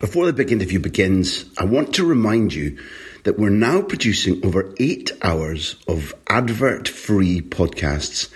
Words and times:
Before 0.00 0.26
the 0.26 0.32
big 0.32 0.52
interview 0.52 0.78
begins, 0.78 1.44
I 1.58 1.64
want 1.64 1.94
to 1.94 2.06
remind 2.06 2.54
you 2.54 2.78
that 3.24 3.36
we're 3.36 3.50
now 3.50 3.82
producing 3.82 4.46
over 4.46 4.72
eight 4.78 5.10
hours 5.22 5.74
of 5.88 6.14
advert 6.28 6.86
free 6.86 7.40
podcasts 7.40 8.30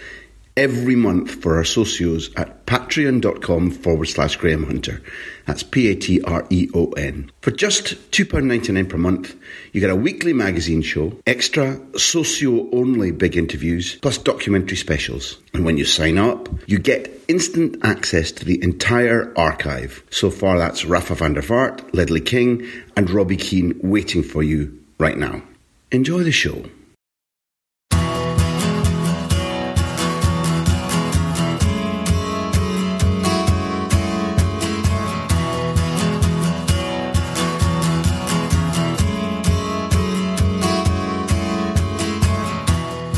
every 0.56 0.97
month 0.97 1.30
for 1.30 1.56
our 1.56 1.62
socios 1.62 2.33
at 2.38 2.66
patreon.com 2.66 3.70
forward 3.70 4.06
slash 4.06 4.37
Graham 4.37 4.65
Hunter. 4.65 5.02
That's 5.47 5.62
P 5.62 5.88
A 5.88 5.95
T 5.95 6.23
R 6.23 6.47
E 6.51 6.69
O 6.75 6.91
N. 6.92 7.30
For 7.41 7.51
just 7.51 8.11
£2.99 8.12 8.89
per 8.89 8.98
month, 8.98 9.34
you 9.72 9.81
get 9.81 9.91
a 9.91 9.97
weekly 9.97 10.33
magazine 10.33 10.83
show, 10.83 11.12
extra 11.27 11.81
socio 11.97 12.70
only 12.72 13.11
big 13.11 13.36
interviews, 13.36 13.97
plus 13.97 14.19
documentary 14.19 14.77
specials. 14.77 15.39
And 15.55 15.64
when 15.64 15.77
you 15.77 15.84
sign 15.84 16.19
up, 16.19 16.48
you 16.66 16.78
get 16.78 17.11
instant 17.28 17.77
access 17.83 18.33
to 18.33 18.44
the 18.44 18.62
entire 18.62 19.33
archive. 19.37 20.03
So 20.11 20.31
far, 20.31 20.59
that's 20.59 20.84
Rafa 20.84 21.14
van 21.14 21.34
der 21.34 21.42
Vaart, 21.42 21.94
Ledley 21.94 22.20
King, 22.20 22.66
and 22.97 23.11
Robbie 23.11 23.37
Keane 23.37 23.78
waiting 23.83 24.22
for 24.22 24.42
you 24.42 24.78
right 24.98 25.16
now. 25.16 25.42
Enjoy 25.91 26.22
the 26.22 26.33
show. 26.33 26.64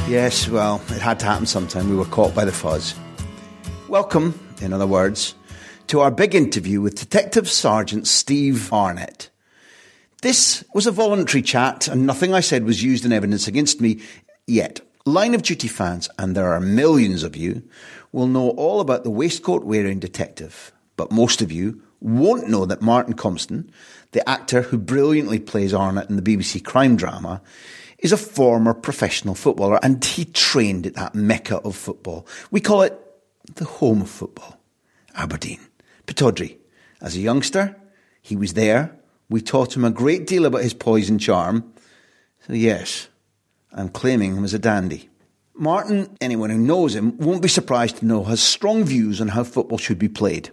Yes, 0.06 0.50
well, 0.50 0.82
it 0.90 1.00
had 1.00 1.18
to 1.20 1.24
happen 1.24 1.46
sometime. 1.46 1.88
We 1.88 1.96
were 1.96 2.04
caught 2.04 2.34
by 2.34 2.44
the 2.44 2.52
fuzz. 2.52 2.94
Welcome, 3.88 4.38
in 4.60 4.74
other 4.74 4.86
words, 4.86 5.34
to 5.86 6.00
our 6.00 6.10
big 6.10 6.34
interview 6.34 6.82
with 6.82 6.94
Detective 6.94 7.48
Sergeant 7.48 8.06
Steve 8.06 8.70
Arnott. 8.70 9.30
This 10.20 10.62
was 10.74 10.86
a 10.86 10.92
voluntary 10.92 11.40
chat, 11.40 11.88
and 11.88 12.06
nothing 12.06 12.34
I 12.34 12.40
said 12.40 12.64
was 12.64 12.82
used 12.82 13.06
in 13.06 13.14
evidence 13.14 13.48
against 13.48 13.80
me 13.80 14.02
yet. 14.46 14.82
Line 15.06 15.34
of 15.34 15.40
Duty 15.40 15.68
fans, 15.68 16.10
and 16.18 16.36
there 16.36 16.52
are 16.52 16.60
millions 16.60 17.22
of 17.22 17.34
you, 17.34 17.62
will 18.12 18.26
know 18.26 18.50
all 18.50 18.82
about 18.82 19.04
the 19.04 19.10
waistcoat 19.10 19.64
wearing 19.64 20.00
detective. 20.00 20.70
But 20.96 21.12
most 21.12 21.40
of 21.40 21.50
you 21.50 21.82
won't 22.00 22.50
know 22.50 22.66
that 22.66 22.82
Martin 22.82 23.14
Compston, 23.14 23.70
the 24.12 24.28
actor 24.28 24.60
who 24.60 24.76
brilliantly 24.76 25.38
plays 25.38 25.72
Arnott 25.72 26.10
in 26.10 26.16
the 26.16 26.22
BBC 26.36 26.62
crime 26.62 26.94
drama, 26.94 27.40
is 28.04 28.12
a 28.12 28.18
former 28.18 28.74
professional 28.74 29.34
footballer 29.34 29.80
and 29.82 30.04
he 30.04 30.26
trained 30.26 30.86
at 30.86 30.94
that 30.94 31.14
mecca 31.14 31.56
of 31.62 31.74
football. 31.74 32.26
We 32.50 32.60
call 32.60 32.82
it 32.82 33.00
the 33.54 33.64
home 33.64 34.02
of 34.02 34.10
football, 34.10 34.60
Aberdeen, 35.14 35.58
Pittodrie. 36.06 36.58
As 37.00 37.16
a 37.16 37.20
youngster, 37.20 37.74
he 38.20 38.36
was 38.36 38.52
there. 38.52 38.94
We 39.30 39.40
taught 39.40 39.74
him 39.74 39.86
a 39.86 39.90
great 39.90 40.26
deal 40.26 40.44
about 40.44 40.62
his 40.62 40.74
poison 40.74 41.18
charm. 41.18 41.72
So, 42.46 42.52
yes, 42.52 43.08
I'm 43.72 43.88
claiming 43.88 44.36
him 44.36 44.44
as 44.44 44.52
a 44.52 44.58
dandy. 44.58 45.08
Martin, 45.54 46.14
anyone 46.20 46.50
who 46.50 46.58
knows 46.58 46.94
him, 46.94 47.16
won't 47.16 47.40
be 47.40 47.48
surprised 47.48 47.96
to 47.98 48.06
know, 48.06 48.24
has 48.24 48.42
strong 48.42 48.84
views 48.84 49.18
on 49.18 49.28
how 49.28 49.44
football 49.44 49.78
should 49.78 49.98
be 49.98 50.08
played. 50.10 50.50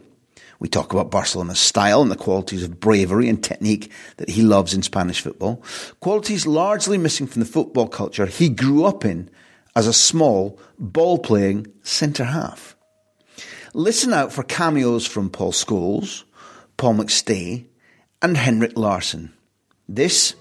We 0.62 0.70
talk 0.70 0.94
about 0.94 1.10
Barcelona's 1.10 1.58
style 1.58 2.04
and 2.04 2.12
the 2.12 2.16
qualities 2.16 2.62
of 2.62 2.80
bravery 2.80 3.28
and 3.28 3.44
technique 3.44 3.92
that 4.18 4.30
he 4.30 4.44
loves 4.44 4.76
in 4.76 4.84
Spanish 4.84 5.20
football. 5.20 5.64
Qualities 6.02 6.46
largely 6.46 7.00
missing 7.00 7.26
from 7.26 7.40
the 7.40 7.48
football 7.48 7.88
culture 7.88 8.28
he 8.28 8.48
grew 8.48 8.86
up 8.86 9.04
in 9.04 9.28
as 9.76 9.88
a 9.88 9.94
small, 9.94 10.60
ball 10.78 11.18
playing 11.18 11.66
centre 11.82 12.26
half. 12.26 12.76
Listen 13.74 14.14
out 14.14 14.32
for 14.32 14.44
cameos 14.44 15.08
from 15.08 15.32
Paul 15.32 15.52
Scholes, 15.52 16.26
Paul 16.78 16.94
McStay, 16.94 17.66
and 18.22 18.38
Henrik 18.38 18.78
Larsson. 18.78 19.34
This 19.90 20.36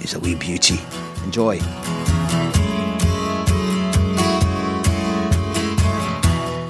is 0.00 0.14
a 0.14 0.20
wee 0.20 0.36
beauty. 0.36 0.80
Enjoy. 1.22 1.58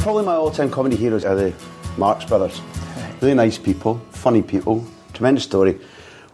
Probably 0.01 0.25
my 0.25 0.35
all 0.35 0.51
time 0.51 0.73
comedy 0.73 0.97
heroes 0.97 1.25
are 1.25 1.37
the 1.37 1.55
Marx 1.97 2.25
Brothers. 2.25 2.61
Really 3.21 3.35
nice 3.35 3.59
people, 3.59 3.99
funny 4.11 4.43
people, 4.43 4.85
tremendous 5.13 5.45
story. 5.45 5.79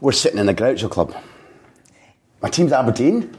We're 0.01 0.13
sitting 0.13 0.39
in 0.39 0.47
the 0.47 0.55
Groucho 0.55 0.91
Club. 0.91 1.15
My 2.41 2.49
team's 2.49 2.73
Aberdeen. 2.73 3.37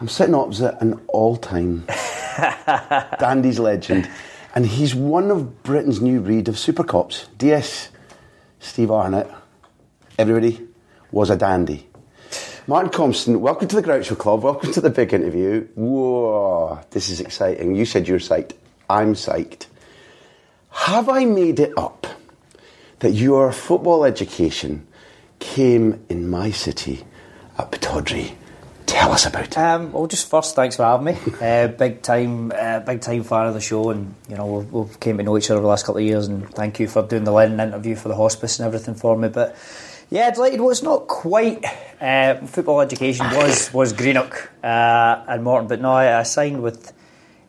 I'm 0.00 0.08
sitting 0.08 0.34
opposite 0.34 0.76
an 0.80 1.00
all 1.08 1.36
time 1.36 1.86
Dandy's 3.18 3.58
legend. 3.58 4.08
And 4.54 4.66
he's 4.66 4.94
one 4.94 5.30
of 5.30 5.62
Britain's 5.62 6.00
new 6.00 6.20
breed 6.20 6.48
of 6.48 6.58
super 6.58 6.84
cops. 6.84 7.26
DS 7.38 7.90
Steve 8.60 8.90
Arnott. 8.90 9.30
everybody, 10.18 10.60
was 11.10 11.30
a 11.30 11.36
dandy. 11.36 11.88
Martin 12.66 12.90
Compston, 12.90 13.40
welcome 13.40 13.68
to 13.68 13.76
the 13.76 13.82
Groucho 13.82 14.16
Club. 14.16 14.42
Welcome 14.42 14.72
to 14.72 14.80
the 14.80 14.90
big 14.90 15.12
interview. 15.12 15.66
Whoa, 15.74 16.80
this 16.90 17.08
is 17.08 17.20
exciting. 17.20 17.74
You 17.74 17.84
said 17.84 18.08
you 18.08 18.14
were 18.14 18.20
psyched. 18.20 18.52
I'm 18.88 19.14
psyched. 19.14 19.66
Have 20.84 21.08
I 21.08 21.24
made 21.24 21.60
it 21.60 21.72
up 21.78 22.06
that 22.98 23.12
your 23.12 23.52
football 23.52 24.04
education 24.04 24.86
came 25.38 26.04
in 26.10 26.28
my 26.28 26.50
city 26.50 27.04
at 27.56 27.72
Pittodrie? 27.72 28.34
Tell 28.84 29.10
us 29.12 29.24
about 29.24 29.46
it. 29.46 29.56
Um, 29.56 29.92
well, 29.92 30.06
just 30.06 30.28
first, 30.28 30.54
thanks 30.54 30.76
for 30.76 30.82
having 30.84 31.06
me. 31.06 31.18
Uh, 31.40 31.68
big 31.68 32.02
time, 32.02 32.52
uh, 32.54 32.80
big 32.80 33.00
time 33.00 33.22
fan 33.22 33.46
of 33.46 33.54
the 33.54 33.62
show, 33.62 33.88
and 33.88 34.14
you 34.28 34.36
know 34.36 34.44
we've, 34.44 34.72
we've 34.72 35.00
came 35.00 35.16
to 35.16 35.22
know 35.22 35.38
each 35.38 35.46
other 35.46 35.54
over 35.54 35.62
the 35.62 35.68
last 35.68 35.86
couple 35.86 36.02
of 36.02 36.06
years. 36.06 36.28
And 36.28 36.50
thank 36.50 36.78
you 36.78 36.86
for 36.86 37.02
doing 37.02 37.24
the 37.24 37.32
Lennon 37.32 37.60
interview 37.60 37.96
for 37.96 38.08
the 38.08 38.16
hospice 38.16 38.58
and 38.58 38.66
everything 38.66 38.94
for 38.94 39.16
me. 39.16 39.28
But 39.28 39.56
yeah, 40.10 40.30
delighted. 40.32 40.60
Well, 40.60 40.68
it's 40.68 40.82
not 40.82 41.06
quite 41.06 41.64
uh, 41.98 42.44
football 42.44 42.82
education 42.82 43.24
was 43.30 43.72
was 43.72 43.94
Greenock 43.94 44.50
uh, 44.62 45.24
and 45.28 45.44
Morton, 45.44 45.66
but 45.66 45.80
no, 45.80 45.92
I, 45.92 46.20
I 46.20 46.24
signed 46.24 46.62
with 46.62 46.92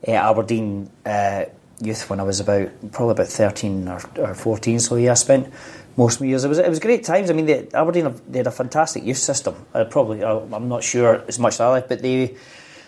uh, 0.07 0.12
Aberdeen 0.12 0.90
uh, 1.06 1.45
youth 1.81 2.09
when 2.09 2.19
I 2.19 2.24
was 2.24 2.40
about 2.40 2.69
probably 2.91 3.12
about 3.12 3.28
thirteen 3.28 3.88
or, 3.88 4.02
or 4.18 4.36
fourteen. 4.36 4.80
So 4.80 4.96
yeah, 4.96 5.12
I 5.12 5.16
spent 5.16 5.52
most 5.97 6.16
of 6.16 6.22
my 6.22 6.28
years. 6.28 6.44
It 6.44 6.50
was 6.50 6.58
it 6.58 6.69
was 6.69 6.80
great 6.80 7.03
times. 7.03 7.30
I 7.30 7.34
mean, 7.34 7.46
they, 7.46 7.68
Aberdeen 7.74 8.19
they 8.28 8.40
had 8.40 8.47
a 8.47 8.52
fantastic 8.52 9.03
youth 9.03 9.18
system. 9.18 9.56
I 9.74 9.84
probably 9.84 10.24
I'm 10.24 10.68
not 10.68 10.84
sure 10.84 11.24
as 11.28 11.40
much 11.40 11.56
as 11.56 11.62
I 11.62 11.69
like, 11.69 11.88
but 11.88 12.02
they 12.02 12.36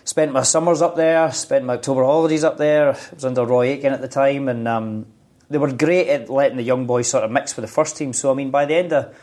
spent 0.03 0.31
my 0.31 0.43
summers 0.43 0.81
up 0.81 0.95
there, 0.95 1.31
spent 1.31 1.65
my 1.65 1.73
October 1.75 2.03
holidays 2.03 2.43
up 2.43 2.57
there. 2.57 2.93
I 2.93 2.97
was 3.13 3.25
under 3.25 3.45
Roy 3.45 3.67
Aitken 3.67 3.93
at 3.93 4.01
the 4.01 4.07
time, 4.07 4.47
and 4.47 4.67
um, 4.67 5.05
they 5.49 5.57
were 5.57 5.71
great 5.71 6.07
at 6.09 6.29
letting 6.29 6.57
the 6.57 6.63
young 6.63 6.85
boys 6.85 7.09
sort 7.09 7.23
of 7.23 7.31
mix 7.31 7.55
with 7.55 7.63
the 7.63 7.71
first 7.71 7.97
team. 7.97 8.13
So 8.13 8.31
I 8.31 8.33
mean, 8.33 8.51
by 8.51 8.65
the 8.65 8.75
end 8.75 8.93
of 8.93 9.15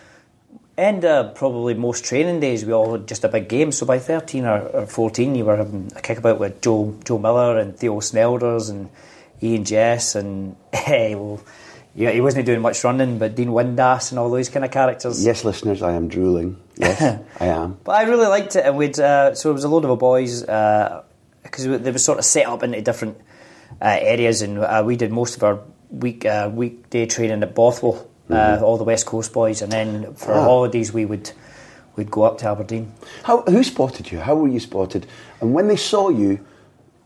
end 0.77 1.05
of 1.05 1.35
probably 1.35 1.75
most 1.75 2.05
training 2.05 2.41
days, 2.41 2.65
we 2.65 2.73
all 2.73 2.93
had 2.93 3.07
just 3.07 3.25
a 3.25 3.29
big 3.29 3.49
game. 3.49 3.71
So 3.71 3.87
by 3.87 3.99
13 3.99 4.45
or, 4.45 4.59
or 4.69 4.87
14, 4.87 5.35
you 5.35 5.45
were 5.45 5.57
having 5.57 5.93
a 5.95 6.01
kickabout 6.01 6.39
with 6.39 6.61
Joe 6.61 6.97
Joe 7.05 7.19
Miller 7.19 7.59
and 7.59 7.77
Theo 7.77 8.01
Snelders 8.01 8.71
and 8.71 8.89
Eoin 9.43 9.65
Jess 9.65 10.15
and 10.15 10.57
hey, 10.73 11.15
well, 11.15 11.41
yeah, 11.95 12.11
he 12.11 12.21
wasn't 12.21 12.47
doing 12.47 12.61
much 12.61 12.83
running, 12.83 13.19
but 13.19 13.37
Dean 13.37 13.49
Windass 13.49 14.11
and 14.11 14.19
all 14.19 14.29
those 14.31 14.49
kind 14.49 14.65
of 14.65 14.71
characters. 14.71 15.25
Yes, 15.25 15.45
listeners, 15.45 15.81
I 15.83 15.93
am 15.93 16.09
drooling. 16.09 16.57
Yes, 16.77 17.21
I 17.41 17.47
am. 17.47 17.79
But 17.85 17.93
I 17.93 18.03
really 18.03 18.27
liked 18.27 18.57
it, 18.57 18.65
and 18.67 18.77
we'd 18.77 18.99
uh, 18.99 19.35
so 19.35 19.51
it 19.51 19.53
was 19.53 19.65
a 19.65 19.69
load 19.69 19.85
of 19.85 19.99
boys 19.99 20.41
because 20.41 21.67
uh, 21.67 21.79
they 21.79 21.91
were 21.93 21.99
sort 21.99 22.19
of 22.19 22.25
set 22.25 22.47
up 22.47 22.63
into 22.63 22.81
different 22.83 23.19
uh, 23.81 23.97
areas, 24.01 24.43
and 24.43 24.59
uh, 24.59 24.83
we 24.85 24.97
did 24.97 25.13
most 25.13 25.37
of 25.37 25.45
our 25.45 25.61
week 25.91 26.25
uh, 26.25 26.51
weekday 26.53 27.07
training 27.07 27.43
at 27.43 27.55
Bothwell, 27.55 28.11
mm-hmm. 28.29 28.65
all 28.65 28.77
the 28.77 28.85
West 28.85 29.07
Coast 29.07 29.33
boys, 29.33 29.63
and 29.63 29.71
then 29.71 30.15
for 30.15 30.33
Ah. 30.33 30.43
holidays 30.43 30.93
we 30.93 31.05
would 31.05 31.31
we'd 31.97 32.11
go 32.11 32.23
up 32.25 32.39
to 32.39 32.49
Aberdeen. 32.49 32.93
How, 33.23 33.43
who 33.43 33.63
spotted 33.63 34.11
you? 34.11 34.19
How 34.19 34.35
were 34.35 34.49
you 34.49 34.59
spotted? 34.59 35.07
And 35.41 35.55
when 35.55 35.69
they 35.69 35.77
saw 35.77 36.09
you, 36.09 36.45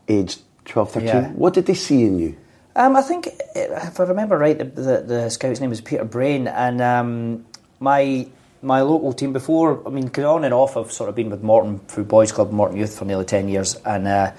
aged 0.07 0.41
12, 0.69 0.91
13, 0.91 1.07
Yeah. 1.07 1.29
what 1.31 1.53
did 1.53 1.65
they 1.65 1.73
see 1.73 2.03
in 2.03 2.19
you? 2.19 2.37
Um, 2.75 2.95
I 2.95 3.01
think, 3.01 3.27
if 3.55 3.99
I 3.99 4.03
remember 4.03 4.37
right, 4.37 4.57
the, 4.57 4.63
the, 4.65 5.01
the 5.01 5.29
scout's 5.29 5.59
name 5.59 5.69
was 5.71 5.81
Peter 5.81 6.05
Brain, 6.05 6.47
and 6.47 6.81
um, 6.81 7.45
my 7.79 8.27
my 8.61 8.81
local 8.81 9.13
team 9.13 9.33
before. 9.33 9.81
I 9.85 9.89
mean, 9.89 10.09
on 10.17 10.43
and 10.43 10.53
off, 10.53 10.77
I've 10.77 10.91
sort 10.91 11.09
of 11.09 11.15
been 11.15 11.29
with 11.29 11.41
Morton 11.41 11.79
through 11.87 12.05
Boys 12.05 12.31
Club, 12.31 12.51
Morton 12.51 12.77
Youth 12.77 12.97
for 12.97 13.05
nearly 13.05 13.25
ten 13.25 13.47
years, 13.49 13.75
and 13.85 14.07
uh, 14.07 14.31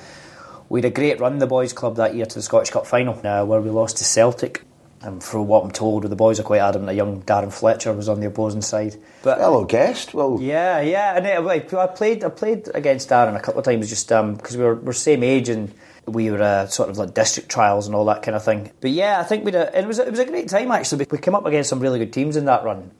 we 0.69 0.79
had 0.81 0.85
a 0.87 0.95
great 0.95 1.21
run 1.21 1.39
the 1.39 1.47
Boys 1.47 1.73
Club 1.73 1.97
that 1.97 2.15
year 2.15 2.27
to 2.27 2.35
the 2.35 2.43
Scottish 2.43 2.71
Cup 2.71 2.87
final, 2.87 3.15
uh, 3.27 3.45
where 3.45 3.61
we 3.61 3.71
lost 3.71 3.99
to 3.99 4.05
Celtic. 4.05 4.63
And 5.03 5.25
from 5.25 5.47
what 5.47 5.65
I'm 5.65 5.71
told, 5.71 6.03
the 6.05 6.15
boys 6.15 6.39
are 6.39 6.43
quite 6.43 6.61
adamant 6.61 6.91
a 6.91 6.93
young 6.93 7.23
Darren 7.23 7.51
Fletcher 7.51 7.91
was 7.95 8.07
on 8.07 8.21
the 8.21 8.27
opposing 8.27 8.61
side. 8.61 8.97
But 9.23 9.39
hello, 9.39 9.65
guest. 9.65 10.13
Well, 10.13 10.39
yeah, 10.43 10.81
yeah, 10.83 11.17
and 11.17 11.27
I 11.27 11.87
played 11.87 12.23
I 12.23 12.29
played 12.29 12.69
against 12.75 13.09
Darren 13.09 13.35
a 13.35 13.41
couple 13.41 13.61
of 13.61 13.65
times 13.65 13.89
just 13.89 14.09
because 14.09 14.55
um, 14.55 14.59
we 14.59 14.65
were 14.65 14.75
we're 14.75 14.93
same 14.93 15.23
age 15.23 15.49
and 15.49 15.73
we 16.13 16.31
were 16.31 16.43
uh, 16.43 16.67
sort 16.67 16.91
of 16.91 16.99
like 16.99 17.15
district 17.15 17.49
trials 17.49 17.87
and 17.87 17.95
all 17.95 18.05
that 18.07 18.23
kind 18.23 18.37
of 18.37 18.45
thing. 18.45 18.71
But 18.81 18.91
yeah, 18.91 19.21
I 19.21 19.25
think 19.25 19.45
we 19.45 19.55
it 19.55 19.87
was 19.87 19.99
it 19.99 20.11
was 20.11 20.19
a 20.19 20.25
great 20.25 20.49
time 20.49 20.71
actually. 20.71 21.07
We 21.11 21.19
came 21.19 21.35
up 21.35 21.47
against 21.47 21.71
some 21.71 21.81
really 21.81 21.99
good 21.99 22.13
teams 22.13 22.37
in 22.37 22.45
that 22.47 22.65
run, 22.65 22.91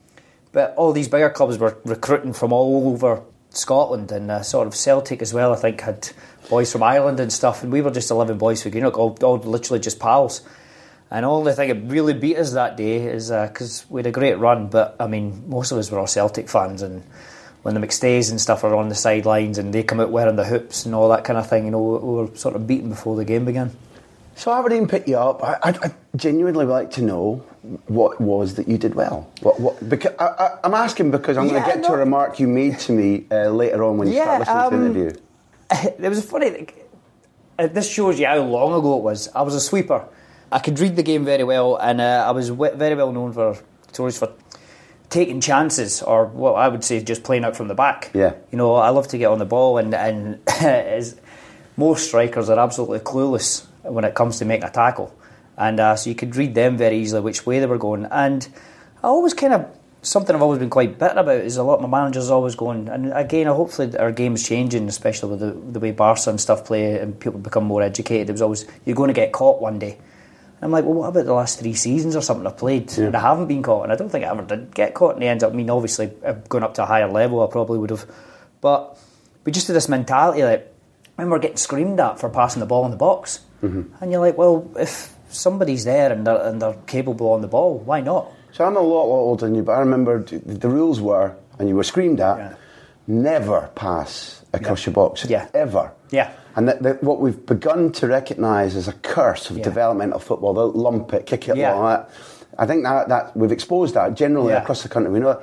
but 0.51 0.73
all 0.75 0.91
these 0.93 1.07
bigger 1.07 1.29
clubs 1.29 1.57
were 1.57 1.77
recruiting 1.85 2.33
from 2.33 2.53
all 2.53 2.89
over 2.89 3.21
Scotland 3.51 4.11
and 4.11 4.31
uh, 4.31 4.41
sort 4.41 4.67
of 4.67 4.75
Celtic 4.75 5.21
as 5.21 5.33
well. 5.33 5.53
I 5.53 5.57
think 5.57 5.81
had 5.81 6.09
boys 6.49 6.71
from 6.71 6.83
Ireland 6.83 7.19
and 7.19 7.31
stuff, 7.31 7.63
and 7.63 7.71
we 7.71 7.81
were 7.81 7.91
just 7.91 8.11
eleven 8.11 8.37
boys 8.37 8.63
for 8.63 8.69
Greenock, 8.69 8.97
all, 8.97 9.17
all 9.21 9.37
literally 9.37 9.79
just 9.79 9.99
pals. 9.99 10.41
And 11.13 11.25
only 11.25 11.51
thing 11.51 11.67
that 11.67 11.91
really 11.91 12.13
beat 12.13 12.37
us 12.37 12.53
that 12.53 12.77
day 12.77 12.95
is 13.05 13.29
because 13.29 13.81
uh, 13.81 13.85
we 13.89 13.99
had 13.99 14.07
a 14.07 14.11
great 14.11 14.39
run, 14.39 14.67
but 14.67 14.95
I 14.97 15.07
mean, 15.07 15.43
most 15.47 15.73
of 15.73 15.77
us 15.77 15.91
were 15.91 15.99
all 15.99 16.07
Celtic 16.07 16.47
fans, 16.47 16.81
and 16.81 17.03
when 17.63 17.75
the 17.75 17.79
McStays 17.79 18.31
and 18.31 18.41
stuff 18.41 18.63
are 18.63 18.75
on 18.75 18.89
the 18.89 18.95
sidelines 18.95 19.57
and 19.57 19.73
they 19.73 19.83
come 19.83 19.99
out 19.99 20.11
wearing 20.11 20.35
the 20.35 20.45
hoops 20.45 20.85
and 20.85 20.95
all 20.95 21.09
that 21.09 21.23
kind 21.23 21.37
of 21.37 21.47
thing, 21.49 21.65
you 21.65 21.71
know, 21.71 21.81
we 21.81 22.13
were 22.13 22.35
sort 22.35 22.55
of 22.55 22.65
beaten 22.67 22.89
before 22.89 23.15
the 23.15 23.25
game 23.25 23.45
began. 23.45 23.71
So 24.35 24.51
I 24.51 24.59
would 24.59 24.71
even 24.71 24.87
picked 24.87 25.07
you 25.07 25.17
up. 25.17 25.43
I, 25.43 25.57
I, 25.61 25.69
I 25.69 25.91
genuinely 26.15 26.65
would 26.65 26.71
like 26.71 26.91
to 26.91 27.01
know 27.01 27.45
what 27.87 28.13
it 28.13 28.21
was 28.21 28.55
that 28.55 28.67
you 28.67 28.77
did 28.77 28.95
well. 28.95 29.29
What, 29.41 29.59
what, 29.59 29.89
because 29.89 30.15
I, 30.19 30.57
am 30.63 30.73
asking 30.73 31.11
because 31.11 31.37
I'm 31.37 31.45
yeah, 31.45 31.51
going 31.51 31.63
to 31.63 31.69
get 31.69 31.79
no. 31.81 31.87
to 31.89 31.93
a 31.93 31.97
remark 31.97 32.39
you 32.39 32.47
made 32.47 32.79
to 32.79 32.91
me 32.91 33.25
uh, 33.29 33.49
later 33.49 33.83
on 33.83 33.97
when 33.97 34.07
you 34.07 34.15
yeah, 34.15 34.23
start 34.23 34.39
listening 34.39 34.57
um, 34.57 34.71
to 34.71 34.77
the 34.77 34.99
interview. 35.05 35.21
It 36.05 36.09
was 36.09 36.19
a 36.19 36.21
funny. 36.23 36.67
Uh, 37.57 37.67
this 37.67 37.89
shows 37.89 38.19
you 38.19 38.25
how 38.25 38.39
long 38.39 38.73
ago 38.73 38.97
it 38.97 39.03
was. 39.03 39.29
I 39.33 39.41
was 39.43 39.55
a 39.55 39.61
sweeper 39.61 40.05
I 40.51 40.59
could 40.59 40.79
read 40.79 40.97
the 40.97 41.03
game 41.03 41.23
very 41.23 41.45
well, 41.45 41.77
and 41.77 42.01
uh, 42.01 42.25
I 42.27 42.31
was 42.31 42.49
w- 42.49 42.75
very 42.75 42.95
well 42.95 43.11
known 43.13 43.31
for 43.31 43.57
stories 43.93 44.17
for 44.19 44.33
taking 45.11 45.41
chances, 45.41 46.01
or 46.01 46.25
what 46.25 46.53
I 46.53 46.67
would 46.67 46.83
say, 46.83 47.03
just 47.03 47.23
playing 47.23 47.43
out 47.45 47.55
from 47.55 47.67
the 47.67 47.75
back. 47.75 48.09
Yeah, 48.15 48.33
you 48.51 48.57
know, 48.57 48.73
I 48.75 48.89
love 48.89 49.07
to 49.09 49.17
get 49.19 49.25
on 49.25 49.37
the 49.37 49.45
ball, 49.45 49.77
and 49.77 49.93
and 49.93 50.39
most 51.77 52.07
strikers 52.07 52.49
are 52.49 52.57
absolutely 52.57 52.99
clueless 52.99 53.67
when 53.83 54.03
it 54.03 54.15
comes 54.15 54.39
to 54.39 54.45
making 54.45 54.65
a 54.65 54.71
tackle, 54.71 55.15
and 55.57 55.79
uh, 55.79 55.95
so 55.95 56.09
you 56.09 56.15
could 56.15 56.35
read 56.35 56.55
them 56.55 56.77
very 56.77 56.97
easily 56.97 57.21
which 57.21 57.45
way 57.45 57.59
they 57.59 57.67
were 57.67 57.77
going, 57.77 58.05
and 58.05 58.47
I 59.03 59.07
always 59.07 59.35
kind 59.35 59.53
of 59.53 59.77
something 60.01 60.35
I've 60.35 60.41
always 60.41 60.57
been 60.57 60.71
quite 60.71 60.97
bitter 60.97 61.19
about 61.19 61.41
is 61.41 61.57
a 61.57 61.63
lot 61.63 61.75
of 61.75 61.87
my 61.87 61.99
managers 61.99 62.31
always 62.31 62.55
going, 62.55 62.87
and 62.89 63.13
again, 63.13 63.47
hopefully 63.47 63.95
our 63.97 64.11
game's 64.11 64.47
changing, 64.47 64.87
especially 64.87 65.31
with 65.31 65.39
the, 65.41 65.71
the 65.73 65.79
way 65.79 65.91
Barca 65.91 66.29
and 66.29 66.41
stuff 66.41 66.65
play, 66.65 66.97
and 66.97 67.19
people 67.19 67.39
become 67.39 67.65
more 67.65 67.83
educated. 67.83 68.29
It 68.29 68.31
was 68.31 68.41
always 68.41 68.65
you're 68.85 68.95
going 68.95 69.09
to 69.09 69.13
get 69.13 69.31
caught 69.33 69.61
one 69.61 69.77
day 69.77 69.97
I'm 70.61 70.71
like, 70.71 70.85
well, 70.85 70.93
what 70.93 71.07
about 71.07 71.25
the 71.25 71.33
last 71.33 71.59
three 71.59 71.73
seasons 71.73 72.15
or 72.15 72.21
something 72.21 72.45
I've 72.45 72.57
played 72.57 72.95
yeah. 72.95 73.05
and 73.05 73.15
I 73.15 73.19
haven't 73.19 73.47
been 73.47 73.63
caught? 73.63 73.83
And 73.83 73.91
I 73.91 73.95
don't 73.95 74.09
think 74.09 74.25
I 74.25 74.29
ever 74.29 74.43
did 74.43 74.73
get 74.75 74.93
caught. 74.93 75.13
And 75.13 75.21
the 75.21 75.27
end 75.27 75.43
up, 75.43 75.53
I 75.53 75.55
mean, 75.55 75.69
obviously, 75.69 76.11
going 76.49 76.63
up 76.63 76.75
to 76.75 76.83
a 76.83 76.85
higher 76.85 77.09
level, 77.09 77.41
I 77.41 77.51
probably 77.51 77.79
would 77.79 77.89
have. 77.89 78.05
But 78.61 78.97
we 79.43 79.51
just 79.51 79.67
had 79.67 79.75
this 79.75 79.89
mentality 79.89 80.41
that 80.41 80.73
when 81.15 81.29
we're 81.29 81.39
getting 81.39 81.57
screamed 81.57 81.99
at 81.99 82.19
for 82.19 82.29
passing 82.29 82.59
the 82.59 82.65
ball 82.65 82.85
in 82.85 82.91
the 82.91 82.97
box. 82.97 83.41
Mm-hmm. 83.63 84.03
And 84.03 84.11
you're 84.11 84.21
like, 84.21 84.37
well, 84.37 84.71
if 84.77 85.15
somebody's 85.29 85.83
there 85.83 86.11
and 86.11 86.25
they're, 86.25 86.41
and 86.41 86.61
they're 86.61 86.77
capable 86.87 87.33
on 87.33 87.41
the 87.41 87.47
ball, 87.47 87.79
why 87.79 88.01
not? 88.01 88.31
So 88.51 88.65
I'm 88.65 88.75
a 88.75 88.81
lot, 88.81 89.05
lot 89.05 89.15
older 89.15 89.45
than 89.45 89.55
you, 89.55 89.63
but 89.63 89.73
I 89.73 89.79
remember 89.79 90.23
the 90.23 90.69
rules 90.69 90.99
were, 90.99 91.35
and 91.57 91.69
you 91.69 91.75
were 91.75 91.83
screamed 91.83 92.19
at, 92.19 92.37
yeah. 92.37 92.55
never 93.07 93.69
pass 93.75 94.43
across 94.53 94.81
yeah. 94.81 94.89
your 94.89 94.93
box. 94.93 95.25
Yeah. 95.25 95.47
Ever. 95.53 95.93
Yeah. 96.11 96.31
And 96.55 96.67
that, 96.67 96.83
that 96.83 97.03
what 97.03 97.19
we've 97.19 97.45
begun 97.45 97.91
to 97.93 98.07
recognise 98.07 98.75
as 98.75 98.87
a 98.87 98.93
curse 98.93 99.49
of 99.49 99.57
yeah. 99.57 99.63
developmental 99.63 100.19
football, 100.19 100.53
the 100.53 100.67
lump 100.67 101.13
it, 101.13 101.25
kick 101.25 101.49
it 101.49 101.57
yeah. 101.57 101.73
long. 101.73 102.05
I 102.57 102.65
think 102.65 102.83
that, 102.83 103.09
that 103.09 103.35
we've 103.35 103.51
exposed 103.51 103.95
that 103.95 104.13
generally 104.13 104.51
yeah. 104.51 104.61
across 104.61 104.83
the 104.83 104.89
country. 104.89 105.11
We 105.11 105.19
know 105.19 105.41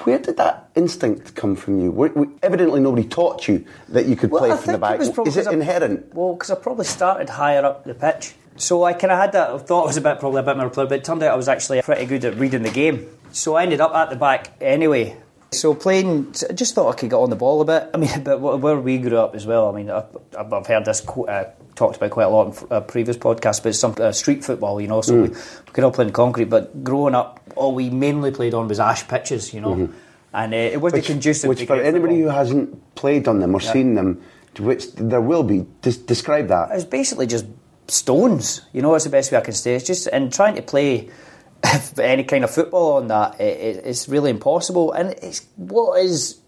where 0.00 0.18
did 0.18 0.36
that 0.36 0.68
instinct 0.74 1.34
come 1.34 1.56
from 1.56 1.80
you? 1.80 1.90
We, 1.90 2.08
we, 2.10 2.26
evidently, 2.42 2.80
nobody 2.80 3.06
taught 3.08 3.48
you 3.48 3.64
that 3.88 4.06
you 4.06 4.16
could 4.16 4.30
well, 4.30 4.40
play 4.40 4.50
I 4.52 4.56
from 4.56 4.72
the 4.72 4.78
back. 4.78 5.00
It 5.00 5.26
Is 5.26 5.36
it 5.36 5.46
inherent? 5.46 6.12
Well, 6.14 6.34
because 6.34 6.50
I 6.50 6.56
probably 6.56 6.84
started 6.84 7.30
higher 7.30 7.64
up 7.64 7.84
the 7.84 7.94
pitch. 7.94 8.34
So 8.56 8.84
I 8.84 8.92
kind 8.92 9.12
of 9.12 9.18
had 9.18 9.32
that. 9.32 9.50
I 9.50 9.58
thought 9.58 9.84
I 9.84 9.86
was 9.86 9.96
a 9.96 10.00
bit 10.00 10.18
probably 10.18 10.40
a 10.40 10.42
bit 10.42 10.56
more 10.56 10.70
player, 10.70 10.86
but 10.86 10.98
it 10.98 11.04
turned 11.04 11.22
out 11.22 11.32
I 11.32 11.36
was 11.36 11.48
actually 11.48 11.80
pretty 11.82 12.06
good 12.06 12.24
at 12.24 12.36
reading 12.36 12.62
the 12.62 12.70
game. 12.70 13.08
So 13.32 13.54
I 13.54 13.62
ended 13.62 13.80
up 13.80 13.94
at 13.94 14.10
the 14.10 14.16
back 14.16 14.52
anyway. 14.60 15.16
So 15.56 15.74
playing, 15.74 16.34
I 16.48 16.52
just 16.52 16.74
thought 16.74 16.94
I 16.94 16.96
could 16.96 17.10
get 17.10 17.16
on 17.16 17.30
the 17.30 17.36
ball 17.36 17.60
a 17.60 17.64
bit. 17.64 17.90
I 17.94 17.96
mean, 17.96 18.10
but 18.24 18.40
where 18.40 18.78
we 18.78 18.98
grew 18.98 19.18
up 19.18 19.34
as 19.34 19.46
well. 19.46 19.68
I 19.68 19.72
mean, 19.72 19.90
I've 19.90 20.66
heard 20.66 20.84
this 20.84 21.06
uh, 21.08 21.50
talked 21.74 21.96
about 21.96 22.10
quite 22.10 22.24
a 22.24 22.28
lot 22.28 22.62
in 22.62 22.66
uh, 22.70 22.80
previous 22.80 23.16
podcasts, 23.16 23.62
but 23.62 23.74
some 23.74 23.94
uh, 24.00 24.12
street 24.12 24.44
football, 24.44 24.80
you 24.80 24.88
know. 24.88 25.00
So 25.00 25.14
mm. 25.14 25.22
we, 25.22 25.28
we 25.28 25.72
could 25.72 25.84
all 25.84 25.92
play 25.92 26.06
in 26.06 26.12
concrete, 26.12 26.46
but 26.46 26.84
growing 26.84 27.14
up, 27.14 27.40
all 27.56 27.74
we 27.74 27.90
mainly 27.90 28.30
played 28.30 28.54
on 28.54 28.68
was 28.68 28.80
ash 28.80 29.06
pitches, 29.06 29.52
you 29.54 29.60
know. 29.60 29.74
Mm-hmm. 29.74 29.96
And 30.34 30.52
uh, 30.52 30.56
it 30.56 30.80
wasn't 30.80 31.00
which, 31.00 31.06
conducive. 31.06 31.48
Which, 31.48 31.64
for 31.64 31.76
anybody 31.76 32.16
football. 32.16 32.16
who 32.16 32.28
hasn't 32.28 32.94
played 32.94 33.26
on 33.28 33.40
them 33.40 33.54
or 33.54 33.60
yeah. 33.60 33.72
seen 33.72 33.94
them, 33.94 34.22
which 34.58 34.92
there 34.94 35.20
will 35.20 35.42
be, 35.42 35.66
just 35.82 36.06
describe 36.06 36.48
that. 36.48 36.70
It's 36.72 36.84
basically 36.84 37.26
just 37.26 37.46
stones. 37.88 38.62
You 38.72 38.82
know, 38.82 38.94
it's 38.94 39.04
the 39.04 39.10
best 39.10 39.32
way 39.32 39.38
I 39.38 39.40
can 39.40 39.54
say. 39.54 39.74
It's 39.74 39.86
just 39.86 40.08
and 40.08 40.32
trying 40.32 40.56
to 40.56 40.62
play 40.62 41.08
any 41.98 42.24
kind 42.24 42.44
of 42.44 42.50
football 42.50 42.94
on 42.94 43.08
that, 43.08 43.40
it, 43.40 43.84
it's 43.84 44.08
really 44.08 44.30
impossible. 44.30 44.92
And 44.92 45.10
it's 45.22 45.46
what 45.56 46.00
is 46.00 46.38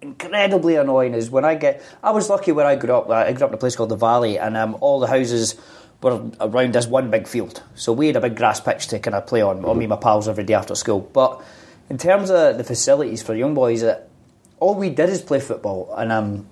incredibly 0.00 0.76
annoying 0.76 1.14
is 1.14 1.30
when 1.30 1.44
I 1.44 1.54
get. 1.54 1.82
I 2.02 2.10
was 2.10 2.28
lucky 2.28 2.52
where 2.52 2.66
I 2.66 2.76
grew 2.76 2.94
up. 2.94 3.10
I 3.10 3.32
grew 3.32 3.46
up 3.46 3.50
in 3.50 3.54
a 3.54 3.58
place 3.58 3.76
called 3.76 3.88
the 3.88 3.96
Valley, 3.96 4.38
and 4.38 4.56
um, 4.56 4.76
all 4.80 5.00
the 5.00 5.06
houses 5.06 5.56
were 6.02 6.30
around 6.40 6.74
this 6.74 6.86
one 6.86 7.10
big 7.10 7.26
field. 7.26 7.62
So 7.74 7.92
we 7.92 8.08
had 8.08 8.16
a 8.16 8.20
big 8.20 8.36
grass 8.36 8.60
pitch 8.60 8.88
to 8.88 8.98
kind 8.98 9.14
of 9.14 9.26
play 9.26 9.42
on. 9.42 9.62
Mm-hmm. 9.62 9.78
me 9.78 9.84
and 9.84 9.90
my 9.90 9.96
pals 9.96 10.28
every 10.28 10.44
day 10.44 10.54
after 10.54 10.74
school. 10.74 11.00
But 11.00 11.42
in 11.88 11.98
terms 11.98 12.30
of 12.30 12.58
the 12.58 12.64
facilities 12.64 13.22
for 13.22 13.34
young 13.34 13.54
boys, 13.54 13.82
uh, 13.82 14.00
all 14.60 14.74
we 14.74 14.90
did 14.90 15.08
is 15.08 15.22
play 15.22 15.40
football, 15.40 15.94
and 15.96 16.12
um, 16.12 16.46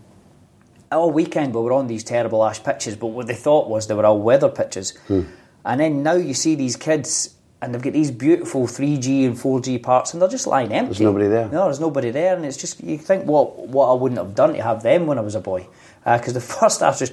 all 0.90 1.10
weekend 1.10 1.54
we 1.54 1.60
were 1.60 1.72
on 1.72 1.86
these 1.86 2.04
terrible 2.04 2.44
ash 2.44 2.62
pitches. 2.62 2.96
But 2.96 3.08
what 3.08 3.26
they 3.26 3.34
thought 3.34 3.68
was 3.68 3.86
they 3.86 3.94
were 3.94 4.06
all 4.06 4.20
weather 4.20 4.48
pitches. 4.48 4.92
Hmm. 5.08 5.22
And 5.64 5.80
then 5.80 6.02
now 6.02 6.14
you 6.14 6.34
see 6.34 6.56
these 6.56 6.76
kids 6.76 7.36
and 7.62 7.72
they've 7.72 7.80
got 7.80 7.92
these 7.92 8.10
beautiful 8.10 8.66
3G 8.66 9.24
and 9.24 9.36
4G 9.36 9.80
parts, 9.80 10.12
and 10.12 10.20
they're 10.20 10.28
just 10.28 10.48
lying 10.48 10.72
empty. 10.72 10.88
There's 10.88 11.00
nobody 11.00 11.28
there. 11.28 11.48
No, 11.48 11.64
there's 11.64 11.78
nobody 11.78 12.10
there, 12.10 12.34
and 12.34 12.44
it's 12.44 12.56
just 12.56 12.82
you 12.82 12.98
think 12.98 13.24
what 13.24 13.68
what 13.68 13.88
I 13.88 13.94
wouldn't 13.94 14.18
have 14.18 14.34
done 14.34 14.54
to 14.54 14.62
have 14.62 14.82
them 14.82 15.06
when 15.06 15.16
I 15.16 15.20
was 15.20 15.36
a 15.36 15.40
boy, 15.40 15.68
because 16.04 16.30
uh, 16.30 16.32
the 16.32 16.40
first 16.58 16.82
after 16.82 17.06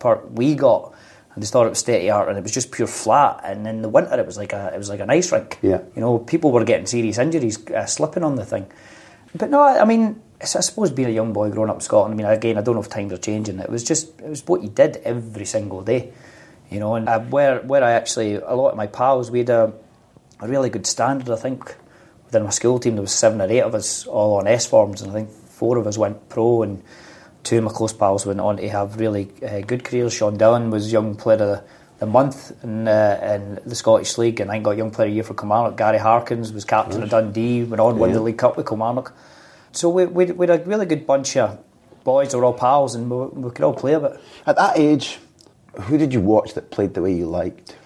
part 0.00 0.32
we 0.32 0.56
got, 0.56 0.92
and 1.34 1.42
they 1.42 1.46
thought 1.46 1.66
it 1.66 1.70
was 1.70 1.78
state 1.78 2.10
art, 2.10 2.28
and 2.28 2.36
it 2.36 2.42
was 2.42 2.52
just 2.52 2.72
pure 2.72 2.88
flat, 2.88 3.40
and 3.44 3.68
in 3.68 3.82
the 3.82 3.88
winter 3.88 4.18
it 4.18 4.26
was 4.26 4.36
like 4.36 4.52
a 4.52 4.72
it 4.74 4.78
was 4.78 4.88
like 4.88 4.98
an 4.98 5.10
ice 5.10 5.30
rink. 5.30 5.60
Yeah, 5.62 5.82
you 5.94 6.00
know, 6.00 6.18
people 6.18 6.50
were 6.50 6.64
getting 6.64 6.86
serious 6.86 7.16
injuries 7.18 7.64
uh, 7.70 7.86
slipping 7.86 8.24
on 8.24 8.34
the 8.34 8.44
thing, 8.44 8.66
but 9.34 9.48
no, 9.48 9.62
I 9.62 9.84
mean. 9.84 10.20
I 10.40 10.46
suppose 10.46 10.90
being 10.90 11.08
a 11.08 11.12
young 11.12 11.32
boy 11.32 11.48
growing 11.48 11.70
up 11.70 11.76
in 11.76 11.80
Scotland, 11.80 12.12
I 12.12 12.16
mean, 12.16 12.26
again, 12.26 12.58
I 12.58 12.60
don't 12.60 12.74
know 12.74 12.82
if 12.82 12.90
times 12.90 13.14
are 13.14 13.16
changing. 13.16 13.60
It 13.60 13.70
was 13.70 13.82
just, 13.82 14.20
it 14.20 14.28
was 14.28 14.46
what 14.46 14.62
you 14.62 14.68
did 14.68 14.98
every 14.98 15.46
single 15.46 15.80
day, 15.80 16.12
you 16.70 16.80
know. 16.80 16.96
And 16.96 17.08
uh, 17.08 17.20
where 17.20 17.60
where 17.60 17.82
I 17.82 17.92
actually, 17.92 18.34
a 18.34 18.54
lot 18.54 18.70
of 18.70 18.76
my 18.76 18.86
pals, 18.86 19.30
we 19.30 19.38
had 19.38 19.48
a, 19.48 19.72
a 20.44 20.48
really 20.48 20.68
good 20.68 20.86
standard. 20.86 21.30
I 21.30 21.36
think 21.36 21.74
within 22.26 22.44
my 22.44 22.50
school 22.50 22.78
team 22.78 22.94
there 22.94 23.02
was 23.02 23.12
seven 23.12 23.40
or 23.40 23.50
eight 23.50 23.62
of 23.62 23.74
us 23.74 24.06
all 24.06 24.38
on 24.38 24.46
S 24.46 24.66
forms, 24.66 25.00
and 25.00 25.10
I 25.10 25.14
think 25.14 25.30
four 25.30 25.78
of 25.78 25.86
us 25.86 25.96
went 25.96 26.28
pro, 26.28 26.62
and 26.62 26.82
two 27.42 27.58
of 27.58 27.64
my 27.64 27.70
close 27.70 27.92
pals 27.92 28.26
went 28.26 28.40
on 28.40 28.58
to 28.58 28.68
have 28.68 29.00
really 29.00 29.30
uh, 29.42 29.60
good 29.60 29.84
careers. 29.84 30.12
Sean 30.12 30.36
Dillon 30.36 30.70
was 30.70 30.92
young 30.92 31.16
player 31.16 31.34
of 31.34 31.48
the, 31.48 31.64
the 32.00 32.06
month 32.06 32.52
in, 32.62 32.86
uh, 32.86 33.18
in, 33.22 33.68
the 33.68 33.74
Scottish 33.74 34.18
League, 34.18 34.40
and 34.40 34.50
I 34.50 34.58
got 34.58 34.76
young 34.76 34.90
player 34.90 35.06
of 35.06 35.12
the 35.12 35.14
year 35.14 35.24
for 35.24 35.34
Kilmarnock. 35.34 35.78
Gary 35.78 35.98
Harkins 35.98 36.52
was 36.52 36.64
captain 36.64 37.02
of 37.02 37.08
Dundee, 37.08 37.64
went 37.64 37.80
on 37.80 37.94
yeah. 37.94 38.00
won 38.00 38.12
the 38.12 38.20
League 38.20 38.38
Cup 38.38 38.58
with 38.58 38.66
Kilmarnock. 38.66 39.14
So 39.72 39.88
we, 39.88 40.04
we, 40.04 40.26
we 40.26 40.46
had 40.46 40.60
a 40.60 40.64
really 40.64 40.86
good 40.86 41.06
bunch 41.06 41.36
of 41.38 41.58
boys. 42.04 42.34
Were 42.34 42.44
all 42.44 42.52
pals, 42.52 42.94
and 42.94 43.10
we, 43.10 43.26
we 43.26 43.50
could 43.50 43.64
all 43.64 43.74
play 43.74 43.94
a 43.94 44.00
bit. 44.00 44.20
At 44.46 44.56
that 44.56 44.78
age, 44.78 45.18
who 45.82 45.96
did 45.96 46.12
you 46.12 46.20
watch 46.20 46.52
that 46.54 46.70
played 46.70 46.92
the 46.92 47.00
way 47.00 47.14
you 47.14 47.26
liked? 47.26 47.76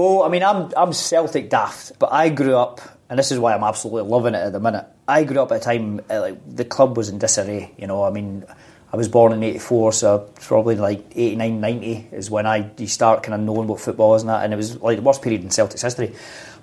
Well, 0.00 0.22
I 0.22 0.28
mean, 0.30 0.42
I'm 0.42 0.72
I'm 0.78 0.94
Celtic 0.94 1.50
daft, 1.50 1.98
but 1.98 2.10
I 2.10 2.30
grew 2.30 2.56
up, 2.56 2.80
and 3.10 3.18
this 3.18 3.30
is 3.30 3.38
why 3.38 3.54
I'm 3.54 3.62
absolutely 3.62 4.10
loving 4.10 4.34
it 4.34 4.38
at 4.38 4.52
the 4.52 4.58
minute. 4.58 4.86
I 5.06 5.24
grew 5.24 5.42
up 5.42 5.52
at 5.52 5.58
a 5.58 5.60
time 5.60 6.00
uh, 6.08 6.22
like 6.22 6.56
the 6.56 6.64
club 6.64 6.96
was 6.96 7.10
in 7.10 7.18
disarray. 7.18 7.74
You 7.76 7.86
know, 7.86 8.02
I 8.02 8.08
mean, 8.08 8.46
I 8.94 8.96
was 8.96 9.08
born 9.08 9.34
in 9.34 9.42
'84, 9.42 9.92
so 9.92 10.30
probably 10.40 10.76
like 10.76 11.04
'89, 11.14 11.60
'90 11.60 12.08
is 12.12 12.30
when 12.30 12.46
I 12.46 12.70
you 12.78 12.86
start 12.86 13.22
kind 13.22 13.34
of 13.34 13.42
knowing 13.42 13.68
what 13.68 13.78
football 13.78 14.14
is 14.14 14.22
and 14.22 14.30
that, 14.30 14.42
and 14.42 14.54
it 14.54 14.56
was 14.56 14.80
like 14.80 14.96
the 14.96 15.02
worst 15.02 15.20
period 15.20 15.42
in 15.42 15.50
Celtic's 15.50 15.82
history. 15.82 16.14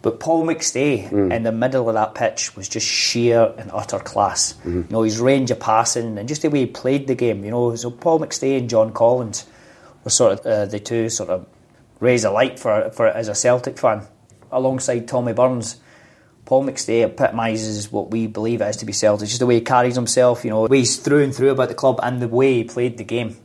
But 0.01 0.20
Paul 0.20 0.44
McStay 0.44 1.08
mm. 1.08 1.32
in 1.32 1.44
the 1.44 1.51
middle 1.51 1.88
of 1.89 1.94
that 1.94 2.15
pitch 2.15 2.56
was 2.56 2.67
just 2.67 2.88
sheer 2.88 3.53
and 3.60 3.70
utter 3.72 4.00
class. 4.00 4.53
Mm-hmm. 4.53 4.70
You 4.70 4.88
know, 4.89 5.03
his 5.03 5.20
range 5.20 5.51
of 5.51 5.60
passing 5.60 6.17
and 6.17 6.27
just 6.27 6.41
the 6.41 6.50
way 6.50 6.62
he 6.62 6.65
played 6.65 7.06
the 7.06 7.13
game. 7.13 7.46
You 7.46 7.51
know, 7.51 7.75
so 7.75 7.91
Paul 7.91 8.20
McStay 8.20 8.58
and 8.58 8.67
John 8.67 8.94
Collins 8.94 9.46
were 10.03 10.10
sort 10.10 10.39
of 10.39 10.46
uh, 10.48 10.65
the 10.65 10.79
two 10.79 11.10
sort 11.10 11.29
of 11.29 11.46
raise 11.99 12.23
a 12.23 12.31
light 12.31 12.59
for 12.59 12.89
for 12.91 13.07
as 13.07 13.27
a 13.27 13.35
Celtic 13.35 13.77
fan, 13.77 14.07
alongside 14.51 15.07
Tommy 15.07 15.33
Burns. 15.33 15.79
Paul 16.45 16.63
McStay 16.63 17.03
epitomises 17.03 17.91
what 17.91 18.09
we 18.09 18.25
believe 18.25 18.61
it 18.61 18.69
is 18.69 18.77
to 18.77 18.85
be 18.85 18.93
Celtic. 18.93 19.27
Just 19.27 19.39
the 19.39 19.45
way 19.45 19.55
he 19.55 19.61
carries 19.61 19.95
himself, 19.95 20.45
you 20.45 20.49
know, 20.49 20.65
the 20.65 20.71
way 20.71 20.77
he's 20.79 20.95
through 20.95 21.23
and 21.23 21.35
through 21.35 21.49
about 21.49 21.67
the 21.67 21.75
club, 21.75 21.99
and 22.01 22.21
the 22.21 22.27
way 22.29 22.53
he 22.53 22.63
played 22.63 22.97
the 22.97 23.03
game. 23.03 23.35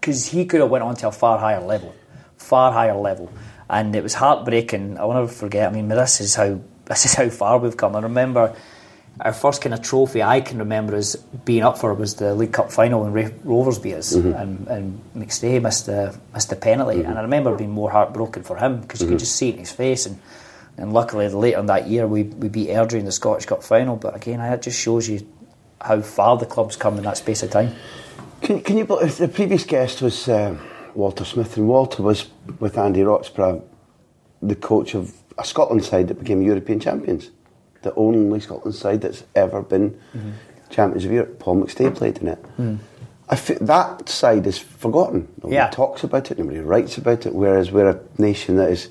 Because 0.00 0.26
he 0.26 0.44
could 0.44 0.60
have 0.60 0.70
went 0.70 0.82
on 0.82 0.96
to 0.96 1.08
a 1.08 1.12
far 1.12 1.38
higher 1.38 1.60
level, 1.60 1.94
far 2.36 2.72
higher 2.72 2.96
level, 2.96 3.32
and 3.70 3.94
it 3.94 4.02
was 4.02 4.14
heartbreaking. 4.14 4.98
I 4.98 5.04
will 5.04 5.14
never 5.14 5.28
forget. 5.28 5.68
I 5.68 5.72
mean, 5.72 5.86
this 5.86 6.20
is 6.20 6.34
how 6.34 6.60
this 6.86 7.04
is 7.04 7.14
how 7.14 7.28
far 7.28 7.58
we've 7.58 7.76
come. 7.76 7.94
I 7.94 8.00
remember 8.00 8.56
our 9.20 9.32
first 9.32 9.60
kind 9.60 9.74
of 9.74 9.82
trophy 9.82 10.22
I 10.22 10.40
can 10.40 10.58
remember 10.58 10.94
as 10.94 11.16
being 11.44 11.62
up 11.62 11.78
for 11.78 11.92
was 11.94 12.14
the 12.16 12.34
League 12.34 12.52
Cup 12.52 12.72
final 12.72 13.02
when 13.02 13.12
Raith 13.12 13.40
Rovers 13.44 13.78
beat 13.78 13.94
us, 13.94 14.14
mm-hmm. 14.14 14.32
and, 14.32 14.66
and 14.68 15.00
McStay 15.14 15.60
missed 15.60 15.86
the 15.86 16.18
missed 16.32 16.50
the 16.50 16.56
penalty, 16.56 16.98
mm-hmm. 16.98 17.10
and 17.10 17.18
I 17.18 17.22
remember 17.22 17.54
being 17.56 17.70
more 17.70 17.90
heartbroken 17.90 18.42
for 18.42 18.56
him 18.56 18.80
because 18.80 19.00
you 19.00 19.06
mm-hmm. 19.06 19.14
could 19.14 19.20
just 19.20 19.36
see 19.36 19.50
it 19.50 19.54
in 19.54 19.60
his 19.60 19.72
face, 19.72 20.06
and 20.06 20.18
and 20.78 20.92
luckily 20.92 21.28
later 21.28 21.60
in 21.60 21.66
that 21.66 21.88
year 21.88 22.06
we 22.06 22.24
we 22.24 22.48
beat 22.48 22.68
Airdrie 22.68 23.00
in 23.00 23.04
the 23.04 23.12
Scottish 23.12 23.46
Cup 23.46 23.62
final. 23.62 23.96
But 23.96 24.16
again, 24.16 24.40
it 24.40 24.62
just 24.62 24.80
shows 24.80 25.08
you 25.08 25.26
how 25.80 26.00
far 26.00 26.38
the 26.38 26.46
club's 26.46 26.76
come 26.76 26.96
in 26.96 27.04
that 27.04 27.18
space 27.18 27.42
of 27.42 27.50
time. 27.50 27.74
Can, 28.40 28.60
can 28.62 28.78
you 28.78 28.84
the 28.84 29.30
previous 29.32 29.64
guest 29.64 30.02
was 30.02 30.28
uh, 30.28 30.56
Walter 30.94 31.24
Smith, 31.24 31.56
and 31.56 31.68
Walter 31.68 32.02
was 32.02 32.28
with 32.58 32.78
Andy 32.78 33.02
Roxburgh, 33.02 33.62
the 34.40 34.56
coach 34.56 34.94
of 34.94 35.12
a 35.38 35.44
Scotland 35.44 35.84
side 35.84 36.08
that 36.08 36.18
became 36.18 36.42
European 36.42 36.80
champions 36.80 37.30
the 37.82 37.94
only 37.94 38.40
Scotland 38.40 38.74
side 38.74 39.00
that's 39.00 39.24
ever 39.34 39.62
been 39.62 39.90
mm-hmm. 39.90 40.30
champions 40.70 41.04
of 41.04 41.12
Europe. 41.12 41.38
Paul 41.38 41.62
McStay 41.62 41.94
played 41.94 42.18
in 42.18 42.28
it. 42.28 42.44
Mm. 42.58 42.78
I 43.28 43.36
that 43.36 44.08
side 44.08 44.46
is 44.46 44.58
forgotten. 44.58 45.28
Nobody 45.38 45.54
yeah. 45.54 45.70
talks 45.70 46.04
about 46.04 46.30
it. 46.30 46.38
Nobody 46.38 46.60
writes 46.60 46.98
about 46.98 47.24
it. 47.24 47.34
Whereas 47.34 47.70
we're 47.70 47.88
a 47.88 48.00
nation 48.18 48.56
that 48.56 48.70
is 48.70 48.88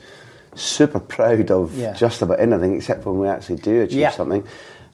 super 0.55 0.99
proud 0.99 1.51
of 1.51 1.77
yeah. 1.77 1.93
just 1.93 2.21
about 2.21 2.39
anything, 2.39 2.75
except 2.75 3.05
when 3.05 3.19
we 3.19 3.27
actually 3.27 3.57
do 3.57 3.81
achieve 3.81 3.99
yeah. 3.99 4.11
something. 4.11 4.45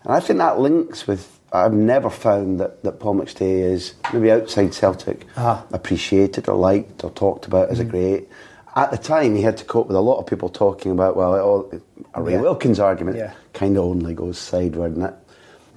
And 0.03 0.13
I 0.13 0.19
think 0.19 0.39
that 0.39 0.59
links 0.59 1.07
with. 1.07 1.33
I've 1.53 1.71
never 1.71 2.09
found 2.09 2.59
that, 2.59 2.83
that 2.83 2.99
Paul 2.99 3.15
McStay 3.15 3.61
is 3.71 3.93
maybe 4.11 4.29
outside 4.31 4.73
Celtic 4.73 5.25
uh-huh. 5.37 5.63
appreciated 5.71 6.49
or 6.49 6.57
liked 6.57 7.05
or 7.05 7.11
talked 7.11 7.45
about 7.45 7.69
mm. 7.69 7.71
as 7.71 7.79
a 7.79 7.85
mm. 7.85 7.89
great 7.89 8.29
at 8.77 8.91
the 8.91 8.97
time, 8.97 9.35
he 9.35 9.41
had 9.41 9.57
to 9.57 9.65
cope 9.65 9.87
with 9.87 9.95
a 9.95 10.01
lot 10.01 10.19
of 10.19 10.27
people 10.27 10.49
talking 10.49 10.91
about, 10.91 11.17
well, 11.17 11.71
a 12.13 12.21
Ray 12.21 12.33
yeah. 12.33 12.41
Wilkins 12.41 12.79
argument 12.79 13.17
yeah. 13.17 13.33
kind 13.51 13.75
of 13.75 13.83
only 13.83 14.13
goes 14.13 14.37
sideward. 14.37 14.93
And 14.93 15.01
that, 15.01 15.23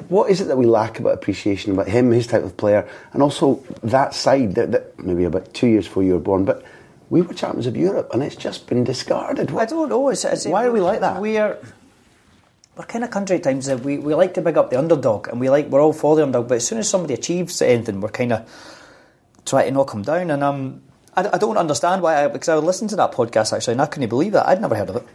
what 0.08 0.30
is 0.30 0.42
it 0.42 0.48
that 0.48 0.58
we 0.58 0.66
lack 0.66 1.00
about 1.00 1.14
appreciation 1.14 1.72
about 1.72 1.88
him, 1.88 2.10
his 2.10 2.26
type 2.26 2.44
of 2.44 2.58
player, 2.58 2.86
and 3.14 3.22
also 3.22 3.64
that 3.82 4.14
side 4.14 4.54
that, 4.56 4.72
that 4.72 4.98
maybe 4.98 5.24
about 5.24 5.54
two 5.54 5.66
years 5.66 5.88
before 5.88 6.02
you 6.02 6.12
were 6.12 6.20
born, 6.20 6.44
but 6.44 6.62
we 7.08 7.22
were 7.22 7.32
champions 7.32 7.66
of 7.66 7.74
Europe, 7.74 8.10
and 8.12 8.22
it's 8.22 8.36
just 8.36 8.66
been 8.66 8.84
discarded. 8.84 9.50
I 9.50 9.64
don't 9.64 9.88
know. 9.88 10.10
It's, 10.10 10.26
it's, 10.26 10.44
Why 10.44 10.66
are 10.66 10.70
we 10.70 10.80
like 10.80 11.00
that? 11.00 11.22
We're 11.22 11.56
we're 12.76 12.84
kind 12.84 13.02
of 13.02 13.10
country 13.10 13.36
at 13.36 13.42
times 13.42 13.66
that 13.66 13.80
we, 13.80 13.98
we 13.98 14.14
like 14.14 14.34
to 14.34 14.42
big 14.42 14.56
up 14.58 14.70
the 14.70 14.78
underdog, 14.78 15.26
and 15.28 15.40
we 15.40 15.48
like 15.48 15.68
we're 15.68 15.82
all 15.82 15.94
for 15.94 16.16
the 16.16 16.22
underdog. 16.22 16.48
But 16.48 16.56
as 16.56 16.66
soon 16.66 16.78
as 16.78 16.88
somebody 16.88 17.14
achieves 17.14 17.60
anything, 17.62 18.00
we're 18.00 18.10
kind 18.10 18.32
of 18.32 18.48
try 19.44 19.64
to 19.64 19.70
knock 19.70 19.90
them 19.90 20.02
down. 20.02 20.30
And 20.30 20.44
um, 20.44 20.82
I, 21.16 21.30
I 21.34 21.38
don't 21.38 21.56
understand 21.56 22.02
why, 22.02 22.24
I, 22.24 22.28
because 22.28 22.48
I 22.48 22.56
listened 22.56 22.90
to 22.90 22.96
that 22.96 23.12
podcast 23.12 23.52
actually, 23.52 23.72
and 23.72 23.82
I 23.82 23.86
couldn't 23.86 24.08
believe 24.08 24.32
that. 24.32 24.48
I'd 24.48 24.60
never 24.60 24.74
heard 24.74 24.90
of 24.90 24.96
it. 24.96 25.06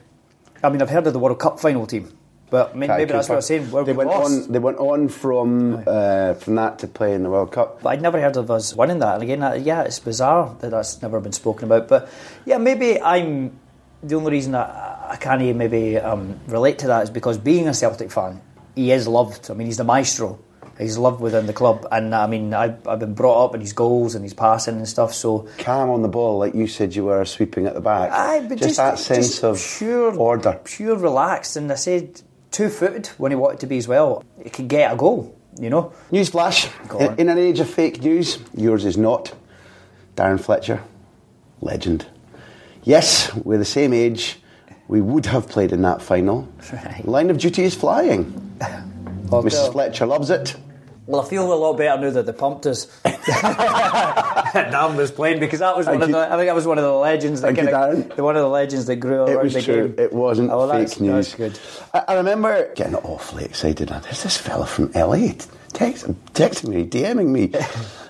I 0.63 0.69
mean, 0.69 0.81
I've 0.81 0.89
heard 0.89 1.07
of 1.07 1.13
the 1.13 1.19
World 1.19 1.39
Cup 1.39 1.59
final 1.59 1.85
team, 1.85 2.17
but 2.49 2.75
maybe, 2.75 2.93
maybe 2.93 3.11
that's 3.13 3.29
what 3.29 3.35
I 3.35 3.37
was 3.37 3.47
saying. 3.47 3.69
They 3.69 3.93
went 3.93 4.09
lost. 4.09 4.45
on. 4.47 4.51
They 4.51 4.59
went 4.59 4.77
on 4.77 5.09
from 5.09 5.83
uh, 5.85 6.33
from 6.35 6.55
that 6.55 6.79
to 6.79 6.87
play 6.87 7.13
in 7.13 7.23
the 7.23 7.29
World 7.29 7.51
Cup. 7.51 7.81
But 7.81 7.89
I'd 7.89 8.01
never 8.01 8.19
heard 8.19 8.37
of 8.37 8.49
us 8.49 8.75
winning 8.75 8.99
that. 8.99 9.15
And 9.15 9.23
again, 9.23 9.39
that, 9.39 9.61
yeah, 9.61 9.83
it's 9.83 9.99
bizarre 9.99 10.55
that 10.61 10.71
that's 10.71 11.01
never 11.01 11.19
been 11.19 11.33
spoken 11.33 11.65
about. 11.65 11.87
But 11.87 12.09
yeah, 12.45 12.57
maybe 12.57 13.01
I'm 13.01 13.59
the 14.01 14.15
only 14.15 14.31
reason 14.31 14.53
that 14.53 14.69
I 14.69 15.17
can't 15.19 15.41
even 15.41 15.57
maybe 15.57 15.97
um, 15.97 16.39
relate 16.47 16.79
to 16.79 16.87
that 16.87 17.03
is 17.03 17.09
because 17.09 17.37
being 17.37 17.67
a 17.67 17.73
Celtic 17.73 18.11
fan, 18.11 18.41
he 18.75 18.91
is 18.91 19.07
loved. 19.07 19.51
I 19.51 19.53
mean, 19.53 19.67
he's 19.67 19.77
the 19.77 19.83
maestro 19.83 20.39
he's 20.77 20.97
loved 20.97 21.21
within 21.21 21.45
the 21.45 21.53
club. 21.53 21.87
And 21.91 22.13
I 22.13 22.27
mean, 22.27 22.53
I've, 22.53 22.87
I've 22.87 22.99
been 22.99 23.13
brought 23.13 23.45
up 23.45 23.55
in 23.55 23.61
his 23.61 23.73
goals 23.73 24.15
and 24.15 24.23
his 24.23 24.33
passing 24.33 24.77
and 24.77 24.87
stuff. 24.87 25.13
So 25.13 25.47
calm 25.57 25.89
on 25.89 26.01
the 26.01 26.07
ball, 26.07 26.39
like 26.39 26.55
you 26.55 26.67
said, 26.67 26.95
you 26.95 27.05
were 27.05 27.25
sweeping 27.25 27.65
at 27.65 27.73
the 27.73 27.81
back. 27.81 28.11
Aye, 28.11 28.41
but 28.41 28.57
just, 28.57 28.61
just 28.61 28.77
that 28.77 28.99
sense 28.99 29.27
just 29.27 29.43
of 29.43 29.77
pure 29.77 30.15
order, 30.15 30.59
pure 30.63 30.97
relaxed. 30.97 31.55
And 31.55 31.71
I 31.71 31.75
said 31.75 32.21
two 32.51 32.69
footed 32.69 33.07
when 33.17 33.31
he 33.31 33.35
wanted 33.35 33.59
to 33.61 33.67
be 33.67 33.77
as 33.77 33.87
well. 33.87 34.23
He 34.43 34.49
could 34.49 34.67
get 34.67 34.91
a 34.91 34.95
goal. 34.95 35.37
You 35.59 35.69
know. 35.69 35.93
Newsflash: 36.11 36.69
in, 36.99 37.19
in 37.19 37.29
an 37.29 37.37
age 37.37 37.61
of 37.61 37.69
fake 37.69 38.01
news, 38.01 38.39
yours 38.55 38.83
is 38.83 38.97
not. 38.97 39.33
Darren 40.17 40.39
Fletcher, 40.39 40.81
legend. 41.61 42.05
Yes, 42.83 43.33
we're 43.35 43.57
the 43.57 43.65
same 43.65 43.93
age. 43.93 44.37
We 44.87 45.01
would 45.01 45.25
have 45.25 45.49
played 45.49 45.71
in 45.71 45.81
that 45.83 46.01
final. 46.01 46.47
Right. 46.73 47.07
Line 47.07 47.29
of 47.29 47.37
duty 47.37 47.63
is 47.63 47.75
flying. 47.75 48.57
Mrs. 49.29 49.71
Fletcher 49.71 50.05
loves 50.05 50.29
it. 50.29 50.55
Well, 51.07 51.21
I 51.21 51.25
feel 51.25 51.53
a 51.53 51.53
lot 51.53 51.77
better 51.77 52.01
now 52.01 52.09
that 52.09 52.25
they 52.25 52.33
pumped 52.33 52.65
us. 52.65 52.85
Dan 53.03 54.95
was 54.95 55.11
playing 55.11 55.39
because 55.39 55.59
that 55.59 55.77
was 55.77 55.85
one 55.85 56.01
of 56.01 56.09
the. 56.09 56.17
I 56.17 56.35
think 56.35 56.47
that 56.47 56.55
was 56.55 56.65
one 56.65 56.79
of 56.79 56.83
the 56.83 56.93
legends 56.93 57.41
that 57.41 57.55
kind 57.55 57.69
of, 57.69 58.17
one 58.17 58.35
of 58.35 58.41
the 58.41 58.49
legends 58.49 58.87
that 58.87 58.95
grew 58.95 59.21
around 59.21 59.51
the 59.51 59.61
true. 59.61 59.89
game. 59.89 59.99
It 59.99 60.13
wasn't 60.13 60.49
oh, 60.49 60.67
well, 60.67 60.71
fake 60.71 60.99
news. 60.99 61.35
That's 61.35 61.35
good. 61.35 61.59
I, 61.93 62.13
I, 62.13 62.15
remember 62.15 62.73
getting 62.73 62.95
awfully 62.95 63.45
excited. 63.45 63.91
And 63.91 64.03
there's 64.03 64.23
this 64.23 64.37
fella 64.37 64.65
from 64.65 64.91
LA 64.93 65.33
text, 65.73 66.07
texting 66.33 66.69
me, 66.69 66.85
DMing 66.87 67.27
me. 67.27 67.51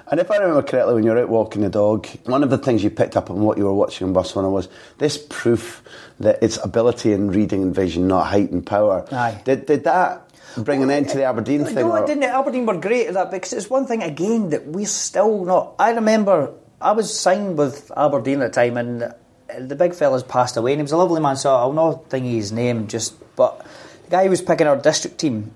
And 0.08 0.20
if 0.20 0.30
I 0.30 0.38
remember 0.38 0.62
correctly, 0.62 0.94
when 0.94 1.04
you 1.04 1.10
were 1.10 1.18
out 1.18 1.30
walking 1.30 1.64
the 1.64 1.70
dog, 1.70 2.08
one 2.26 2.44
of 2.44 2.52
the 2.52 2.60
things 2.60 2.84
you 2.84 2.92
picked 2.92 3.18
up 3.18 3.32
on 3.32 3.42
what 3.42 3.58
you 3.58 3.64
were 3.64 3.74
watching 3.74 4.06
on 4.06 4.14
Barcelona 4.14 4.52
was 4.52 4.70
this 5.00 5.18
proof 5.18 5.82
that 6.20 6.38
it's 6.44 6.64
ability 6.64 7.12
in 7.12 7.32
reading 7.32 7.64
and 7.64 7.74
vision, 7.74 8.08
not 8.08 8.28
height 8.28 8.52
and 8.52 8.64
power. 8.66 9.06
Aye. 9.12 9.42
Did, 9.46 9.66
did 9.66 9.84
that 9.86 10.25
bring 10.64 10.84
an 10.84 10.90
end 10.90 11.10
to 11.10 11.18
the 11.18 11.24
Aberdeen 11.24 11.66
thing? 11.66 11.76
No, 11.76 11.96
it 11.96 12.08
didn't. 12.08 12.24
Aberdeen 12.24 12.66
were 12.66 12.78
great 12.78 13.08
at 13.08 13.14
that 13.16 13.32
because 13.32 13.54
it's 13.54 13.70
one 13.70 13.86
thing 13.86 14.04
again 14.04 14.50
that 14.50 14.66
we're 14.66 14.86
still 14.86 15.46
not. 15.46 15.76
I 15.80 15.92
remember 15.92 16.54
I 16.82 16.92
was 16.92 17.18
signed 17.18 17.58
with 17.58 17.92
Aberdeen 17.96 18.42
at 18.42 18.54
the 18.54 18.62
time, 18.62 18.78
and 18.78 19.14
the 19.58 19.76
big 19.76 19.94
fella's 19.94 20.24
passed 20.24 20.58
away, 20.58 20.74
and 20.74 20.80
he 20.80 20.84
was 20.84 20.92
a 20.92 20.98
lovely 20.98 21.22
man. 21.22 21.36
So 21.36 21.56
I'll 21.56 21.74
not 21.74 22.10
think 22.10 22.26
his 22.26 22.52
name, 22.52 22.88
just 22.88 23.16
but 23.36 23.66
the 24.06 24.12
guy 24.12 24.24
who 24.24 24.30
was 24.30 24.42
picking 24.42 24.68
our 24.68 24.78
district 24.78 25.18
team. 25.18 25.54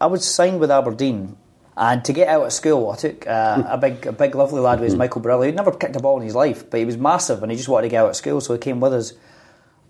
I 0.00 0.06
was 0.06 0.24
signed 0.24 0.60
with 0.60 0.70
Aberdeen, 0.70 1.36
and 1.76 2.04
to 2.04 2.12
get 2.12 2.28
out 2.28 2.46
of 2.46 2.52
school, 2.52 2.90
I 2.90 2.96
took 2.96 3.26
uh, 3.26 3.64
a 3.66 3.76
big, 3.76 4.06
a 4.06 4.12
big, 4.12 4.34
lovely 4.34 4.60
lad 4.60 4.80
with 4.80 4.96
Michael 4.96 5.20
Briley. 5.20 5.48
He'd 5.48 5.56
never 5.56 5.72
kicked 5.72 5.96
a 5.96 6.00
ball 6.00 6.18
in 6.18 6.24
his 6.24 6.34
life, 6.34 6.68
but 6.70 6.78
he 6.78 6.86
was 6.86 6.96
massive, 6.96 7.42
and 7.42 7.52
he 7.52 7.56
just 7.56 7.68
wanted 7.68 7.88
to 7.88 7.90
get 7.90 8.04
out 8.04 8.10
of 8.10 8.16
school, 8.16 8.40
so 8.40 8.54
he 8.54 8.58
came 8.58 8.80
with 8.80 8.94
us. 8.94 9.12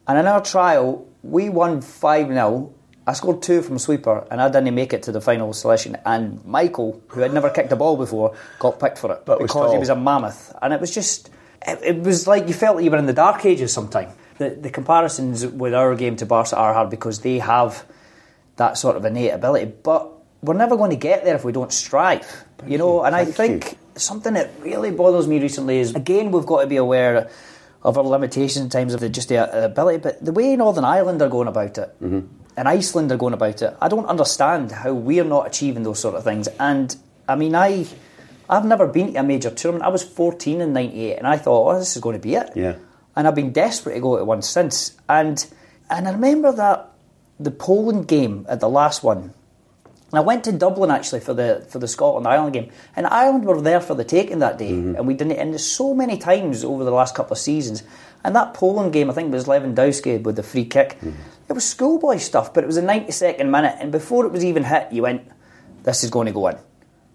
And 0.09 0.19
in 0.19 0.27
our 0.27 0.43
trial, 0.43 1.07
we 1.23 1.49
won 1.49 1.81
five 1.81 2.27
0 2.27 2.75
I 3.11 3.13
scored 3.13 3.43
two 3.43 3.61
from 3.61 3.81
sweeper 3.81 4.25
and 4.31 4.41
I 4.41 4.49
didn't 4.49 4.73
make 4.73 4.93
it 4.93 5.03
to 5.03 5.11
the 5.11 5.21
final 5.21 5.53
selection. 5.53 5.97
And 6.07 6.45
Michael, 6.45 7.03
who 7.09 7.23
had 7.23 7.35
never 7.35 7.51
kicked 7.51 7.73
a 7.73 7.77
ball 7.77 7.97
before, 7.97 8.37
got 8.61 8.79
picked 8.79 8.99
for 8.99 9.11
it 9.13 9.27
but 9.27 9.41
because 9.41 9.73
he 9.73 9.79
was 9.79 9.89
a 9.89 9.97
mammoth. 9.97 10.55
And 10.63 10.73
it 10.73 10.81
was 10.81 10.95
just, 10.95 11.29
it, 11.67 11.81
it, 11.83 12.03
was 12.05 12.29
like 12.29 12.47
you 12.47 12.55
felt 12.55 12.77
like 12.77 12.85
you 12.85 12.91
were 12.93 12.99
in 12.99 13.07
the 13.07 13.13
dark 13.13 13.45
ages 13.45 13.73
sometime. 13.73 14.11
The, 14.39 14.51
the 14.51 14.71
comparisons 14.71 15.45
with 15.45 15.75
our 15.75 15.97
game 15.97 16.15
to 16.17 16.27
Barca 16.27 16.55
are 16.55 16.73
hard 16.73 16.89
because 16.89 17.19
they 17.23 17.41
have 17.41 17.85
that 18.57 18.79
sort 18.79 18.95
of 18.95 19.05
innate 19.05 19.33
ability. 19.33 19.73
But 19.83 20.09
we're 20.41 20.55
never 20.55 20.77
going 20.77 20.91
to 20.91 20.97
get 20.97 21.25
there 21.25 21.35
if 21.35 21.45
we 21.45 21.51
don't 21.51 21.73
strive, 21.73 22.45
you 22.65 22.79
know. 22.79 23.03
And 23.03 23.17
I 23.17 23.25
think 23.25 23.73
you. 23.73 23.79
something 23.97 24.35
that 24.35 24.53
really 24.61 24.93
bothers 24.93 25.27
me 25.27 25.41
recently 25.41 25.81
is 25.81 25.97
again 25.97 26.31
we've 26.31 26.47
got 26.47 26.61
to 26.61 26.69
be 26.69 26.77
aware 26.77 27.29
of 27.83 27.99
our 27.99 28.05
limitations 28.05 28.65
in 28.65 28.71
terms 28.71 28.95
of 28.95 29.01
the, 29.01 29.09
just 29.09 29.31
the 29.31 29.65
ability, 29.65 29.99
but 29.99 30.25
the 30.25 30.33
way 30.33 30.55
Northern 30.55 30.85
Ireland 30.85 31.21
are 31.23 31.29
going 31.29 31.49
about 31.49 31.77
it. 31.77 31.95
Mm-hmm 32.01 32.40
and 32.61 32.69
Iceland 32.69 33.11
are 33.11 33.17
going 33.17 33.33
about 33.33 33.63
it. 33.63 33.75
I 33.81 33.89
don't 33.89 34.05
understand 34.05 34.71
how 34.71 34.93
we're 34.93 35.25
not 35.25 35.47
achieving 35.47 35.83
those 35.83 35.99
sort 35.99 36.15
of 36.15 36.25
things. 36.25 36.47
And 36.59 36.95
I 37.27 37.35
mean, 37.35 37.55
I 37.55 37.87
I've 38.51 38.67
never 38.67 38.87
been 38.87 39.15
to 39.15 39.21
a 39.21 39.23
major 39.23 39.49
tournament. 39.49 39.87
I 39.87 39.89
was 39.89 40.03
14 40.05 40.61
in 40.61 40.75
'98, 40.75 41.17
and 41.17 41.27
I 41.27 41.39
thought, 41.39 41.75
oh, 41.75 41.79
this 41.79 41.97
is 41.97 42.03
going 42.03 42.17
to 42.17 42.23
be 42.23 42.35
it. 42.35 42.51
Yeah. 42.55 42.75
And 43.17 43.27
I've 43.27 43.35
been 43.35 43.53
desperate 43.53 43.95
to 43.95 44.01
go 44.01 44.19
to 44.19 44.27
one 44.27 44.43
since. 44.43 44.95
And 45.09 45.43
and 45.89 46.07
I 46.07 46.13
remember 46.13 46.53
that 46.53 46.91
the 47.39 47.51
Poland 47.51 48.09
game 48.09 48.45
at 48.47 48.61
the 48.61 48.69
last 48.69 49.03
one. 49.03 49.33
And 50.13 50.19
I 50.19 50.21
went 50.21 50.45
to 50.45 50.53
Dublin 50.53 50.91
actually 50.91 51.21
for 51.21 51.33
the 51.33 51.67
for 51.71 51.79
the 51.79 51.89
Scotland 51.89 52.27
Ireland 52.29 52.53
game, 52.53 52.71
and 52.95 53.07
Ireland 53.07 53.47
were 53.47 53.63
there 53.63 53.81
for 53.81 53.95
the 53.95 54.05
taking 54.05 54.41
that 54.41 54.59
day, 54.59 54.73
mm-hmm. 54.73 54.97
and 54.97 55.07
we 55.07 55.15
didn't. 55.15 55.39
And 55.39 55.59
so 55.59 55.95
many 55.95 56.19
times 56.19 56.63
over 56.63 56.85
the 56.85 56.91
last 56.91 57.15
couple 57.15 57.33
of 57.33 57.39
seasons, 57.39 57.85
and 58.23 58.37
that 58.37 58.53
Poland 58.53 58.93
game, 58.93 59.09
I 59.09 59.15
think 59.15 59.29
it 59.29 59.33
was 59.33 59.47
Lewandowski 59.47 60.23
with 60.23 60.37
the 60.37 60.43
free 60.43 60.67
kick. 60.67 60.99
Mm-hmm. 61.01 61.40
It 61.51 61.55
was 61.55 61.69
schoolboy 61.69 62.19
stuff, 62.19 62.55
but 62.55 62.63
it 62.63 62.69
was 62.69 62.77
a 62.77 62.83
92nd 62.83 63.51
minute, 63.51 63.77
and 63.81 63.91
before 63.91 64.25
it 64.25 64.31
was 64.31 64.45
even 64.45 64.63
hit, 64.63 64.93
you 64.93 65.03
went, 65.03 65.29
this 65.83 66.05
is 66.05 66.11
going 66.11 66.27
to 66.27 66.33
go 66.33 66.47
in. 66.47 66.57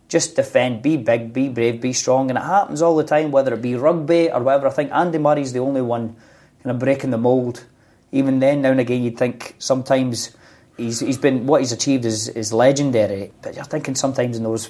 Just 0.10 0.36
defend, 0.36 0.82
be 0.82 0.98
big, 0.98 1.32
be 1.32 1.48
brave, 1.48 1.80
be 1.80 1.94
strong, 1.94 2.30
and 2.30 2.38
it 2.38 2.42
happens 2.42 2.82
all 2.82 2.98
the 2.98 3.06
time, 3.06 3.32
whether 3.32 3.54
it 3.54 3.62
be 3.62 3.76
rugby 3.76 4.30
or 4.30 4.44
whatever. 4.44 4.68
I 4.68 4.72
think 4.72 4.92
Andy 4.92 5.20
Murray's 5.20 5.54
the 5.54 5.60
only 5.60 5.82
one 5.82 6.18
kind 6.62 6.72
of 6.72 6.80
breaking 6.80 7.12
the 7.12 7.18
mould. 7.18 7.64
Even 8.12 8.40
then, 8.40 8.62
now 8.62 8.72
and 8.72 8.82
again, 8.82 9.04
you'd 9.04 9.18
think 9.18 9.56
sometimes 9.58 10.36
he's, 10.76 11.00
he's 11.00 11.18
been 11.18 11.46
what 11.46 11.62
he's 11.62 11.72
achieved 11.72 12.04
is, 12.04 12.28
is 12.28 12.52
legendary, 12.52 13.32
but 13.42 13.56
you're 13.56 13.64
thinking 13.64 13.96
sometimes 13.96 14.36
in 14.36 14.44
those 14.44 14.70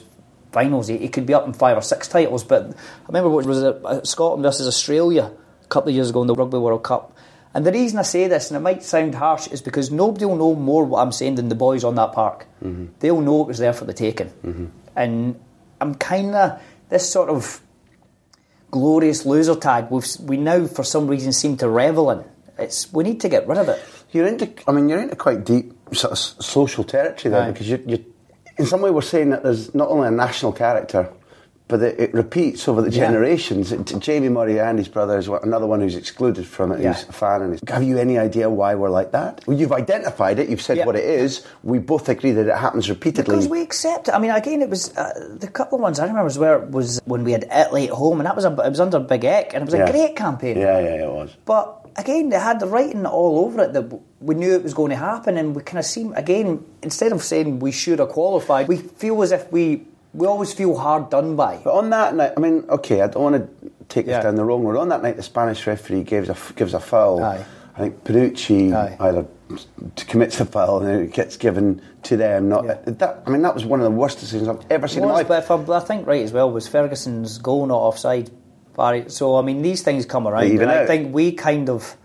finals 0.51 0.89
he, 0.89 0.99
he 0.99 1.09
could 1.09 1.25
be 1.25 1.33
up 1.33 1.47
in 1.47 1.53
five 1.53 1.75
or 1.75 1.81
six 1.81 2.07
titles. 2.07 2.43
But 2.43 2.67
I 2.67 3.07
remember 3.07 3.29
what 3.29 3.45
was 3.47 3.63
it, 3.63 3.83
uh, 3.83 4.03
Scotland 4.03 4.43
versus 4.43 4.67
Australia 4.67 5.31
a 5.63 5.67
couple 5.67 5.89
of 5.89 5.95
years 5.95 6.11
ago 6.11 6.21
in 6.21 6.27
the 6.27 6.35
Rugby 6.35 6.59
World 6.59 6.83
Cup. 6.83 7.14
And 7.55 7.65
the 7.65 7.71
reason 7.71 7.97
I 7.97 8.01
say 8.01 8.27
this, 8.27 8.51
and 8.51 8.57
it 8.57 8.59
might 8.59 8.83
sound 8.83 9.15
harsh, 9.15 9.47
is 9.47 9.61
because 9.61 9.89
nobody 9.89 10.25
will 10.25 10.35
know 10.35 10.55
more 10.55 10.83
what 10.83 11.01
I'm 11.01 11.13
saying 11.13 11.35
than 11.35 11.47
the 11.47 11.55
boys 11.55 11.85
on 11.85 11.95
that 11.95 12.11
park. 12.11 12.47
Mm-hmm. 12.61 12.87
They'll 12.99 13.21
know 13.21 13.43
it 13.43 13.47
was 13.47 13.59
there 13.59 13.71
for 13.71 13.85
the 13.85 13.93
taking. 13.93 14.27
Mm-hmm. 14.27 14.65
And 14.93 15.39
I'm 15.79 15.95
kind 15.95 16.35
of 16.35 16.61
this 16.89 17.09
sort 17.09 17.29
of 17.29 17.61
glorious 18.71 19.25
loser 19.25 19.55
tag. 19.55 19.89
We've, 19.89 20.05
we 20.19 20.35
now, 20.35 20.67
for 20.67 20.83
some 20.83 21.07
reason, 21.07 21.31
seem 21.31 21.55
to 21.57 21.69
revel 21.69 22.11
in. 22.11 22.25
It's 22.57 22.91
we 22.91 23.05
need 23.05 23.21
to 23.21 23.29
get 23.29 23.47
rid 23.47 23.57
of 23.57 23.69
it. 23.69 23.81
You're 24.11 24.27
into. 24.27 24.51
I 24.67 24.73
mean, 24.73 24.89
you're 24.89 25.01
into 25.01 25.15
quite 25.15 25.45
deep 25.45 25.73
sort 25.93 26.11
of 26.11 26.17
social 26.17 26.83
territory 26.83 27.31
there 27.31 27.53
because 27.53 27.69
you, 27.69 27.81
you, 27.87 28.05
in 28.57 28.65
some 28.65 28.81
way, 28.81 28.91
we're 28.91 29.01
saying 29.01 29.29
that 29.29 29.43
there's 29.43 29.73
not 29.73 29.87
only 29.87 30.09
a 30.09 30.11
national 30.11 30.51
character 30.51 31.09
but 31.67 31.81
it, 31.81 31.99
it, 31.99 32.13
repeats 32.13 32.67
over 32.67 32.81
the 32.81 32.91
yeah. 32.91 33.05
generations. 33.05 33.71
It, 33.71 33.85
Jamie 33.99 34.29
Murray 34.29 34.59
and 34.59 34.77
his 34.77 34.87
brother 34.87 35.17
is 35.17 35.27
another 35.27 35.65
one 35.65 35.81
who's 35.81 35.95
excluded 35.95 36.45
from 36.45 36.71
it. 36.71 36.81
Yeah. 36.81 36.93
Who's 36.93 37.09
a 37.09 37.13
fan. 37.13 37.41
And 37.41 37.69
have 37.69 37.83
you 37.83 37.97
any 37.97 38.19
idea 38.19 38.49
why 38.49 38.75
we're 38.75 38.89
like 38.89 39.11
that? 39.11 39.41
Well, 39.47 39.57
you've 39.57 39.71
identified 39.71 40.37
it. 40.37 40.47
You've 40.47 40.61
said 40.61 40.77
yeah. 40.77 40.85
what 40.85 40.95
it 40.95 41.05
is. 41.05 41.45
We 41.63 41.79
both 41.79 42.07
agree 42.07 42.31
that 42.31 42.47
it 42.47 42.55
happens 42.55 42.89
repeatedly 42.89 43.35
because 43.35 43.47
we 43.47 43.61
accept 43.61 44.07
it. 44.07 44.13
I 44.13 44.19
mean, 44.19 44.31
again, 44.31 44.61
it 44.61 44.69
was 44.69 44.95
uh, 44.95 45.37
the 45.39 45.47
couple 45.47 45.77
of 45.77 45.81
ones 45.81 45.99
I 45.99 46.03
remember 46.03 46.25
was 46.25 46.37
where 46.37 46.59
was 46.59 47.01
when 47.05 47.23
we 47.23 47.31
had 47.31 47.45
Italy 47.45 47.85
at 47.85 47.91
home, 47.91 48.19
and 48.19 48.27
that 48.27 48.35
was 48.35 48.45
a, 48.45 48.51
it 48.51 48.69
was 48.69 48.79
under 48.79 48.99
Big 48.99 49.25
Eck, 49.25 49.53
and 49.53 49.63
it 49.63 49.65
was 49.65 49.73
a 49.73 49.91
great 49.91 50.15
campaign. 50.15 50.57
Yeah, 50.57 50.79
yeah, 50.79 51.05
it 51.05 51.11
was. 51.11 51.35
But 51.45 51.89
again, 51.95 52.29
they 52.29 52.39
had 52.39 52.59
the 52.59 52.67
writing 52.67 53.05
all 53.05 53.45
over 53.45 53.63
it 53.63 53.73
that 53.73 53.99
we 54.19 54.35
knew 54.35 54.53
it 54.53 54.63
was 54.63 54.75
going 54.75 54.91
to 54.91 54.97
happen, 54.97 55.37
and 55.37 55.55
we 55.55 55.63
kind 55.63 55.79
of 55.79 55.85
seem 55.85 56.13
again 56.13 56.63
instead 56.83 57.11
of 57.11 57.23
saying 57.23 57.59
we 57.59 57.71
should 57.71 57.99
have 57.99 58.09
qualified, 58.09 58.67
we 58.67 58.77
feel 58.77 59.21
as 59.23 59.31
if 59.31 59.51
we 59.51 59.87
we 60.15 60.27
always 60.27 60.53
feel 60.53 60.77
hard 60.77 61.09
done 61.09 61.35
by. 61.35 61.59
But 61.63 61.73
on 61.73 61.89
that 61.89 62.15
night, 62.15 62.33
I 62.37 62.39
mean, 62.39 62.65
okay, 62.69 63.01
I 63.01 63.07
don't 63.07 63.23
want 63.23 63.35
to 63.35 63.71
take 63.89 64.07
yeah. 64.07 64.17
this 64.17 64.23
down 64.23 64.35
the 64.35 64.45
wrong 64.45 64.63
road. 64.63 64.79
On 64.79 64.89
that 64.89 65.03
night, 65.03 65.17
the 65.17 65.23
Spanish 65.23 65.67
referee 65.67 66.03
gives 66.03 66.29
a 66.29 66.37
gives 66.55 66.73
a 66.73 66.79
foul. 66.79 67.23
Aye. 67.23 67.45
I 67.75 67.79
think 67.79 68.03
Panucci 68.05 68.73
Aye. 68.73 68.95
either 68.99 69.25
commits 70.07 70.39
a 70.39 70.45
foul 70.45 70.81
and 70.81 71.01
it 71.01 71.13
gets 71.13 71.35
given 71.35 71.81
to 72.03 72.15
them. 72.15 72.47
Not 72.47 72.65
yeah. 72.65 72.77
that. 72.85 73.23
I 73.27 73.29
mean, 73.29 73.41
that 73.41 73.53
was 73.53 73.65
one 73.65 73.81
of 73.81 73.83
the 73.83 73.91
worst 73.91 74.19
decisions 74.19 74.47
I've 74.47 74.65
ever 74.71 74.87
seen 74.87 75.01
was, 75.01 75.09
in 75.09 75.27
my 75.27 75.35
life. 75.37 75.47
But 75.47 75.69
I, 75.69 75.79
think 75.81 76.07
right 76.07 76.23
as 76.23 76.31
well 76.31 76.49
was 76.49 76.67
Ferguson's 76.67 77.37
goal 77.37 77.65
not 77.65 77.77
offside. 77.77 78.31
So 79.11 79.37
I 79.37 79.41
mean, 79.41 79.61
these 79.61 79.83
things 79.83 80.05
come 80.05 80.27
around, 80.27 80.51
and 80.51 80.69
I 80.69 80.85
think 80.85 81.13
we 81.13 81.33
kind 81.33 81.69
of 81.69 81.97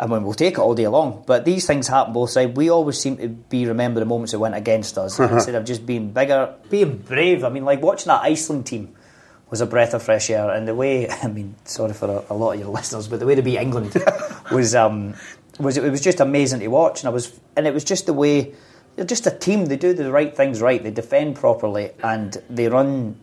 I 0.00 0.06
mean, 0.06 0.24
we'll 0.24 0.32
take 0.32 0.54
it 0.54 0.58
all 0.58 0.74
day 0.74 0.88
long, 0.88 1.24
but 1.26 1.44
these 1.44 1.66
things 1.66 1.86
happen 1.86 2.14
both 2.14 2.30
sides. 2.30 2.56
We 2.56 2.70
always 2.70 2.98
seem 2.98 3.18
to 3.18 3.28
be 3.28 3.66
remember 3.66 4.00
the 4.00 4.06
moments 4.06 4.32
that 4.32 4.38
went 4.38 4.54
against 4.54 4.96
us 4.96 5.20
uh-huh. 5.20 5.34
instead 5.34 5.54
of 5.54 5.66
just 5.66 5.84
being 5.84 6.10
bigger, 6.10 6.54
being 6.70 6.96
brave. 6.96 7.44
I 7.44 7.50
mean, 7.50 7.66
like 7.66 7.82
watching 7.82 8.06
that 8.06 8.22
Iceland 8.22 8.64
team 8.64 8.94
was 9.50 9.60
a 9.60 9.66
breath 9.66 9.92
of 9.92 10.02
fresh 10.02 10.30
air, 10.30 10.48
and 10.48 10.66
the 10.66 10.74
way 10.74 11.10
I 11.22 11.28
mean, 11.28 11.54
sorry 11.64 11.92
for 11.92 12.24
a, 12.30 12.32
a 12.32 12.34
lot 12.34 12.52
of 12.52 12.60
your 12.60 12.70
listeners, 12.78 13.08
but 13.08 13.20
the 13.20 13.26
way 13.26 13.34
to 13.34 13.42
beat 13.42 13.58
England 13.58 13.94
was 14.50 14.74
um, 14.74 15.14
was 15.58 15.76
it 15.76 15.90
was 15.90 16.00
just 16.00 16.20
amazing 16.20 16.60
to 16.60 16.68
watch, 16.68 17.02
and 17.02 17.08
I 17.08 17.12
was 17.12 17.38
and 17.54 17.66
it 17.66 17.74
was 17.74 17.84
just 17.84 18.06
the 18.06 18.14
way 18.14 18.54
they're 18.96 19.04
just 19.04 19.26
a 19.26 19.30
team. 19.30 19.66
They 19.66 19.76
do 19.76 19.92
the 19.92 20.10
right 20.10 20.34
things 20.34 20.62
right. 20.62 20.82
They 20.82 20.90
defend 20.90 21.36
properly, 21.36 21.90
and 22.02 22.42
they 22.48 22.68
run 22.68 23.20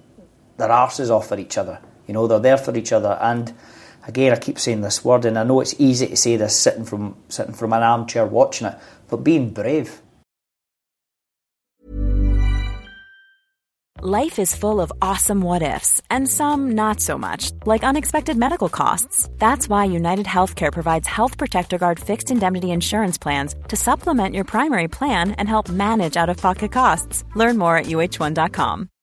their 0.57 0.69
arses 0.69 1.09
off 1.09 1.27
for 1.27 1.39
each 1.39 1.57
other. 1.57 1.79
You 2.05 2.13
know, 2.13 2.27
they're 2.27 2.39
there 2.39 2.57
for 2.57 2.77
each 2.77 2.91
other, 2.91 3.17
and 3.19 3.51
again, 4.07 4.33
I 4.33 4.37
keep 4.37 4.57
saying 4.57 4.81
this 4.81 5.03
word, 5.03 5.25
and 5.25 5.37
I 5.37 5.43
know 5.43 5.61
it's 5.61 5.79
easy 5.79 6.07
to 6.07 6.15
say 6.15 6.37
this 6.37 6.55
sitting 6.55 6.85
from 6.85 7.15
sitting 7.29 7.53
from 7.53 7.73
an 7.73 7.83
armchair 7.83 8.25
watching 8.25 8.67
it, 8.67 8.75
but 9.09 9.17
being 9.17 9.51
brave. 9.51 10.01
Life 13.99 14.37
is 14.37 14.55
full 14.55 14.79
of 14.79 14.93
awesome 15.01 15.41
what 15.41 15.63
ifs, 15.63 16.03
and 16.11 16.29
some 16.29 16.75
not 16.75 16.99
so 16.99 17.17
much, 17.17 17.51
like 17.65 17.83
unexpected 17.83 18.37
medical 18.37 18.69
costs. 18.69 19.27
That's 19.39 19.67
why 19.67 19.85
United 19.85 20.27
Healthcare 20.27 20.71
provides 20.71 21.07
Health 21.07 21.35
Protector 21.35 21.79
Guard 21.79 21.99
fixed 21.99 22.29
indemnity 22.29 22.69
insurance 22.69 23.17
plans 23.17 23.55
to 23.69 23.75
supplement 23.75 24.35
your 24.35 24.43
primary 24.43 24.87
plan 24.87 25.31
and 25.31 25.49
help 25.49 25.67
manage 25.69 26.15
out 26.15 26.29
of 26.29 26.37
pocket 26.37 26.71
costs. 26.71 27.23
Learn 27.35 27.57
more 27.57 27.75
at 27.75 27.87
uh1.com. 27.87 28.87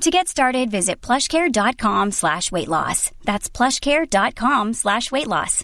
To 0.00 0.10
get 0.10 0.28
started, 0.28 0.70
visit 0.70 1.02
plushcare.com 1.02 2.12
slash 2.12 2.50
weight 2.50 2.68
loss. 2.68 3.10
That's 3.24 3.50
plushcare.com 3.50 4.72
slash 4.72 5.12
weight 5.12 5.26
loss. 5.26 5.62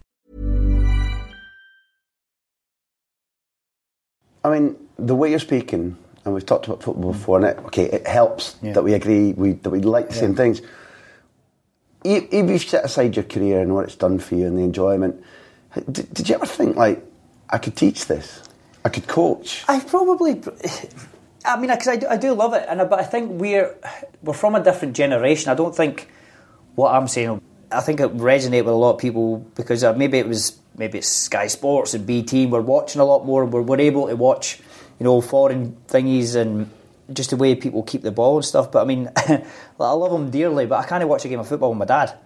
I 4.44 4.50
mean, 4.50 4.76
the 4.98 5.16
way 5.16 5.30
you're 5.30 5.38
speaking, 5.38 5.96
and 6.22 6.34
we've 6.34 6.44
talked 6.44 6.66
about 6.66 6.82
football 6.82 7.12
before, 7.12 7.38
and 7.38 7.46
it, 7.46 7.58
okay, 7.64 7.84
it 7.84 8.06
helps 8.06 8.56
yeah. 8.62 8.74
that 8.74 8.84
we 8.84 8.92
agree 8.92 9.32
we, 9.32 9.52
that 9.52 9.70
we 9.70 9.80
like 9.80 10.10
the 10.10 10.14
yeah. 10.16 10.20
same 10.20 10.34
things. 10.34 10.60
If 12.04 12.30
you've 12.30 12.62
set 12.62 12.84
aside 12.84 13.16
your 13.16 13.24
career 13.24 13.60
and 13.60 13.74
what 13.74 13.86
it's 13.86 13.96
done 13.96 14.18
for 14.18 14.34
you 14.34 14.46
and 14.46 14.58
the 14.58 14.64
enjoyment, 14.64 15.24
did, 15.90 16.12
did 16.12 16.28
you 16.28 16.34
ever 16.34 16.44
think, 16.44 16.76
like, 16.76 17.02
I 17.48 17.56
could 17.56 17.74
teach 17.74 18.04
this? 18.04 18.42
I 18.84 18.90
could 18.90 19.08
coach? 19.08 19.64
I 19.66 19.80
probably 19.80 20.42
I 21.46 21.56
mean, 21.58 21.70
because 21.70 21.88
I, 21.88 21.96
do, 21.96 22.06
I 22.08 22.16
do 22.16 22.32
love 22.32 22.54
it, 22.54 22.66
and 22.68 22.78
but 22.90 22.98
I 22.98 23.04
think 23.04 23.40
we're 23.40 23.74
we're 24.22 24.34
from 24.34 24.54
a 24.56 24.62
different 24.62 24.96
generation. 24.96 25.50
I 25.50 25.54
don't 25.54 25.74
think 25.74 26.08
what 26.74 26.92
I'm 26.92 27.06
saying. 27.08 27.40
I 27.70 27.80
think 27.80 28.00
it 28.00 28.16
resonate 28.16 28.64
with 28.64 28.74
a 28.74 28.76
lot 28.76 28.94
of 28.94 28.98
people 28.98 29.38
because 29.54 29.84
uh, 29.84 29.92
maybe 29.92 30.18
it 30.18 30.28
was 30.28 30.58
maybe 30.76 30.98
it's 30.98 31.08
Sky 31.08 31.46
Sports 31.46 31.94
and 31.94 32.06
BT. 32.06 32.46
We're 32.46 32.60
watching 32.60 33.00
a 33.00 33.04
lot 33.04 33.24
more. 33.24 33.44
We're, 33.44 33.62
we're 33.62 33.80
able 33.80 34.08
to 34.08 34.16
watch, 34.16 34.60
you 34.98 35.04
know, 35.04 35.20
foreign 35.20 35.76
thingies 35.88 36.34
and 36.34 36.70
just 37.12 37.30
the 37.30 37.36
way 37.36 37.54
people 37.54 37.82
keep 37.84 38.02
the 38.02 38.10
ball 38.10 38.36
and 38.36 38.44
stuff. 38.44 38.72
But 38.72 38.82
I 38.82 38.84
mean, 38.84 39.10
I 39.16 39.42
love 39.78 40.10
them 40.10 40.30
dearly, 40.30 40.66
but 40.66 40.84
I 40.84 40.86
can't 40.86 41.06
watch 41.08 41.24
a 41.24 41.28
game 41.28 41.40
of 41.40 41.48
football 41.48 41.70
with 41.70 41.78
my 41.78 41.84
dad. 41.84 42.18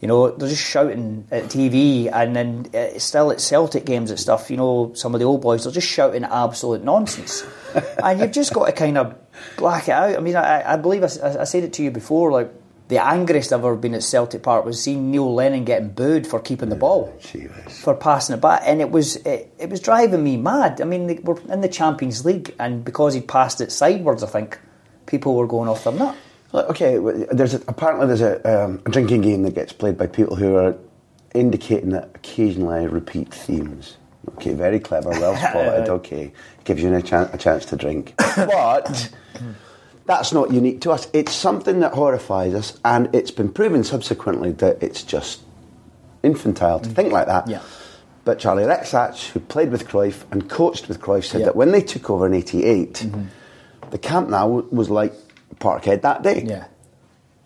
You 0.00 0.08
know, 0.08 0.30
they're 0.30 0.48
just 0.48 0.66
shouting 0.66 1.26
at 1.30 1.44
TV, 1.44 2.10
and 2.10 2.34
then 2.34 2.66
uh, 2.74 2.98
still 2.98 3.30
at 3.30 3.40
Celtic 3.40 3.84
games 3.84 4.10
and 4.10 4.18
stuff. 4.18 4.50
You 4.50 4.56
know, 4.56 4.92
some 4.94 5.14
of 5.14 5.20
the 5.20 5.26
old 5.26 5.42
boys 5.42 5.64
they're 5.64 5.72
just 5.72 5.88
shouting 5.88 6.24
absolute 6.24 6.82
nonsense, 6.82 7.44
and 8.02 8.18
you've 8.18 8.32
just 8.32 8.54
got 8.54 8.64
to 8.64 8.72
kind 8.72 8.96
of 8.96 9.14
black 9.58 9.88
it 9.88 9.92
out. 9.92 10.16
I 10.16 10.20
mean, 10.20 10.36
I, 10.36 10.72
I 10.72 10.76
believe 10.76 11.02
I, 11.02 11.40
I, 11.40 11.44
said 11.44 11.64
it 11.64 11.74
to 11.74 11.82
you 11.82 11.90
before. 11.90 12.32
Like 12.32 12.50
the 12.88 12.96
angriest 12.96 13.52
I've 13.52 13.60
ever 13.60 13.76
been 13.76 13.92
at 13.92 14.02
Celtic 14.02 14.42
Park 14.42 14.64
was 14.64 14.82
seeing 14.82 15.10
Neil 15.10 15.34
Lennon 15.34 15.66
getting 15.66 15.90
booed 15.90 16.26
for 16.26 16.40
keeping 16.40 16.70
the 16.70 16.76
ball, 16.76 17.14
for 17.68 17.94
passing 17.94 18.34
it 18.34 18.40
back, 18.40 18.62
and 18.64 18.80
it 18.80 18.90
was 18.90 19.16
it, 19.16 19.52
it 19.58 19.68
was 19.68 19.80
driving 19.80 20.24
me 20.24 20.38
mad. 20.38 20.80
I 20.80 20.84
mean, 20.84 21.20
we're 21.24 21.38
in 21.52 21.60
the 21.60 21.68
Champions 21.68 22.24
League, 22.24 22.54
and 22.58 22.82
because 22.86 23.12
he 23.12 23.20
passed 23.20 23.60
it 23.60 23.70
sidewards, 23.70 24.22
I 24.22 24.28
think 24.28 24.58
people 25.04 25.34
were 25.34 25.46
going 25.46 25.68
off 25.68 25.84
their 25.84 25.92
nut. 25.92 26.16
Okay, 26.52 26.98
there's 27.30 27.54
a, 27.54 27.62
apparently 27.68 28.08
there's 28.08 28.22
a, 28.22 28.64
um, 28.64 28.82
a, 28.84 28.90
drinking 28.90 29.20
game 29.20 29.42
that 29.44 29.54
gets 29.54 29.72
played 29.72 29.96
by 29.96 30.06
people 30.08 30.34
who 30.34 30.56
are 30.56 30.76
indicating 31.32 31.90
that 31.90 32.10
occasionally 32.14 32.80
I 32.80 32.84
repeat 32.84 33.32
themes. 33.32 33.96
Okay, 34.30 34.54
very 34.54 34.80
clever, 34.80 35.10
well 35.10 35.36
spotted. 35.50 35.88
okay, 35.88 36.32
gives 36.64 36.82
you 36.82 36.92
a, 36.94 37.02
chan- 37.02 37.30
a 37.32 37.38
chance 37.38 37.66
to 37.66 37.76
drink, 37.76 38.14
but 38.16 39.10
that's 40.06 40.32
not 40.32 40.50
unique 40.50 40.80
to 40.82 40.90
us. 40.90 41.08
It's 41.12 41.32
something 41.32 41.80
that 41.80 41.92
horrifies 41.92 42.52
us, 42.54 42.78
and 42.84 43.14
it's 43.14 43.30
been 43.30 43.52
proven 43.52 43.84
subsequently 43.84 44.50
that 44.52 44.82
it's 44.82 45.04
just 45.04 45.42
infantile 46.24 46.80
to 46.80 46.88
mm. 46.88 46.94
think 46.94 47.12
like 47.12 47.26
that. 47.28 47.48
Yeah. 47.48 47.62
But 48.24 48.38
Charlie 48.38 48.64
Rexach, 48.64 49.30
who 49.30 49.40
played 49.40 49.70
with 49.70 49.88
Cruyff 49.88 50.24
and 50.32 50.50
coached 50.50 50.88
with 50.88 51.00
Cruyff, 51.00 51.24
said 51.24 51.40
yeah. 51.40 51.46
that 51.46 51.56
when 51.56 51.70
they 51.70 51.80
took 51.80 52.10
over 52.10 52.26
in 52.26 52.34
'88, 52.34 52.92
mm-hmm. 52.94 53.24
the 53.90 53.98
Camp 53.98 54.28
Nou 54.28 54.66
was 54.70 54.90
like 54.90 55.14
Parkhead 55.60 56.02
that 56.02 56.22
day. 56.22 56.42
Yeah. 56.46 56.66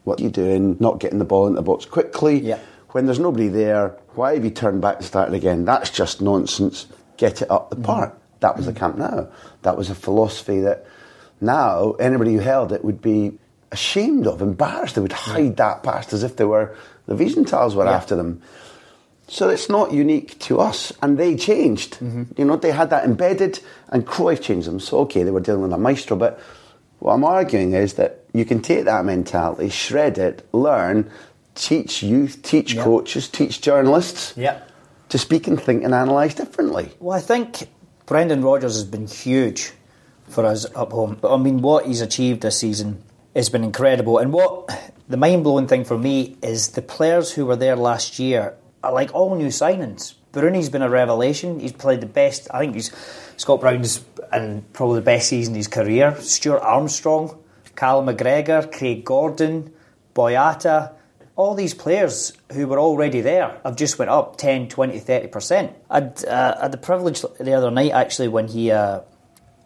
What 0.05 0.20
are 0.20 0.22
you 0.22 0.31
doing? 0.31 0.77
Not 0.81 1.00
getting 1.00 1.18
the 1.18 1.24
ball 1.24 1.46
into 1.46 1.57
the 1.57 1.62
box 1.62 1.85
quickly. 1.85 2.40
Yeah. 2.40 2.59
When 2.90 3.07
there's 3.07 3.18
nobody 3.18 3.48
there, 3.48 3.98
why 4.14 4.35
have 4.35 4.44
you 4.44 4.50
turned 4.50 4.81
back 4.81 4.98
to 4.98 5.05
start 5.05 5.31
it 5.31 5.35
again? 5.35 5.64
That's 5.64 5.90
just 5.90 6.22
nonsense. 6.22 6.87
Get 7.16 7.42
it 7.42 7.50
up 7.50 7.70
the 7.70 7.77
mm. 7.77 7.85
park. 7.85 8.18
That 8.40 8.57
was 8.57 8.66
the 8.66 8.72
Camp 8.72 8.96
Nou. 8.98 9.27
That 9.62 9.77
was 9.77 9.90
a 9.90 9.94
philosophy 9.94 10.61
that 10.61 10.87
now 11.40 11.92
anybody 11.92 12.35
who 12.35 12.40
held 12.40 12.72
it 12.72 12.85
would 12.85 13.03
be 13.03 13.38
ashamed 13.72 14.27
of, 14.27 14.40
embarrassed. 14.42 14.94
They 14.94 15.00
would 15.00 15.12
hide 15.12 15.57
that 15.57 15.83
past 15.83 16.12
as 16.12 16.22
if 16.22 16.37
they 16.37 16.44
were 16.44 16.77
the 17.07 17.14
Wiesenthals 17.14 17.74
were 17.74 17.85
Yeah. 17.85 17.92
after 17.92 18.14
them. 18.14 18.40
So 19.27 19.48
it's 19.48 19.70
not 19.70 19.92
unique 19.92 20.38
to 20.40 20.61
us, 20.61 20.92
and 21.00 21.16
they 21.16 21.35
changed. 21.35 21.98
You 22.37 22.44
know, 22.44 22.57
they 22.57 22.70
had 22.70 22.90
that 22.90 23.05
embedded, 23.05 23.59
and 23.88 24.07
Cruyff 24.07 24.42
changed 24.42 24.68
them. 24.68 24.81
So 24.81 24.98
okay, 25.00 25.22
they 25.22 25.31
were 25.31 25.40
dealing 25.40 25.62
with 25.62 25.72
a 25.72 25.79
maestro, 25.79 26.16
but 26.16 26.38
what 27.05 27.12
I'm 27.12 27.25
arguing 27.25 27.75
is 27.75 27.95
that 27.95 28.21
you 28.33 28.47
can 28.47 28.62
take 28.62 28.87
that 28.87 29.05
mentality, 29.05 29.69
shred 29.69 30.17
it, 30.17 30.43
learn, 30.53 31.11
teach 31.55 32.03
youth, 32.03 32.40
teach 32.43 32.73
Yeah. 32.73 32.83
coaches, 32.83 33.29
teach 33.29 33.61
journalists 33.61 34.33
Yeah. 34.38 34.61
to 35.11 35.19
speak 35.19 35.47
and 35.47 35.61
think 35.61 35.85
and 35.85 35.93
analyse 35.93 36.33
differently. 36.33 36.93
Well, 37.01 37.14
I 37.14 37.21
think 37.21 37.69
Brendan 38.07 38.43
Rodgers 38.43 38.73
has 38.77 38.85
been 38.85 39.07
huge 39.07 39.75
for 40.31 40.47
us 40.47 40.64
up 40.75 40.93
home. 40.93 41.19
But 41.21 41.35
I 41.35 41.37
mean, 41.37 41.61
what 41.61 41.85
he's 41.85 42.01
achieved 42.01 42.40
this 42.40 42.59
season 42.59 43.03
has 43.37 43.51
been 43.51 43.64
incredible. 43.64 44.17
And 44.17 44.33
what 44.33 44.71
the 45.07 45.19
mind 45.19 45.45
blowing 45.45 45.67
thing 45.67 45.85
for 45.85 45.99
me 45.99 46.38
is 46.43 46.69
the 46.69 46.81
players 46.81 47.33
who 47.33 47.45
were 47.45 47.57
there 47.57 47.77
last 47.77 48.19
year 48.19 48.55
are 48.83 48.93
like 48.95 49.14
all 49.14 49.35
new 49.35 49.49
signings. 49.49 50.14
Broony's 50.33 50.71
been 50.71 50.81
a 50.81 50.88
revelation. 50.88 51.61
He's 51.61 51.73
played 51.73 52.01
the 52.01 52.07
best. 52.07 52.49
I 52.51 52.61
think 52.61 52.75
he's 52.77 52.90
Scott 53.37 53.61
Brown's 53.61 54.05
and 54.33 54.70
probably 54.73 55.01
the 55.01 55.05
best 55.05 55.29
season 55.29 55.55
in 55.55 55.59
his 55.59 55.68
career. 55.68 56.16
Stuart 56.20 56.61
Armstrong, 56.61 57.38
Callum 57.77 58.07
McGregor, 58.07 58.70
Craig 58.70 59.05
Gordon, 59.05 59.73
Boyata, 60.14 60.92
all 61.37 61.55
these 61.55 61.75
players 61.75 62.33
who 62.53 62.66
were 62.66 62.79
already 62.79 63.20
there 63.20 63.61
have 63.64 63.77
just 63.77 63.99
went 63.99 64.11
up 64.11 64.37
10, 64.37 64.68
20, 64.68 65.01
30%. 65.01 65.73
I'd, 65.90 66.25
uh, 66.25 66.61
had 66.61 66.73
the 66.73 66.79
privilege 66.79 67.23
the 67.40 67.53
other 67.53 67.70
night 67.70 67.90
actually 67.90 68.29
when 68.29 68.49
he 68.49 68.70
uh, 68.70 69.01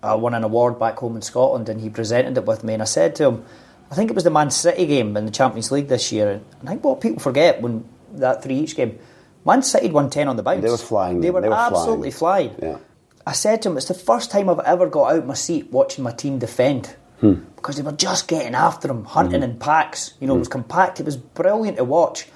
uh, 0.03 0.17
won 0.19 0.35
an 0.35 0.45
award 0.45 0.79
back 0.79 0.97
home 0.97 1.17
in 1.17 1.23
Scotland 1.23 1.69
and 1.69 1.81
he 1.81 1.91
presented 1.91 2.39
it 2.39 2.47
with 2.47 2.65
me 2.65 2.73
and 2.73 2.83
I 2.83 2.87
said 2.87 3.15
to 3.17 3.27
him, 3.27 3.45
I 3.91 3.95
think 3.95 4.11
it 4.11 4.15
was 4.15 4.25
the 4.25 4.31
Man 4.31 4.51
City 4.51 4.87
game 4.87 5.17
in 5.17 5.27
the 5.27 5.31
Champions 5.31 5.71
League 5.71 5.89
this 5.89 6.11
year 6.11 6.31
and 6.31 6.45
I 6.63 6.71
think 6.73 6.85
what 6.85 7.01
people 7.01 7.21
forget 7.21 7.61
when 7.61 7.87
that 8.15 8.43
three 8.43 8.57
each 8.57 8.75
game, 8.75 8.99
Man 9.45 9.63
City 9.63 9.91
won 9.91 10.09
10 10.09 10.29
on 10.29 10.37
the 10.37 10.43
bounce. 10.43 10.63
They 10.63 10.71
were 10.71 10.79
flying, 10.79 11.21
They 11.21 11.31
were, 11.31 11.43
they 11.43 11.49
were 11.49 11.55
absolutely 11.55 12.11
flying. 12.11 12.55
Yeah. 12.63 12.79
I 13.29 13.33
said 13.33 13.61
to 13.63 13.69
him, 13.69 13.77
it's 13.77 13.89
the 13.89 13.93
first 13.93 14.31
time 14.31 14.49
I've 14.49 14.59
ever 14.61 14.89
got 14.89 15.13
out 15.13 15.27
my 15.27 15.35
seat 15.35 15.71
watching 15.71 16.03
my 16.03 16.13
team 16.13 16.39
defend. 16.39 16.97
Hmm. 17.21 17.35
Because 17.57 17.77
they 17.77 17.83
were 17.83 17.93
just 17.93 18.27
getting 18.27 18.55
after 18.55 18.89
him, 18.89 19.05
hunting 19.05 19.43
in 19.43 19.59
packs. 19.59 20.15
You 20.19 20.27
know, 20.27 20.37
it 20.37 20.39
was 20.39 20.49
compact. 20.49 20.99
It 20.99 21.05
was 21.05 21.19
brilliant 21.19 21.77
to 21.77 21.85
watch. 21.85 22.27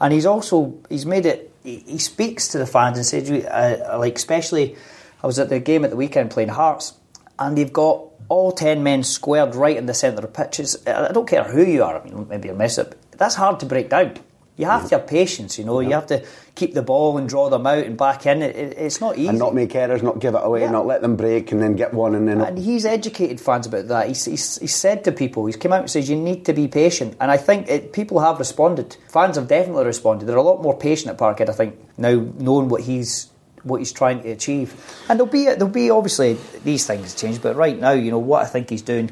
And 0.00 0.10
he's 0.10 0.24
also, 0.24 0.78
he's 0.88 1.04
made 1.04 1.26
it, 1.26 1.52
he, 1.62 1.80
he 1.80 1.98
speaks 1.98 2.48
to 2.48 2.58
the 2.58 2.64
fans 2.64 2.96
and 2.96 3.04
says, 3.04 3.30
uh, 3.30 3.98
like, 3.98 4.16
especially, 4.16 4.74
I 5.22 5.26
was 5.26 5.38
at 5.38 5.50
the 5.50 5.60
game 5.60 5.84
at 5.84 5.90
the 5.90 5.96
weekend 5.96 6.30
playing 6.30 6.48
Hearts, 6.48 6.94
and 7.38 7.58
they've 7.58 7.72
got 7.72 8.06
all 8.30 8.50
10 8.50 8.82
men 8.82 9.02
squared 9.02 9.54
right 9.54 9.76
in 9.76 9.84
the 9.84 9.92
centre 9.92 10.24
of 10.24 10.32
pitches. 10.32 10.86
I 10.86 11.12
don't 11.12 11.28
care 11.28 11.44
who 11.44 11.62
you 11.62 11.84
are, 11.84 12.00
I 12.00 12.04
mean, 12.04 12.26
maybe 12.26 12.48
you're 12.48 12.56
mess 12.56 12.78
up. 12.78 12.94
That's 13.10 13.34
hard 13.34 13.60
to 13.60 13.66
break 13.66 13.90
down. 13.90 14.16
You 14.58 14.66
have 14.66 14.88
to 14.88 14.98
have 14.98 15.06
patience, 15.06 15.56
you 15.56 15.64
know. 15.64 15.78
You 15.78 15.92
have 15.92 16.08
to 16.08 16.26
keep 16.56 16.74
the 16.74 16.82
ball 16.82 17.16
and 17.16 17.28
draw 17.28 17.48
them 17.48 17.64
out 17.64 17.84
and 17.84 17.96
back 17.96 18.26
in. 18.26 18.42
It, 18.42 18.56
it, 18.56 18.76
it's 18.76 19.00
not 19.00 19.16
easy. 19.16 19.28
And 19.28 19.38
not 19.38 19.54
make 19.54 19.72
errors, 19.74 20.02
not 20.02 20.18
give 20.18 20.34
it 20.34 20.40
away, 20.42 20.62
Yeah. 20.62 20.72
not 20.72 20.84
let 20.84 21.00
them 21.00 21.14
break 21.14 21.52
and 21.52 21.62
then 21.62 21.76
get 21.76 21.94
one 21.94 22.16
and 22.16 22.26
then. 22.26 22.40
And 22.40 22.58
he's 22.58 22.84
educated 22.84 23.40
fans 23.40 23.68
about 23.68 23.86
that. 23.86 24.08
He's, 24.08 24.24
he's, 24.24 24.58
he's 24.58 24.74
said 24.74 25.04
to 25.04 25.12
people, 25.12 25.46
he's 25.46 25.56
come 25.56 25.72
out 25.72 25.82
and 25.82 25.90
says, 25.90 26.10
you 26.10 26.16
need 26.16 26.44
to 26.46 26.52
be 26.52 26.66
patient. 26.66 27.16
And 27.20 27.30
I 27.30 27.36
think 27.36 27.68
it, 27.68 27.92
people 27.92 28.18
have 28.18 28.40
responded. 28.40 28.96
Fans 29.08 29.36
have 29.36 29.46
definitely 29.46 29.84
responded. 29.84 30.26
They're 30.26 30.36
a 30.36 30.42
lot 30.42 30.60
more 30.60 30.76
patient 30.76 31.10
at 31.12 31.18
Parkhead, 31.18 31.48
I 31.48 31.52
think, 31.52 31.78
now 31.96 32.14
knowing 32.38 32.68
what 32.68 32.82
he's 32.82 33.30
what 33.62 33.78
he's 33.78 33.92
trying 33.92 34.22
to 34.22 34.30
achieve. 34.30 34.74
And 35.08 35.18
there'll 35.20 35.30
be 35.30 35.44
there'll 35.44 35.68
be 35.68 35.90
obviously 35.90 36.36
these 36.64 36.86
things 36.86 37.14
change, 37.14 37.42
but 37.42 37.54
right 37.54 37.78
now, 37.78 37.90
you 37.92 38.10
know 38.10 38.18
what 38.18 38.42
I 38.42 38.46
think 38.46 38.70
he's 38.70 38.82
doing, 38.82 39.10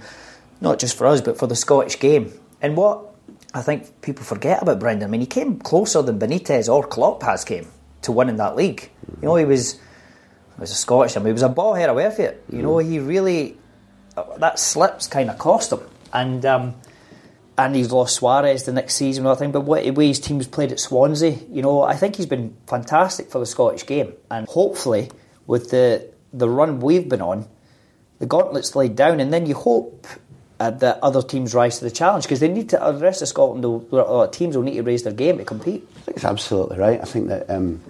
not 0.61 0.79
just 0.79 0.97
for 0.97 1.07
us, 1.07 1.21
but 1.21 1.37
for 1.39 1.47
the 1.47 1.57
Scottish 1.57 1.99
game. 2.01 2.33
And 2.63 2.77
what 2.77 3.13
I 3.57 3.63
think 3.63 4.03
people 4.03 4.23
forget 4.23 4.61
about 4.61 4.79
Brendan. 4.79 5.09
I 5.09 5.11
mean, 5.11 5.23
he 5.23 5.27
came 5.27 5.59
closer 5.59 6.03
than 6.03 6.19
Benitez 6.19 6.69
or 6.73 6.87
Klopp 6.87 7.23
has 7.23 7.43
came 7.43 7.67
to 8.03 8.13
winning 8.13 8.37
that 8.37 8.55
league. 8.55 8.91
You 9.23 9.29
know, 9.29 9.37
he 9.37 9.47
was 9.47 9.73
he 9.73 10.61
was 10.61 10.71
a 10.71 10.75
Scottish. 10.75 11.17
I 11.17 11.21
mean, 11.21 11.29
he 11.29 11.33
was 11.33 11.43
a 11.43 11.49
ball 11.49 11.73
head 11.73 11.89
away 11.89 12.11
for 12.11 12.23
it. 12.23 12.45
You 12.53 12.61
know, 12.61 12.77
he 12.77 12.99
really 12.99 13.57
that 14.37 14.59
slips 14.59 15.07
kind 15.07 15.31
of 15.31 15.39
cost 15.39 15.73
him, 15.73 15.81
and 16.13 16.45
um, 16.45 16.75
and 17.57 17.75
he's 17.75 17.91
lost 17.91 18.17
Suarez 18.17 18.65
the 18.65 18.73
next 18.73 18.95
season. 18.95 19.27
I 19.27 19.35
think, 19.35 19.55
but 19.55 19.63
what 19.63 19.85
the 19.85 19.91
way 19.91 20.09
his 20.09 20.21
team's 20.21 20.47
played 20.47 20.71
at 20.71 20.79
Swansea, 20.79 21.39
you 21.51 21.63
know, 21.63 21.81
I 21.81 21.97
think 21.97 22.17
he's 22.17 22.27
been 22.27 22.55
fantastic 22.67 23.31
for 23.31 23.39
the 23.39 23.47
Scottish 23.47 23.87
game, 23.87 24.13
and 24.31 24.47
hopefully 24.49 25.11
with 25.47 25.71
the 25.71 26.13
the 26.31 26.51
run 26.51 26.81
we've 26.81 27.09
been 27.09 27.23
on, 27.23 27.49
the 28.19 28.27
gauntlet's 28.27 28.77
laid 28.77 28.97
down, 28.97 29.19
and 29.19 29.33
then 29.33 29.47
you 29.47 29.55
hope. 29.55 30.07
Uh, 30.59 30.71
that 30.71 30.99
other 31.03 31.21
teams 31.21 31.55
rise 31.55 31.79
to 31.79 31.85
the 31.85 31.91
challenge 31.91 32.25
because 32.25 32.41
they 32.41 32.49
need 32.49 32.71
to. 32.71 32.83
Uh, 32.83 32.91
the 32.91 33.05
rest 33.05 33.21
of 33.21 33.29
Scotland, 33.29 33.63
will, 33.63 34.21
uh, 34.21 34.27
teams 34.29 34.57
will 34.57 34.65
need 34.65 34.77
to 34.77 34.83
raise 34.83 35.03
their 35.03 35.13
game 35.13 35.37
to 35.37 35.45
compete. 35.45 35.87
I 35.97 36.01
think 36.01 36.17
it's 36.17 36.25
absolutely 36.25 36.79
right. 36.79 36.99
I 36.99 37.05
think 37.05 37.29
that 37.29 37.51
um, 37.51 37.83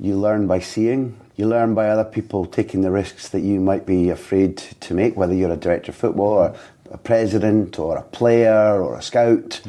you 0.00 0.16
learn 0.16 0.46
by 0.46 0.60
seeing. 0.60 1.18
You 1.36 1.46
learn 1.46 1.74
by 1.74 1.90
other 1.90 2.04
people 2.04 2.46
taking 2.46 2.80
the 2.80 2.90
risks 2.90 3.28
that 3.28 3.40
you 3.40 3.60
might 3.60 3.84
be 3.84 4.08
afraid 4.08 4.56
to 4.56 4.94
make, 4.94 5.14
whether 5.14 5.34
you're 5.34 5.52
a 5.52 5.58
director 5.58 5.92
of 5.92 5.96
football 5.96 6.32
or 6.32 6.56
a 6.90 6.96
president 6.96 7.78
or 7.78 7.98
a 7.98 8.02
player 8.02 8.82
or 8.82 8.96
a 8.96 9.02
scout. 9.02 9.60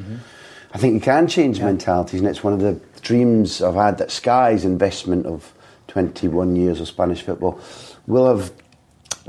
I 0.73 0.77
think 0.77 0.93
you 0.93 1.01
can 1.01 1.27
change 1.27 1.59
mentalities, 1.59 2.19
and 2.19 2.29
it's 2.29 2.43
one 2.43 2.53
of 2.53 2.59
the 2.59 2.79
dreams 3.01 3.61
I've 3.61 3.75
had 3.75 3.97
that 3.97 4.11
Sky's 4.11 4.63
investment 4.63 5.25
of 5.25 5.53
21 5.87 6.55
years 6.55 6.79
of 6.79 6.87
Spanish 6.87 7.21
football 7.21 7.59
will 8.05 8.27
have 8.27 8.51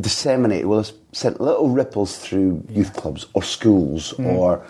disseminated, 0.00 0.66
will 0.66 0.84
have 0.84 0.92
sent 1.12 1.40
little 1.40 1.68
ripples 1.68 2.18
through 2.18 2.64
youth 2.68 2.94
clubs 2.94 3.26
or 3.32 3.42
schools 3.42 4.10
hmm. 4.12 4.26
or 4.26 4.64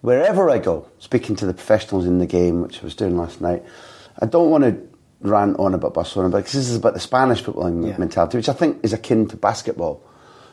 wherever 0.00 0.50
I 0.50 0.58
go, 0.58 0.86
speaking 0.98 1.36
to 1.36 1.46
the 1.46 1.54
professionals 1.54 2.06
in 2.06 2.18
the 2.18 2.26
game, 2.26 2.62
which 2.62 2.80
I 2.80 2.84
was 2.84 2.94
doing 2.94 3.16
last 3.16 3.40
night. 3.40 3.62
I 4.20 4.26
don't 4.26 4.50
want 4.50 4.64
to 4.64 4.76
rant 5.20 5.58
on 5.58 5.74
about 5.74 5.94
Barcelona, 5.94 6.30
but 6.30 6.44
'cause 6.44 6.52
this 6.52 6.68
is 6.68 6.76
about 6.76 6.94
the 6.94 7.00
Spanish 7.00 7.42
footballing 7.42 7.86
Yeah. 7.86 7.96
mentality, 7.98 8.36
which 8.38 8.48
I 8.48 8.52
think 8.52 8.78
is 8.82 8.92
akin 8.92 9.26
to 9.28 9.36
basketball. 9.36 10.00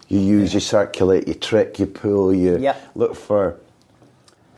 You 0.08 0.20
use, 0.20 0.54
you 0.54 0.60
circulate, 0.60 1.28
you 1.28 1.34
trick, 1.34 1.80
you 1.80 1.86
pull, 1.86 2.34
you 2.34 2.58
Yeah. 2.58 2.76
look 2.96 3.16
for. 3.16 3.58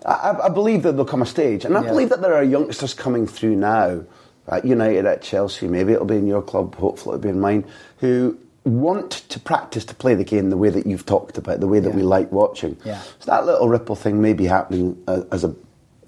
I, 0.06 0.38
I- 0.44 0.50
believe 0.50 0.84
that 0.84 0.92
there'll 0.92 1.06
come 1.06 1.24
a 1.24 1.26
stage, 1.26 1.66
and 1.66 1.76
I 1.76 1.82
Yeah. 1.82 1.90
believe 1.90 2.10
that 2.10 2.22
there 2.22 2.36
are 2.36 2.44
youngsters 2.44 2.94
coming 2.94 3.26
through 3.26 3.56
now 3.56 4.02
at 4.48 4.64
United, 4.66 5.06
at 5.08 5.24
Chelsea, 5.24 5.68
maybe 5.68 5.94
it'll 5.94 6.06
be 6.06 6.18
in 6.18 6.28
your 6.28 6.44
club, 6.44 6.76
hopefully 6.76 7.16
it'll 7.16 7.24
be 7.24 7.30
in 7.30 7.40
mine, 7.40 7.66
who 7.98 8.38
want 8.66 9.12
to 9.12 9.40
practice 9.40 9.86
to 9.86 9.96
play 9.96 10.16
the 10.16 10.24
game 10.24 10.50
the 10.50 10.58
way 10.58 10.70
that 10.70 10.86
you've 10.88 11.06
talked 11.06 11.38
about, 11.38 11.60
the 11.60 11.68
way 11.68 11.80
that 11.80 11.94
we 11.94 12.02
like 12.02 12.32
watching. 12.32 12.78
Yeah. 12.84 13.00
So 13.20 13.32
that 13.32 13.46
little 13.46 13.70
ripple 13.70 13.96
thing 13.96 14.22
may 14.22 14.34
be 14.34 14.46
happening 14.46 15.02
uh, 15.08 15.22
as 15.32 15.44
a 15.44 15.56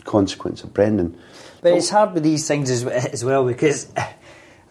consequence 0.04 0.63
of 0.63 0.74
Brendan. 0.74 1.17
But 1.62 1.74
it's 1.74 1.89
hard 1.89 2.13
with 2.13 2.24
these 2.24 2.48
things 2.48 2.70
as, 2.70 2.84
as 2.86 3.24
well 3.24 3.46
because, 3.46 3.91
as 3.96 4.08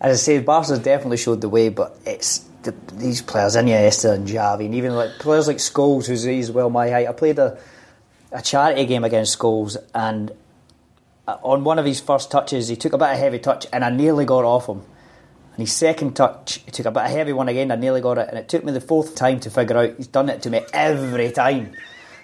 I 0.01 0.15
say, 0.15 0.39
Barca's 0.41 0.81
definitely 0.81 1.17
showed 1.17 1.41
the 1.41 1.49
way, 1.49 1.69
but 1.69 1.97
it's 2.05 2.39
the, 2.63 2.75
these 2.95 3.23
players, 3.23 3.55
Iniesta 3.55 4.15
and 4.15 4.27
Xavi, 4.27 4.67
and 4.67 4.75
even 4.75 4.95
like 4.95 5.19
players 5.19 5.47
like 5.47 5.59
Scholes, 5.59 6.07
who's 6.07 6.25
he's 6.25 6.51
well 6.51 6.71
my 6.71 6.91
height. 6.91 7.09
I 7.09 7.13
played 7.13 7.39
a, 7.39 7.59
a 8.33 8.43
charity 8.43 8.85
game 8.87 9.05
against 9.05 9.39
Scholes, 9.39 9.77
and 9.95 10.33
uh, 11.27 11.37
on 11.43 11.65
one 11.65 11.79
of 11.79 11.87
his 11.87 12.01
first 12.01 12.31
touches, 12.31 12.69
he 12.69 12.77
took 12.77 12.93
a 12.93 12.99
bit 12.99 13.11
of 13.11 13.19
heavy 13.19 13.39
touch, 13.39 13.67
and 13.73 13.85
I 13.85 13.91
nearly 13.91 14.25
got 14.25 14.45
off 14.45 14.67
him. 14.67 14.83
And 15.57 15.67
his 15.67 15.73
second 15.73 16.15
touch, 16.15 16.61
he 16.65 16.71
took 16.71 16.87
a 16.87 16.91
bit 16.91 17.05
of 17.05 17.11
heavy 17.11 17.33
one 17.33 17.49
again, 17.49 17.71
I 17.71 17.77
nearly 17.77 18.01
got 18.01 18.19
it, 18.19 18.29
and 18.29 18.39
it 18.39 18.49
took 18.49 18.65
me 18.65 18.73
the 18.73 18.81
fourth 18.81 19.15
time 19.15 19.41
to 19.41 19.51
figure 19.51 19.77
out 19.77 19.97
he's 19.97 20.07
done 20.07 20.29
it 20.29 20.43
to 20.43 20.51
me 20.51 20.61
every 20.73 21.33
time. 21.33 21.75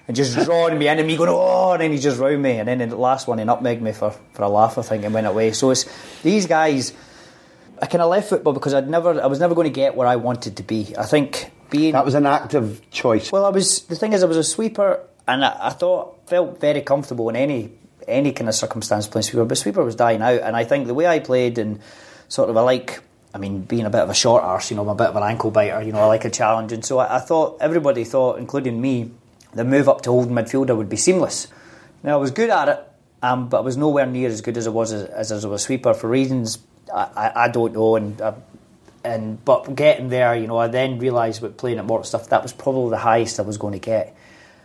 And 0.07 0.17
just 0.17 0.37
drawing 0.45 0.79
me 0.79 0.89
in 0.89 0.99
and 0.99 1.07
me 1.07 1.17
going, 1.17 1.31
oh, 1.31 1.73
and 1.73 1.81
then 1.81 1.93
he 1.93 1.99
just 1.99 2.19
round 2.19 2.43
me. 2.43 2.59
And 2.59 2.69
then 2.69 2.89
the 2.89 2.97
last 2.97 3.29
one, 3.29 3.39
he 3.39 3.45
nutmegged 3.45 3.81
me 3.81 3.93
for, 3.93 4.11
for 4.33 4.43
a 4.43 4.49
laugh, 4.49 4.77
I 4.77 4.83
think, 4.83 5.05
and 5.05 5.15
went 5.15 5.27
away. 5.27 5.53
So 5.53 5.71
it's 5.71 5.87
these 6.23 6.47
guys, 6.47 6.93
I 7.81 7.87
kind 7.87 8.03
of 8.03 8.11
left 8.11 8.29
football 8.29 8.53
because 8.53 8.75
I'd 8.75 8.91
never, 8.91 9.23
I 9.23 9.27
was 9.27 9.39
never 9.39 9.55
going 9.55 9.69
to 9.69 9.75
get 9.75 9.95
where 9.95 10.09
I 10.09 10.17
wanted 10.17 10.57
to 10.57 10.63
be. 10.63 10.95
I 10.99 11.05
think 11.05 11.53
being. 11.73 11.93
That 11.93 12.05
was 12.05 12.15
an 12.15 12.27
active 12.27 12.89
choice. 12.91 13.33
Well, 13.33 13.45
I 13.45 13.49
was. 13.49 13.83
The 13.83 13.97
thing 13.97 14.13
is, 14.13 14.23
I 14.23 14.27
was 14.27 14.37
a 14.37 14.45
sweeper, 14.45 15.01
and 15.27 15.45
I, 15.45 15.57
I 15.61 15.71
thought 15.71 16.29
felt 16.29 16.61
very 16.61 16.83
comfortable 16.83 17.29
in 17.29 17.35
any 17.35 17.73
any 18.07 18.33
kind 18.33 18.49
of 18.49 18.55
circumstance 18.55 19.09
playing 19.09 19.25
sweeper. 19.25 19.45
But 19.45 19.59
sweeper 19.59 19.83
was 19.83 19.97
dying 19.97 20.23
out, 20.23 20.41
and 20.43 20.55
I 20.55 20.63
think 20.63 20.87
the 20.87 20.95
way 20.95 21.07
I 21.07 21.19
played 21.19 21.59
and 21.59 21.81
sort 22.29 22.49
of 22.49 22.57
I 22.57 22.61
like. 22.61 23.01
I 23.35 23.39
mean, 23.39 23.63
being 23.63 23.87
a 23.87 23.91
bit 23.91 24.01
of 24.01 24.11
a 24.11 24.15
short 24.15 24.43
arse, 24.43 24.71
you 24.71 24.77
know, 24.77 24.83
I'm 24.83 24.89
a 24.89 24.95
bit 24.95 25.09
of 25.09 25.17
an 25.17 25.23
ankle 25.23 25.51
biter. 25.51 25.83
You 25.83 25.93
know, 25.93 26.01
I 26.01 26.07
like 26.07 26.25
a 26.25 26.31
challenge, 26.31 26.73
and 26.73 26.85
so 26.85 26.99
I, 26.99 27.17
I 27.17 27.19
thought 27.19 27.59
everybody 27.61 28.05
thought, 28.05 28.39
including 28.39 28.81
me, 28.81 29.11
the 29.55 29.65
move 29.65 29.89
up 29.89 30.03
to 30.03 30.11
holding 30.11 30.35
midfielder 30.35 30.77
would 30.77 30.89
be 30.89 30.97
seamless. 30.97 31.49
Now 32.03 32.15
I 32.15 32.21
was 32.21 32.31
good 32.31 32.51
at 32.51 32.69
it, 32.69 32.81
um, 33.23 33.49
but 33.49 33.59
I 33.59 33.61
was 33.61 33.77
nowhere 33.77 34.07
near 34.07 34.29
as 34.29 34.41
good 34.41 34.57
as 34.57 34.67
I 34.67 34.71
was 34.71 34.93
as, 34.93 35.33
as, 35.33 35.45
a 35.45 35.59
sweeper 35.59 35.95
for 35.95 36.09
reasons 36.09 36.59
I, 36.93 37.09
I, 37.17 37.45
I 37.45 37.49
don't 37.49 37.73
know, 37.73 37.97
and. 37.97 38.21
Uh, 38.21 38.35
and 39.05 39.45
but 39.45 39.75
getting 39.75 40.11
there, 40.11 40.33
you 40.37 40.47
know, 40.47 40.57
I 40.59 40.69
then 40.69 41.01
realised 41.01 41.43
with 41.43 41.57
playing 41.57 41.79
at 41.79 41.85
Morton 41.85 42.05
stuff 42.05 42.29
that 42.29 42.43
was 42.43 42.53
probably 42.53 42.91
the 42.91 42.99
highest 42.99 43.41
I 43.41 43.43
was 43.43 43.59
going 43.59 43.73
to 43.73 43.81
get. 43.81 44.17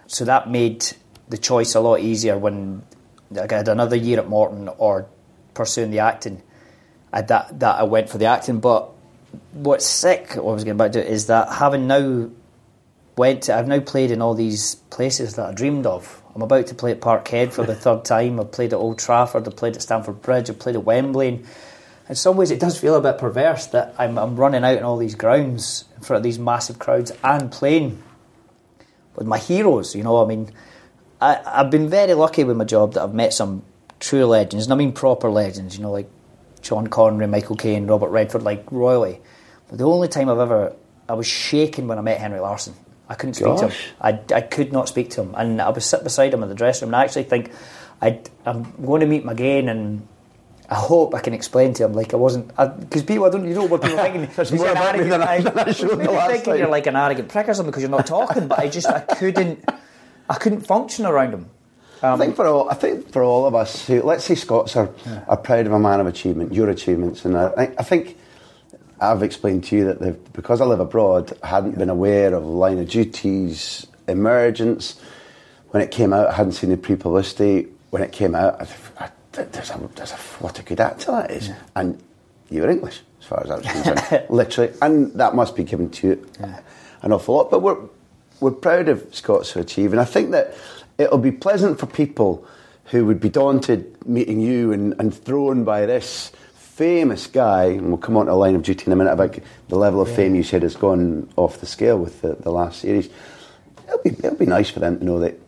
So 0.06 0.26
that 0.26 0.48
made 0.48 0.86
the 1.28 1.38
choice 1.38 1.74
a 1.76 1.80
lot 1.80 2.02
easier 2.02 2.38
when 2.38 2.84
I 3.36 3.52
had 3.54 3.68
another 3.68 3.96
year 3.96 4.20
at 4.20 4.28
Morton 4.28 4.70
or 4.78 5.08
pursuing 5.54 5.92
the 5.92 6.00
acting. 6.00 6.42
I, 7.18 7.22
that 7.22 7.60
that 7.60 7.80
I 7.80 7.84
went 7.84 8.10
for 8.10 8.18
the 8.18 8.26
acting, 8.26 8.60
but 8.60 8.92
what's 9.54 9.86
sick, 9.86 10.36
what 10.36 10.52
I 10.52 10.54
was 10.54 10.64
getting 10.64 10.78
back 10.78 10.92
to, 10.94 11.06
is 11.06 11.28
that 11.28 11.52
having 11.52 11.88
now 11.88 12.30
went, 13.16 13.44
to, 13.44 13.56
I've 13.56 13.68
now 13.68 13.80
played 13.80 14.12
in 14.12 14.22
all 14.22 14.36
these 14.36 14.76
places 14.76 15.36
that 15.36 15.48
I 15.48 15.54
dreamed 15.54 15.86
of. 15.86 16.22
I'm 16.36 16.44
about 16.44 16.68
to 16.68 16.76
play 16.76 16.92
at 16.92 17.02
Parkhead 17.02 17.52
for 17.52 17.66
the 17.66 17.76
third 17.84 18.06
time. 18.06 18.40
I've 18.40 18.52
played 18.52 18.74
at 18.74 18.78
Old 18.78 19.00
Trafford. 19.00 19.48
I've 19.48 19.56
played 19.56 19.76
at 19.76 19.82
Stamford 19.82 20.22
Bridge. 20.22 20.50
I've 20.50 20.60
played 20.60 20.76
at 20.76 20.84
Wembley. 20.84 21.30
And 21.30 21.46
in 22.10 22.16
some 22.16 22.38
ways, 22.38 22.52
it 22.52 22.60
does 22.60 22.80
feel 22.80 22.96
a 22.96 23.02
bit 23.02 23.18
perverse 23.18 23.66
that 23.68 23.96
I'm, 23.98 24.18
I'm 24.20 24.36
running 24.36 24.64
out 24.64 24.78
in 24.78 24.84
all 24.84 24.98
these 24.98 25.16
grounds 25.16 25.86
in 25.96 26.04
front 26.04 26.20
of 26.20 26.24
these 26.24 26.38
massive 26.38 26.78
crowds 26.78 27.12
and 27.24 27.52
playing 27.52 28.02
with 29.16 29.26
my 29.26 29.40
heroes. 29.40 29.96
You 29.96 30.04
know, 30.04 30.24
I 30.24 30.28
mean, 30.28 30.52
I, 31.20 31.42
I've 31.44 31.72
been 31.72 31.90
very 31.90 32.14
lucky 32.14 32.44
with 32.44 32.56
my 32.56 32.66
job 32.66 32.94
that 32.94 33.02
I've 33.02 33.14
met 33.16 33.34
some 33.34 33.64
true 34.00 34.26
legends, 34.26 34.68
and 34.68 34.74
I 34.74 34.76
mean 34.76 34.94
proper 34.94 35.30
legends. 35.30 35.76
You 35.76 35.84
know, 35.84 35.92
like 35.92 36.10
Sean 36.68 36.88
Connery, 36.88 37.28
Michael 37.28 37.56
Caine, 37.56 37.88
Robert 37.88 38.10
Redford, 38.10 38.44
like 38.44 38.66
royally. 38.72 39.20
But 39.70 39.78
the 39.78 39.86
only 39.86 40.08
time 40.10 40.30
I've 40.30 40.40
ever 40.40 40.74
I 41.08 41.14
was 41.14 41.26
shaking 41.28 41.88
when 41.88 41.98
I 41.98 42.02
met 42.02 42.20
Henrik 42.20 42.42
Larsson. 42.42 42.74
I 43.10 43.16
couldn't 43.16 43.36
speak 43.36 43.46
Gosh. 43.48 43.60
to 43.62 43.68
him. 43.70 43.96
I, 44.02 44.20
I 44.36 44.42
could 44.42 44.74
not 44.74 44.90
speak 44.90 45.12
to 45.12 45.22
him, 45.22 45.34
and 45.38 45.62
I 45.62 45.70
was 45.70 45.86
sitting 45.86 46.04
beside 46.04 46.34
him 46.34 46.44
in 46.44 46.50
the 46.50 46.56
dressing 46.56 46.88
room. 46.88 46.94
And 46.94 47.02
I 47.02 47.06
actually 47.06 47.24
think 47.24 47.52
i 48.02 48.20
I'm 48.46 48.70
going 48.86 49.00
to 49.00 49.08
meet 49.08 49.24
him 49.24 49.30
again, 49.30 49.70
and 49.70 50.06
I 50.70 50.76
hope 50.76 51.16
I 51.16 51.22
can 51.22 51.34
explain 51.34 51.74
to 51.76 51.86
him 51.86 51.94
like 51.94 52.14
I 52.14 52.18
wasn't 52.18 52.50
because 52.82 53.04
people 53.04 53.24
I 53.24 53.30
don't 53.30 53.48
you 53.48 53.56
know 53.56 53.64
what 53.64 53.82
people 53.82 53.98
are 53.98 54.04
thinking. 54.04 54.30
There's 54.36 54.52
more 54.52 54.68
about 54.70 54.98
me 54.98 55.06
than 55.06 55.22
I- 55.22 55.36
I- 55.36 55.40
than 55.42 55.58
I 55.58 55.72
showed 55.72 55.98
the 56.00 56.12
last 56.12 56.32
thinking 56.32 56.52
time. 56.52 56.60
you're 56.60 56.68
like 56.70 56.88
an 56.88 56.98
arrogant 56.98 57.30
prick 57.30 57.48
or 57.48 57.54
something 57.54 57.72
because 57.72 57.82
you're 57.84 57.90
not 57.98 58.06
talking. 58.06 58.50
but 58.50 58.60
I 58.60 58.68
just 58.68 58.88
I 58.88 59.00
couldn't 59.00 59.64
I 60.30 60.36
couldn't 60.36 60.62
function 60.68 61.06
around 61.06 61.34
him. 61.34 61.50
Um, 62.04 62.22
I 62.22 62.26
think 62.26 62.36
for 62.36 62.46
all, 62.48 62.70
I 62.70 62.76
think 62.76 63.12
for 63.12 63.24
all 63.24 63.46
of 63.46 63.56
us 63.56 63.88
who, 63.88 64.02
let's 64.04 64.24
say 64.24 64.36
Scots 64.36 64.76
are, 64.76 64.90
are 65.28 65.38
proud 65.38 65.66
of 65.66 65.72
a 65.74 65.80
man 65.80 66.00
of 66.00 66.08
achievement, 66.08 66.54
your 66.54 66.70
achievements, 66.70 67.26
and 67.26 67.38
I, 67.38 67.74
I- 67.78 67.84
think 67.84 68.18
I've 69.00 69.24
explained 69.24 69.64
to 69.66 69.76
you 69.76 69.94
that 69.94 70.34
because 70.34 70.60
I 70.62 70.66
live 70.66 70.80
abroad, 70.80 71.38
I 71.44 71.48
hadn't 71.48 71.78
been 71.78 71.90
aware 71.90 72.34
of 72.34 72.44
line 72.46 72.80
of 72.80 72.90
duties 72.90 73.86
emergence. 74.08 75.00
When 75.70 75.84
it 75.84 75.92
came 75.92 76.14
out, 76.14 76.28
I 76.28 76.34
hadn't 76.34 76.54
seen 76.54 76.70
the 76.72 76.78
pre-publicity. 76.78 77.68
When 77.90 78.02
it 78.02 78.12
came 78.12 78.36
out, 78.36 78.62
I, 78.62 78.68
I, 79.06 79.10
there's 79.34 79.70
a, 79.72 79.90
there's 79.96 80.12
a 80.12 80.16
what 80.40 80.60
a 80.60 80.64
good 80.64 80.80
actor 80.80 81.12
that 81.12 81.32
is, 81.32 81.50
and 81.76 82.02
you 82.50 82.62
were 82.62 82.70
English 82.70 83.02
as 83.22 83.26
far 83.28 83.44
as 83.44 83.52
I 83.52 83.56
was 83.58 83.66
concerned, 83.66 84.26
literally, 84.30 84.74
and 84.82 85.14
that 85.14 85.36
must 85.36 85.56
be 85.56 85.64
given 85.64 85.90
to 85.92 86.08
you 86.08 86.28
an 87.02 87.12
awful 87.12 87.36
lot. 87.36 87.52
But 87.52 87.62
we're 87.62 87.78
we're 88.40 88.52
proud 88.52 88.88
of 88.90 89.14
Scots 89.14 89.52
who 89.52 89.60
achieve, 89.60 89.92
and 89.94 90.00
I 90.02 90.06
think 90.06 90.32
that 90.32 90.54
it'll 90.98 91.18
be 91.18 91.32
pleasant 91.32 91.80
for 91.80 91.86
people 91.86 92.46
who 92.86 93.06
would 93.06 93.20
be 93.20 93.30
daunted 93.30 94.08
meeting 94.08 94.40
you 94.40 94.72
and, 94.72 94.94
and 95.00 95.14
thrown 95.14 95.64
by 95.64 95.86
this 95.86 96.32
famous 96.54 97.28
guy, 97.28 97.66
and 97.66 97.88
we'll 97.88 97.98
come 97.98 98.16
on 98.16 98.28
to 98.28 98.34
line 98.36 98.56
of 98.56 98.62
duty 98.62 98.86
in 98.86 98.92
a 98.92 98.96
minute 98.96 99.12
about 99.12 99.38
the 99.68 99.76
level 99.76 100.00
of 100.00 100.10
fame 100.10 100.36
you 100.36 100.44
said 100.44 100.62
has 100.62 100.76
gone 100.76 101.28
off 101.36 101.60
the 101.60 101.66
scale 101.66 101.98
with 101.98 102.22
the, 102.22 102.36
the 102.36 102.52
last 102.52 102.80
series. 102.80 103.10
It'll 103.88 104.04
be 104.04 104.12
it'll 104.12 104.36
be 104.36 104.46
nice 104.46 104.70
for 104.70 104.80
them 104.80 105.00
to 105.00 105.06
know 105.06 105.20
that 105.20 105.40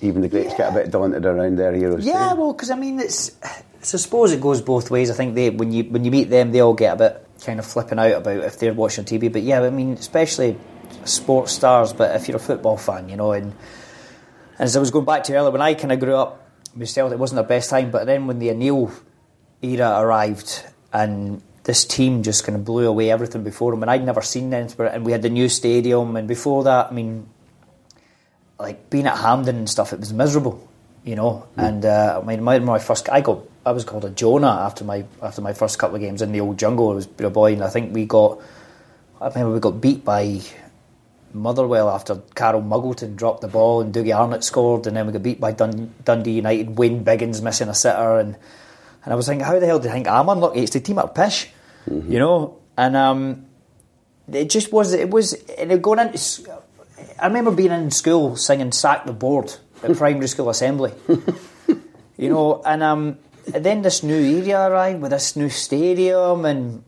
even 0.00 0.22
the 0.22 0.28
greats 0.28 0.54
get 0.54 0.70
a 0.70 0.74
bit 0.74 0.90
daunted 0.90 1.24
around 1.24 1.56
their 1.56 1.72
heroes. 1.72 2.04
Yeah, 2.04 2.30
too. 2.30 2.40
well, 2.40 2.52
because 2.52 2.70
I 2.70 2.76
mean, 2.76 3.00
it's. 3.00 3.32
I 3.42 3.62
suppose 3.82 4.32
it 4.32 4.40
goes 4.40 4.62
both 4.62 4.90
ways. 4.90 5.10
I 5.10 5.14
think 5.14 5.34
they 5.34 5.50
when 5.50 5.72
you 5.72 5.84
when 5.84 6.04
you 6.04 6.10
meet 6.10 6.30
them, 6.30 6.52
they 6.52 6.60
all 6.60 6.74
get 6.74 6.94
a 6.94 6.96
bit 6.96 7.26
kind 7.44 7.58
of 7.58 7.66
flipping 7.66 7.98
out 7.98 8.12
about 8.12 8.38
if 8.38 8.58
they're 8.58 8.74
watching 8.74 9.04
TV. 9.04 9.32
But 9.32 9.42
yeah, 9.42 9.62
I 9.62 9.70
mean, 9.70 9.92
especially 9.92 10.56
sports 11.04 11.52
stars. 11.52 11.92
But 11.92 12.14
if 12.16 12.28
you're 12.28 12.36
a 12.36 12.40
football 12.40 12.76
fan, 12.76 13.08
you 13.08 13.16
know, 13.16 13.32
and 13.32 13.54
as 14.58 14.76
I 14.76 14.80
was 14.80 14.90
going 14.90 15.04
back 15.04 15.24
to 15.24 15.34
earlier, 15.34 15.50
when 15.50 15.62
I 15.62 15.74
kind 15.74 15.92
of 15.92 16.00
grew 16.00 16.16
up 16.16 16.48
with 16.74 16.88
Celtic, 16.88 17.14
it 17.14 17.18
wasn't 17.18 17.36
their 17.36 17.48
best 17.48 17.70
time. 17.70 17.90
But 17.90 18.06
then 18.06 18.26
when 18.26 18.38
the 18.38 18.50
O'Neill 18.50 18.92
era 19.62 20.00
arrived 20.00 20.64
and 20.92 21.42
this 21.64 21.84
team 21.84 22.22
just 22.22 22.44
kind 22.44 22.54
of 22.56 22.64
blew 22.64 22.86
away 22.86 23.10
everything 23.10 23.42
before 23.42 23.72
them, 23.72 23.82
and 23.82 23.90
I'd 23.90 24.04
never 24.04 24.22
seen 24.22 24.50
them. 24.50 24.68
And 24.78 25.04
we 25.04 25.12
had 25.12 25.22
the 25.22 25.30
new 25.30 25.48
stadium, 25.48 26.16
and 26.16 26.28
before 26.28 26.64
that, 26.64 26.88
I 26.90 26.92
mean, 26.92 27.28
like 28.58 28.88
being 28.88 29.06
at 29.06 29.18
Hampden 29.18 29.56
and 29.56 29.68
stuff, 29.68 29.92
it 29.92 30.00
was 30.00 30.12
miserable, 30.12 30.66
you 31.04 31.16
know. 31.16 31.48
And 31.56 31.84
uh, 31.84 32.20
I 32.22 32.26
mean, 32.26 32.42
my, 32.42 32.58
my 32.60 32.78
first, 32.78 33.08
I 33.10 33.20
got, 33.20 33.40
I 33.66 33.72
was 33.72 33.84
called 33.84 34.04
a 34.04 34.10
Jonah 34.10 34.46
after 34.46 34.84
my 34.84 35.04
after 35.20 35.42
my 35.42 35.52
first 35.52 35.78
couple 35.78 35.96
of 35.96 36.02
games 36.02 36.22
in 36.22 36.30
the 36.30 36.40
old 36.40 36.56
jungle. 36.56 36.92
I 36.92 36.94
was 36.94 37.08
a 37.18 37.30
boy, 37.30 37.52
and 37.52 37.64
I 37.64 37.68
think 37.68 37.92
we 37.92 38.06
got, 38.06 38.40
I 39.20 39.26
remember 39.28 39.52
we 39.52 39.60
got 39.60 39.80
beat 39.80 40.04
by 40.04 40.40
Motherwell 41.36 41.88
after 41.90 42.16
Carl 42.34 42.62
Muggleton 42.62 43.14
dropped 43.14 43.42
the 43.42 43.48
ball 43.48 43.80
and 43.80 43.94
Dougie 43.94 44.16
Arnott 44.16 44.42
scored, 44.42 44.86
and 44.86 44.96
then 44.96 45.06
we 45.06 45.12
got 45.12 45.22
beat 45.22 45.40
by 45.40 45.52
Dun- 45.52 45.94
Dundee 46.04 46.32
United. 46.32 46.78
Wayne 46.78 47.04
Biggins 47.04 47.42
missing 47.42 47.68
a 47.68 47.74
sitter, 47.74 48.18
and 48.18 48.36
and 49.04 49.12
I 49.12 49.16
was 49.16 49.26
thinking, 49.26 49.46
how 49.46 49.58
the 49.58 49.66
hell 49.66 49.78
do 49.78 49.86
you 49.86 49.94
think 49.94 50.08
I'm 50.08 50.28
unlucky? 50.28 50.60
It's 50.60 50.72
the 50.72 50.80
team 50.80 50.98
at 50.98 51.14
Pish, 51.14 51.48
you 51.86 52.18
know, 52.18 52.58
and 52.76 52.96
um, 52.96 53.46
it 54.32 54.50
just 54.50 54.72
was. 54.72 54.92
It 54.92 55.10
was 55.10 55.34
and 55.58 55.70
it 55.70 55.82
going 55.82 55.98
into. 55.98 56.60
I 57.20 57.26
remember 57.26 57.50
being 57.50 57.70
in 57.70 57.90
school 57.90 58.36
singing 58.36 58.72
"Sack 58.72 59.06
the 59.06 59.12
Board" 59.12 59.54
at 59.82 59.96
primary 59.96 60.28
school 60.28 60.48
assembly. 60.48 60.92
you 62.16 62.28
know, 62.30 62.62
and 62.64 62.82
um, 62.82 63.18
and 63.52 63.64
then 63.64 63.82
this 63.82 64.02
new 64.02 64.38
area 64.38 64.60
arrived 64.68 65.00
with 65.00 65.12
this 65.12 65.36
new 65.36 65.50
stadium, 65.50 66.44
and 66.44 66.82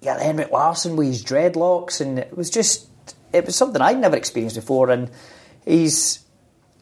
yeah, 0.00 0.18
Henrik 0.20 0.50
Larsson 0.50 0.96
with 0.96 1.08
his 1.08 1.24
dreadlocks, 1.24 2.00
and 2.00 2.18
it 2.18 2.36
was 2.36 2.50
just 2.50 2.87
it 3.32 3.46
was 3.46 3.56
something 3.56 3.80
I'd 3.80 3.98
never 3.98 4.16
experienced 4.16 4.56
before, 4.56 4.90
and 4.90 5.10
he's. 5.64 6.24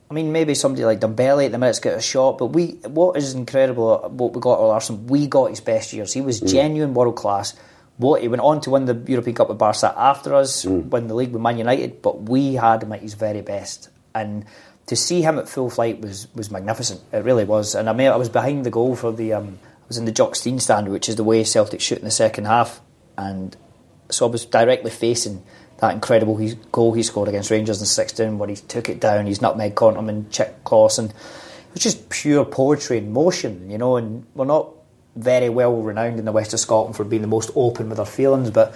I 0.09 0.15
mean, 0.15 0.31
maybe 0.31 0.55
somebody 0.55 0.85
like 0.85 1.01
Dembele 1.01 1.47
at 1.47 1.51
the 1.51 1.59
minute's 1.59 1.81
got 1.81 1.95
a 1.95 2.01
shot, 2.01 2.39
but 2.39 2.47
we 2.47 2.79
what 2.85 3.17
is 3.17 3.35
incredible 3.35 4.05
uh, 4.05 4.09
what 4.09 4.33
we 4.35 4.41
got 4.41 4.61
with 4.61 4.69
Larsson, 4.69 5.09
we 5.09 5.27
got 5.27 5.51
his 5.51 5.61
best 5.61 5.93
years. 5.93 6.13
He 6.13 6.21
was 6.21 6.41
mm. 6.41 6.49
genuine 6.49 6.95
world 6.95 7.17
class. 7.17 7.57
What 7.97 8.23
he 8.23 8.29
went 8.29 8.43
on 8.43 8.61
to 8.61 8.71
win 8.71 8.85
the 8.85 9.03
European 9.11 9.35
Cup 9.35 9.49
with 9.49 9.59
Barca 9.59 9.93
after 9.97 10.35
us, 10.35 10.65
mm. 10.65 10.85
win 10.91 11.09
the 11.09 11.15
league 11.15 11.33
with 11.33 11.43
Man 11.43 11.59
United, 11.59 12.03
but 12.03 12.23
we 12.23 12.55
had 12.55 12.85
him 12.85 12.93
at 12.93 13.01
his 13.01 13.15
very 13.15 13.41
best. 13.41 13.89
And 14.15 14.45
to 14.87 14.95
see 14.95 15.23
him 15.23 15.39
at 15.39 15.49
full 15.49 15.71
flight 15.71 16.01
was 16.01 16.29
was 16.35 16.53
magnificent. 16.53 17.01
It 17.13 17.25
really 17.25 17.45
was. 17.45 17.75
And 17.75 17.91
I 17.91 17.93
mean, 17.93 18.09
I 18.09 18.17
was 18.17 18.29
behind 18.29 18.65
the 18.65 18.71
goal 18.71 18.95
for 18.95 19.11
the 19.11 19.33
um, 19.33 19.59
I 19.65 19.89
was 19.89 19.99
in 19.99 20.05
the 20.05 20.13
Jock 20.13 20.37
Stein 20.37 20.61
stand, 20.61 20.89
which 20.89 21.09
is 21.09 21.17
the 21.17 21.25
way 21.25 21.43
Celtic 21.43 21.81
shoot 21.81 21.99
in 21.99 22.05
the 22.05 22.11
second 22.11 22.47
half, 22.47 22.81
and 23.19 23.57
so 24.11 24.27
I 24.27 24.31
was 24.31 24.45
directly 24.45 24.91
facing 24.91 25.43
that 25.79 25.93
incredible 25.93 26.41
goal 26.73 26.95
he 26.95 27.03
scored 27.03 27.29
against 27.29 27.51
Rangers 27.51 27.81
in 27.81 27.87
16 27.87 28.39
where 28.39 28.49
he 28.49 28.57
took 28.57 28.89
it 28.89 29.01
down, 29.01 29.27
he's 29.27 29.43
nutmeg 29.43 29.75
Konterman 29.75 30.09
and 30.09 30.31
Chick 30.31 30.65
Clausen. 30.65 31.07
It 31.07 31.15
was 31.75 31.83
just 31.83 32.09
pure 32.09 32.45
poetry 32.45 32.99
in 32.99 33.13
motion, 33.13 33.71
you 33.71 33.77
know, 33.77 33.97
and 33.97 34.25
we're 34.35 34.47
not 34.47 34.71
very 35.15 35.49
well 35.49 35.75
renowned 35.77 36.19
in 36.19 36.25
the 36.25 36.33
west 36.33 36.55
of 36.55 36.61
Scotland 36.61 36.97
for 36.97 37.05
being 37.05 37.23
the 37.23 37.29
most 37.29 37.51
open 37.55 37.89
with 37.89 37.99
our 37.99 38.07
feelings, 38.07 38.51
but 38.51 38.75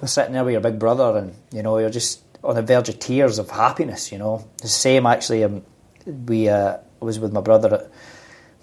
we're 0.00 0.08
sitting 0.08 0.32
there 0.32 0.44
with 0.44 0.52
your 0.52 0.60
big 0.60 0.78
brother 0.78 1.18
and, 1.18 1.34
you 1.52 1.62
know, 1.62 1.78
you're 1.78 1.90
just 1.90 2.22
on 2.42 2.54
the 2.54 2.62
verge 2.62 2.88
of 2.88 2.98
tears 2.98 3.38
of 3.38 3.50
happiness, 3.50 4.10
you 4.10 4.18
know. 4.18 4.48
The 4.62 4.68
same 4.68 5.06
actually, 5.06 5.44
um, 5.44 5.62
we 6.06 6.48
uh, 6.48 6.78
was 7.00 7.18
with 7.18 7.32
my 7.32 7.40
brother 7.40 7.74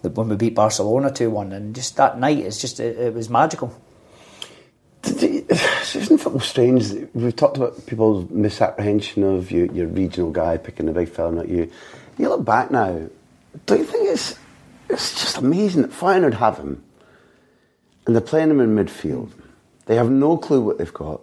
at, 0.03 0.15
when 0.15 0.27
we 0.27 0.35
beat 0.35 0.55
Barcelona 0.55 1.09
2-1 1.09 1.53
and 1.53 1.73
just 1.73 1.95
that 1.95 2.19
night, 2.19 2.39
it's 2.39 2.59
just, 2.59 2.81
it, 2.81 2.97
it 2.97 3.13
was 3.13 3.29
magical. 3.29 3.73
Strange? 6.41 6.91
We've 7.13 7.35
talked 7.35 7.57
about 7.57 7.85
people's 7.85 8.29
misapprehension 8.29 9.23
of 9.23 9.51
you, 9.51 9.69
your 9.73 9.87
regional 9.87 10.31
guy 10.31 10.57
picking 10.57 10.85
the 10.87 10.91
big 10.93 11.09
fella, 11.09 11.31
not 11.31 11.49
you. 11.49 11.69
You 12.17 12.29
look 12.29 12.45
back 12.45 12.71
now, 12.71 13.07
don't 13.65 13.79
you 13.79 13.85
think 13.85 14.09
it's 14.09 14.37
it's 14.89 15.19
just 15.19 15.37
amazing 15.37 15.81
that 15.83 15.91
Feyenoord 15.91 16.35
have 16.35 16.57
him, 16.57 16.83
and 18.05 18.15
they're 18.15 18.21
playing 18.21 18.49
him 18.51 18.59
in 18.61 18.75
midfield. 18.75 19.31
They 19.85 19.95
have 19.95 20.09
no 20.09 20.37
clue 20.37 20.61
what 20.61 20.77
they've 20.77 20.93
got. 20.93 21.21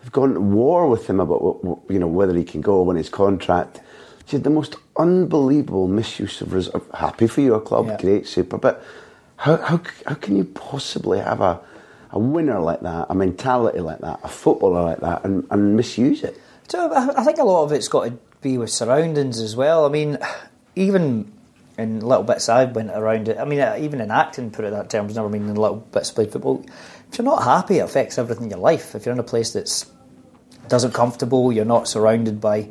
They've 0.00 0.12
gone 0.12 0.34
to 0.34 0.40
war 0.40 0.88
with 0.88 1.08
him 1.08 1.20
about 1.20 1.42
what, 1.42 1.64
what, 1.64 1.78
you 1.88 1.98
know 1.98 2.08
whether 2.08 2.34
he 2.34 2.44
can 2.44 2.60
go 2.60 2.82
when 2.82 2.96
his 2.96 3.08
contract. 3.08 3.80
She 4.26 4.36
had 4.36 4.44
the 4.44 4.50
most 4.50 4.76
unbelievable 4.96 5.88
misuse 5.88 6.40
of 6.40 6.52
res- 6.52 6.70
Happy 6.94 7.26
for 7.26 7.40
your 7.40 7.60
club, 7.60 7.86
Yeah. 7.86 7.96
great, 8.00 8.26
super. 8.26 8.58
But 8.58 8.82
how, 9.36 9.56
how, 9.58 9.80
how 10.06 10.14
can 10.14 10.36
you 10.36 10.44
possibly 10.44 11.18
have 11.20 11.40
a, 11.40 11.60
a 12.12 12.18
winner 12.18 12.60
like 12.60 12.80
that, 12.80 13.06
a 13.10 13.14
mentality 13.14 13.80
like 13.80 13.98
that, 14.00 14.20
a 14.22 14.28
footballer 14.28 14.82
like 14.82 15.00
that, 15.00 15.24
and, 15.24 15.46
and 15.50 15.76
misuse 15.76 16.22
it? 16.22 16.40
So 16.68 16.92
I 16.94 17.24
think 17.24 17.38
a 17.38 17.44
lot 17.44 17.64
of 17.64 17.72
it's 17.72 17.88
got 17.88 18.04
to 18.04 18.18
be 18.40 18.56
with 18.58 18.70
surroundings 18.70 19.40
as 19.40 19.56
well. 19.56 19.84
I 19.84 19.88
mean, 19.88 20.18
even 20.76 21.32
in 21.78 22.00
little 22.00 22.24
bits 22.24 22.48
I've 22.48 22.74
went 22.74 22.90
around 22.90 23.28
it. 23.28 23.38
I 23.38 23.44
mean, 23.44 23.60
uh, 23.60 23.76
even 23.80 24.00
in 24.00 24.10
acting, 24.10 24.50
put 24.50 24.64
it 24.64 24.70
that 24.70 24.90
terms. 24.90 25.14
Never 25.14 25.28
mean 25.28 25.48
in 25.48 25.54
little 25.54 25.76
bits 25.76 26.10
of 26.10 26.14
played 26.14 26.32
football. 26.32 26.64
If 27.10 27.18
you're 27.18 27.24
not 27.24 27.42
happy, 27.42 27.78
it 27.78 27.82
affects 27.82 28.18
everything 28.18 28.44
in 28.44 28.50
your 28.50 28.58
life. 28.58 28.94
If 28.94 29.04
you're 29.04 29.12
in 29.12 29.18
a 29.18 29.24
place 29.24 29.52
that's 29.52 29.90
doesn't 30.68 30.92
comfortable, 30.94 31.52
you're 31.52 31.64
not 31.64 31.88
surrounded 31.88 32.40
by 32.40 32.70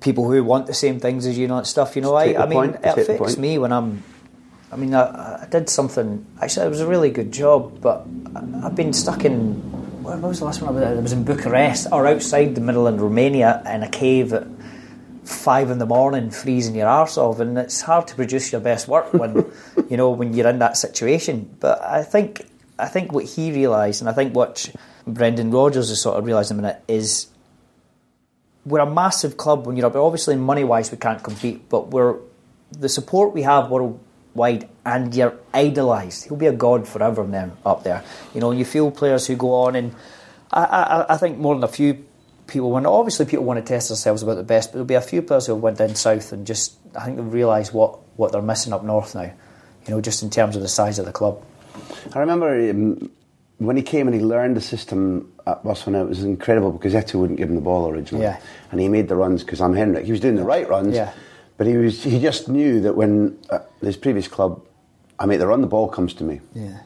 people 0.00 0.30
who 0.30 0.42
want 0.42 0.66
the 0.66 0.74
same 0.74 0.98
things 0.98 1.26
as 1.26 1.38
you 1.38 1.52
and 1.52 1.66
stuff. 1.66 1.94
You 1.94 2.02
know, 2.02 2.14
I, 2.14 2.42
I 2.42 2.46
mean, 2.46 2.58
point, 2.58 2.76
it 2.76 2.82
take 2.82 3.08
affects 3.08 3.36
me 3.36 3.58
when 3.58 3.72
I'm. 3.72 4.02
I 4.72 4.76
mean, 4.76 4.94
I, 4.94 5.42
I 5.42 5.46
did 5.50 5.68
something. 5.68 6.24
Actually, 6.40 6.66
it 6.66 6.70
was 6.70 6.80
a 6.80 6.86
really 6.86 7.10
good 7.10 7.32
job, 7.32 7.80
but 7.80 8.06
I- 8.34 8.66
I've 8.66 8.76
been 8.76 8.92
stuck 8.92 9.24
in. 9.24 9.54
Where 10.02 10.16
was 10.16 10.38
the 10.38 10.44
last 10.46 10.62
one? 10.62 10.70
I 10.70 10.72
was, 10.72 10.98
I 10.98 11.00
was 11.00 11.12
in 11.12 11.24
Bucharest 11.24 11.88
or 11.92 12.06
outside 12.06 12.54
the 12.54 12.60
middle 12.60 12.86
in 12.86 12.98
Romania 12.98 13.62
in 13.70 13.82
a 13.82 13.88
cave 13.88 14.32
at 14.32 14.46
five 15.24 15.70
in 15.70 15.78
the 15.78 15.86
morning, 15.86 16.30
freezing 16.30 16.74
your 16.74 16.88
arse 16.88 17.16
off, 17.18 17.38
and 17.40 17.58
it's 17.58 17.82
hard 17.82 18.06
to 18.08 18.14
produce 18.14 18.50
your 18.52 18.60
best 18.60 18.88
work 18.88 19.12
when 19.12 19.44
you 19.90 19.96
know 19.96 20.10
when 20.10 20.32
you're 20.34 20.48
in 20.48 20.58
that 20.60 20.76
situation. 20.76 21.54
But 21.60 21.82
I 21.82 22.02
think 22.02 22.46
I 22.78 22.86
think 22.86 23.12
what 23.12 23.24
he 23.24 23.52
realised, 23.52 24.00
and 24.00 24.08
I 24.08 24.12
think 24.12 24.34
what 24.34 24.72
Brendan 25.06 25.50
Rodgers 25.50 25.88
has 25.90 26.00
sort 26.00 26.16
of 26.16 26.24
realised 26.24 26.50
in 26.50 26.58
a 26.58 26.62
minute 26.62 26.82
is 26.88 27.26
we're 28.64 28.80
a 28.80 28.90
massive 28.90 29.36
club 29.36 29.66
when 29.66 29.76
you're 29.76 29.86
up. 29.86 29.96
Obviously, 29.96 30.36
money 30.36 30.64
wise, 30.64 30.90
we 30.90 30.98
can't 30.98 31.22
compete, 31.22 31.68
but 31.68 31.88
we're 31.88 32.16
the 32.72 32.88
support 32.88 33.34
we 33.34 33.42
have 33.42 33.70
worldwide, 34.34 34.68
and 34.84 35.14
you're 35.14 35.34
idolised. 35.54 36.24
He'll 36.24 36.36
be 36.36 36.46
a 36.46 36.52
god 36.52 36.86
forever 36.86 37.24
then 37.24 37.52
up 37.64 37.84
there. 37.84 38.02
You 38.34 38.40
know, 38.40 38.50
you 38.52 38.64
feel 38.64 38.90
players 38.90 39.26
who 39.26 39.36
go 39.36 39.54
on, 39.54 39.76
and 39.76 39.94
I, 40.52 40.64
I, 40.64 41.14
I 41.14 41.16
think 41.16 41.38
more 41.38 41.54
than 41.54 41.64
a 41.64 41.68
few 41.68 42.04
people 42.46 42.70
want. 42.70 42.86
Obviously, 42.86 43.26
people 43.26 43.44
want 43.44 43.64
to 43.64 43.72
test 43.72 43.88
themselves 43.88 44.22
about 44.22 44.34
the 44.34 44.42
best, 44.42 44.70
but 44.70 44.74
there'll 44.74 44.86
be 44.86 44.94
a 44.94 45.00
few 45.00 45.22
players 45.22 45.46
who 45.46 45.54
went 45.54 45.78
down 45.78 45.94
south 45.94 46.32
and 46.32 46.46
just 46.46 46.74
I 46.96 47.04
think 47.04 47.16
they've 47.16 47.32
realised 47.32 47.72
what 47.72 47.98
what 48.16 48.32
they're 48.32 48.42
missing 48.42 48.72
up 48.72 48.84
north 48.84 49.14
now. 49.14 49.32
You 49.86 49.94
know, 49.94 50.00
just 50.00 50.22
in 50.22 50.30
terms 50.30 50.56
of 50.56 50.62
the 50.62 50.68
size 50.68 50.98
of 50.98 51.06
the 51.06 51.12
club. 51.12 51.42
I 52.14 52.18
remember 52.18 52.70
um, 52.70 53.10
when 53.58 53.76
he 53.76 53.82
came 53.82 54.06
and 54.06 54.14
he 54.14 54.20
learned 54.22 54.56
the 54.56 54.60
system 54.60 55.32
at 55.46 55.64
Barcelona, 55.64 56.04
it 56.04 56.08
was 56.08 56.22
incredible 56.22 56.72
because 56.72 56.92
Eto'o 56.92 57.20
wouldn't 57.20 57.38
give 57.38 57.48
him 57.48 57.54
the 57.54 57.62
ball 57.62 57.88
originally. 57.88 58.24
Yeah. 58.24 58.40
And 58.70 58.80
he 58.80 58.88
made 58.88 59.08
the 59.08 59.16
runs 59.16 59.42
because 59.42 59.60
I'm 59.60 59.74
Henrik. 59.74 60.04
He 60.04 60.10
was 60.10 60.20
doing 60.20 60.34
the 60.36 60.44
right 60.44 60.68
runs, 60.68 60.94
Yeah. 60.94 61.12
But 61.60 61.66
he 61.66 61.76
was 61.76 62.02
he 62.02 62.18
just 62.18 62.48
knew 62.48 62.80
that 62.80 62.94
when 62.94 63.38
uh, 63.50 63.58
his 63.82 63.98
previous 63.98 64.26
club, 64.26 64.64
I 65.18 65.26
make 65.26 65.40
the 65.40 65.46
run, 65.46 65.60
the 65.60 65.66
ball 65.66 65.90
comes 65.90 66.14
to 66.14 66.24
me. 66.24 66.40
Yeah. 66.54 66.80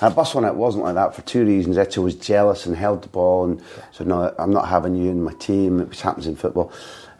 And 0.00 0.10
at 0.10 0.14
Barcelona, 0.14 0.52
it 0.52 0.54
wasn't 0.54 0.84
like 0.84 0.94
that 0.94 1.12
for 1.12 1.22
two 1.22 1.44
reasons. 1.44 1.76
Eto'o 1.76 2.04
was 2.04 2.14
jealous 2.14 2.66
and 2.66 2.76
held 2.76 3.02
the 3.02 3.08
ball 3.08 3.46
and 3.46 3.60
said, 3.90 4.06
"No, 4.06 4.32
I'm 4.38 4.52
not 4.52 4.68
having 4.68 4.94
you 4.94 5.10
in 5.10 5.24
my 5.24 5.32
team," 5.32 5.88
which 5.88 6.02
happens 6.02 6.28
in 6.28 6.36
football. 6.36 6.70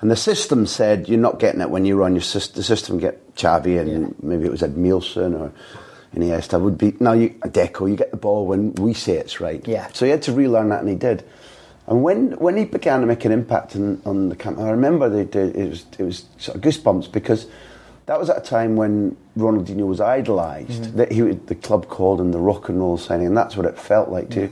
And 0.01 0.13
the 0.13 0.17
system 0.17 0.65
said, 0.67 1.09
"You're 1.09 1.19
not 1.19 1.41
getting 1.41 1.61
it 1.61 1.71
when 1.71 1.87
you 1.87 1.97
run. 1.97 2.15
Your 2.15 2.23
sys- 2.23 2.53
the 2.53 2.63
system 2.63 2.99
get 3.01 3.35
Xavi 3.35 3.81
and 3.81 4.15
maybe 4.23 4.45
it 4.45 4.53
was 4.53 4.63
Ed 4.63 4.77
Edmilson 4.77 5.35
or 5.37 5.51
Iniesta 6.15 6.61
would 6.61 6.79
be 6.79 6.95
now 7.01 7.15
you 7.15 7.35
a 7.43 7.49
Deco. 7.49 7.91
You 7.91 7.97
get 7.97 8.13
the 8.13 8.17
ball 8.17 8.47
when 8.47 8.75
we 8.75 8.95
say 8.95 9.15
it's 9.15 9.41
right. 9.41 9.67
Yeah. 9.67 9.89
So 9.93 10.05
he 10.05 10.13
had 10.13 10.23
to 10.23 10.33
relearn 10.33 10.69
that, 10.69 10.83
and 10.83 10.89
he 10.89 10.95
did. 10.95 11.25
And 11.87 12.03
when, 12.03 12.33
when 12.39 12.57
he 12.57 12.65
began 12.65 13.01
to 13.03 13.07
make 13.07 13.25
an 13.27 13.33
impact 13.33 13.75
in, 13.77 14.01
on 14.07 14.31
the 14.31 14.37
camp, 14.37 14.59
I 14.59 14.71
remember 14.71 15.09
they 15.09 15.25
did, 15.25 15.55
it 15.55 15.69
was 15.69 15.85
it 15.99 16.03
was 16.03 16.25
sort 16.39 16.57
of 16.57 16.63
goosebumps 16.63 17.13
because 17.13 17.47
that 18.07 18.19
was 18.19 18.31
at 18.31 18.39
a 18.39 18.41
time 18.41 18.77
when 18.77 19.17
Ronaldinho 19.37 19.87
was 19.87 20.01
idolised. 20.01 20.95
That 20.97 21.13
he 21.13 21.21
the 21.21 21.55
club 21.55 21.89
called 21.89 22.21
him 22.21 22.33
the 22.33 22.39
rock 22.39 22.69
and 22.71 22.79
roll 22.79 22.97
signing, 22.97 23.27
and 23.27 23.37
that's 23.37 23.57
what 23.57 23.67
it 23.67 23.79
felt 23.79 24.09
like 24.09 24.31
too. 24.31 24.51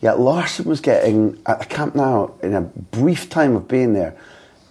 Yet 0.00 0.18
Larsson 0.20 0.64
was 0.64 0.80
getting 0.80 1.38
at 1.44 1.58
the 1.60 1.66
Camp 1.66 1.94
Nou 1.94 2.30
in 2.42 2.54
a 2.54 2.62
brief 2.62 3.28
time 3.28 3.54
of 3.56 3.66
being 3.68 3.92
there. 3.92 4.16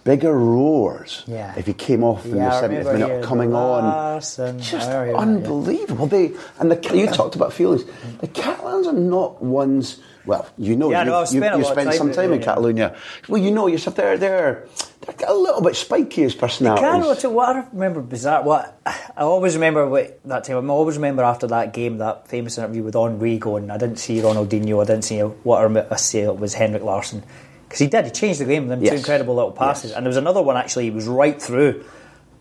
Bigger 0.02 0.32
roars 0.36 1.22
Yeah. 1.26 1.54
if 1.58 1.66
he 1.66 1.74
came 1.74 2.02
off 2.02 2.24
in 2.24 2.36
Yeah, 2.36 2.60
the 2.62 2.68
70th 2.68 2.92
minute 2.98 3.22
coming 3.24 3.54
on. 3.54 4.18
Just 4.18 4.38
hearing 4.38 4.58
that, 4.58 5.08
yeah. 5.10 5.16
unbelievable. 5.16 6.06
They 6.06 6.32
and 6.58 6.70
the 6.70 6.96
you 6.96 7.06
talked 7.06 7.36
about 7.36 7.52
feelings. 7.52 7.84
The 8.20 8.26
Catalans 8.28 8.86
are 8.86 8.94
not 8.94 9.42
ones. 9.42 10.00
Well, 10.26 10.46
you 10.58 10.76
know, 10.76 10.90
Yeah, 10.90 11.04
you, 11.04 11.10
no, 11.10 11.20
you, 11.20 11.26
spent 11.26 11.58
you 11.58 11.64
spent 11.64 11.94
some 11.94 12.12
time 12.12 12.32
in 12.32 12.40
yeah. 12.40 12.44
Catalonia. 12.44 12.96
Well, 13.28 13.40
you 13.40 13.50
know 13.50 13.66
yourself. 13.66 13.96
They're 13.96 14.18
they're 14.18 14.66
they're 15.00 15.28
a 15.28 15.34
little 15.34 15.62
bit 15.62 15.76
spiky 15.76 16.24
as 16.24 16.34
personalities. 16.34 16.82
Can 16.82 17.00
what, 17.00 17.24
what 17.32 17.56
I 17.56 17.66
remember 17.72 18.02
bizarre. 18.02 18.42
What 18.42 18.80
I 18.84 19.22
always 19.22 19.54
remember 19.54 19.88
what, 19.88 20.20
that 20.26 20.44
time. 20.44 20.70
I 20.70 20.74
always 20.74 20.96
remember 20.96 21.22
after 21.22 21.46
that 21.48 21.72
game, 21.72 21.98
that 21.98 22.28
famous 22.28 22.58
interview 22.58 22.82
with 22.82 22.94
Henry 22.94 23.38
going. 23.38 23.70
I 23.70 23.78
didn't 23.78 23.98
see 23.98 24.18
Ronaldinho. 24.20 24.82
I 24.82 24.86
didn't 24.86 25.04
see 25.04 25.20
what 25.20 25.92
I 25.92 25.96
say 25.96 26.20
it 26.20 26.36
was 26.36 26.54
Henrik 26.54 26.82
Larsson 26.82 27.22
because 27.64 27.78
he 27.78 27.86
did. 27.86 28.04
He 28.04 28.10
changed 28.10 28.40
the 28.40 28.44
game 28.44 28.64
with 28.64 28.70
them 28.70 28.82
Yes. 28.82 28.92
two 28.92 28.98
incredible 28.98 29.34
little 29.36 29.52
passes. 29.52 29.90
Yes. 29.90 29.96
And 29.96 30.04
there 30.04 30.10
was 30.10 30.16
another 30.18 30.42
one 30.42 30.56
actually. 30.56 30.84
He 30.84 30.90
was 30.90 31.08
right 31.08 31.40
through, 31.40 31.84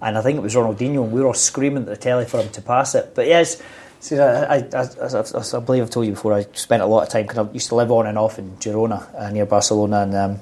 and 0.01 0.17
I 0.17 0.21
think 0.21 0.37
it 0.37 0.41
was 0.41 0.55
Ronaldinho. 0.55 1.03
And 1.03 1.11
we 1.13 1.21
were 1.21 1.27
all 1.27 1.33
screaming 1.33 1.83
at 1.83 1.89
the 1.89 1.97
telly 1.97 2.25
for 2.25 2.41
him 2.41 2.49
to 2.49 2.61
pass 2.61 2.93
it. 2.93 3.13
But 3.15 3.27
yes. 3.27 3.61
See, 4.01 4.17
I, 4.17 4.55
I, 4.55 4.57
I, 4.57 4.61
I, 4.81 5.23
I 5.53 5.59
believe 5.59 5.83
I've 5.83 5.89
told 5.89 6.05
you 6.05 6.13
before. 6.13 6.33
I 6.33 6.45
spent 6.53 6.81
a 6.81 6.85
lot 6.85 7.03
of 7.03 7.09
time 7.09 7.23
because 7.27 7.47
I 7.47 7.51
used 7.51 7.67
to 7.69 7.75
live 7.75 7.91
on 7.91 8.07
and 8.07 8.17
off 8.17 8.39
in 8.39 8.51
Girona 8.57 9.03
uh, 9.19 9.29
near 9.29 9.45
Barcelona, 9.45 10.01
and 10.03 10.15
um, 10.15 10.39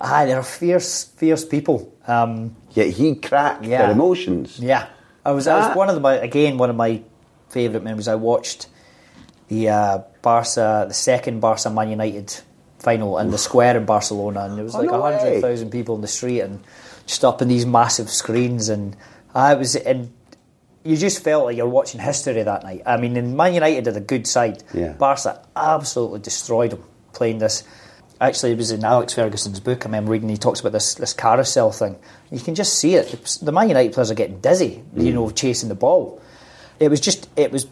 ah, 0.00 0.24
they're 0.24 0.42
fierce, 0.42 1.04
fierce 1.04 1.44
people. 1.44 1.92
Um, 2.08 2.56
Yet 2.72 2.88
he 2.90 3.14
cracked 3.14 3.64
Yeah. 3.64 3.82
their 3.82 3.92
emotions. 3.92 4.58
yeah, 4.58 4.88
I 5.24 5.30
was. 5.30 5.46
I 5.46 5.54
Ah. 5.60 5.68
was 5.68 5.76
one 5.76 5.88
of 5.90 6.00
my 6.02 6.14
again 6.14 6.58
one 6.58 6.68
of 6.70 6.76
my 6.76 7.02
favourite 7.50 7.84
memories. 7.84 8.08
I 8.08 8.16
watched 8.16 8.66
the 9.48 9.68
uh, 9.68 9.98
Barca, 10.22 10.86
the 10.88 10.94
second 10.94 11.38
Barca 11.40 11.70
Man 11.70 11.88
United 11.88 12.34
final 12.80 13.16
in 13.18 13.30
the 13.30 13.38
square 13.38 13.76
in 13.76 13.84
Barcelona, 13.84 14.40
and 14.46 14.56
there 14.56 14.64
was 14.64 14.74
Oh, 14.74 14.78
like 14.80 14.90
no 14.90 15.04
a 15.04 15.12
hundred 15.40 15.70
people 15.70 15.94
in 15.94 16.00
the 16.00 16.08
street, 16.08 16.40
and 16.40 16.64
just 17.06 17.24
up 17.24 17.40
in 17.42 17.46
these 17.48 17.64
massive 17.64 18.10
screens, 18.10 18.68
and 18.68 18.96
I 19.36 19.54
was 19.54 19.76
and. 19.76 20.10
You 20.86 20.96
just 20.96 21.22
felt 21.22 21.44
like 21.46 21.56
you're 21.56 21.68
watching 21.68 22.00
history 22.00 22.42
that 22.42 22.62
night. 22.62 22.82
I 22.86 22.96
mean, 22.96 23.36
Man 23.36 23.54
United 23.54 23.86
had 23.86 23.96
a 23.96 24.00
good 24.00 24.26
side. 24.26 24.62
Yeah. 24.72 24.92
Barca 24.92 25.42
absolutely 25.54 26.20
destroyed 26.20 26.70
them 26.72 26.84
playing 27.12 27.38
this. 27.38 27.64
Actually, 28.20 28.52
it 28.52 28.56
was 28.58 28.70
in 28.70 28.84
Alex 28.84 29.12
Ferguson's 29.14 29.60
book. 29.60 29.84
I 29.84 29.88
remember 29.88 30.12
reading. 30.12 30.28
He 30.28 30.36
talks 30.36 30.60
about 30.60 30.72
this 30.72 30.94
this 30.94 31.12
carousel 31.12 31.70
thing. 31.72 31.96
You 32.30 32.40
can 32.40 32.54
just 32.54 32.78
see 32.78 32.94
it. 32.94 33.38
The 33.42 33.52
Man 33.52 33.68
United 33.68 33.92
players 33.92 34.10
are 34.10 34.14
getting 34.14 34.40
dizzy. 34.40 34.82
You 34.94 35.10
mm. 35.10 35.14
know, 35.14 35.30
chasing 35.30 35.68
the 35.68 35.74
ball. 35.74 36.22
It 36.80 36.88
was 36.88 37.00
just. 37.00 37.28
It 37.36 37.52
was 37.52 37.66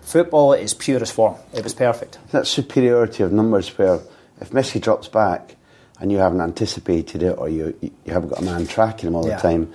football 0.00 0.54
at 0.54 0.60
its 0.60 0.74
purest 0.74 1.12
form. 1.12 1.36
It 1.52 1.62
was 1.62 1.74
perfect. 1.74 2.18
That 2.32 2.46
superiority 2.46 3.22
of 3.22 3.32
numbers 3.32 3.68
where 3.78 4.00
if 4.40 4.50
Messi 4.50 4.80
drops 4.80 5.06
back 5.06 5.56
and 6.00 6.10
you 6.10 6.18
haven't 6.18 6.40
anticipated 6.40 7.22
it 7.22 7.36
or 7.38 7.48
you 7.48 7.76
you 7.80 8.12
haven't 8.12 8.30
got 8.30 8.40
a 8.40 8.44
man 8.44 8.66
tracking 8.66 9.08
him 9.08 9.14
all 9.14 9.28
Yeah. 9.28 9.36
the 9.36 9.42
time, 9.42 9.72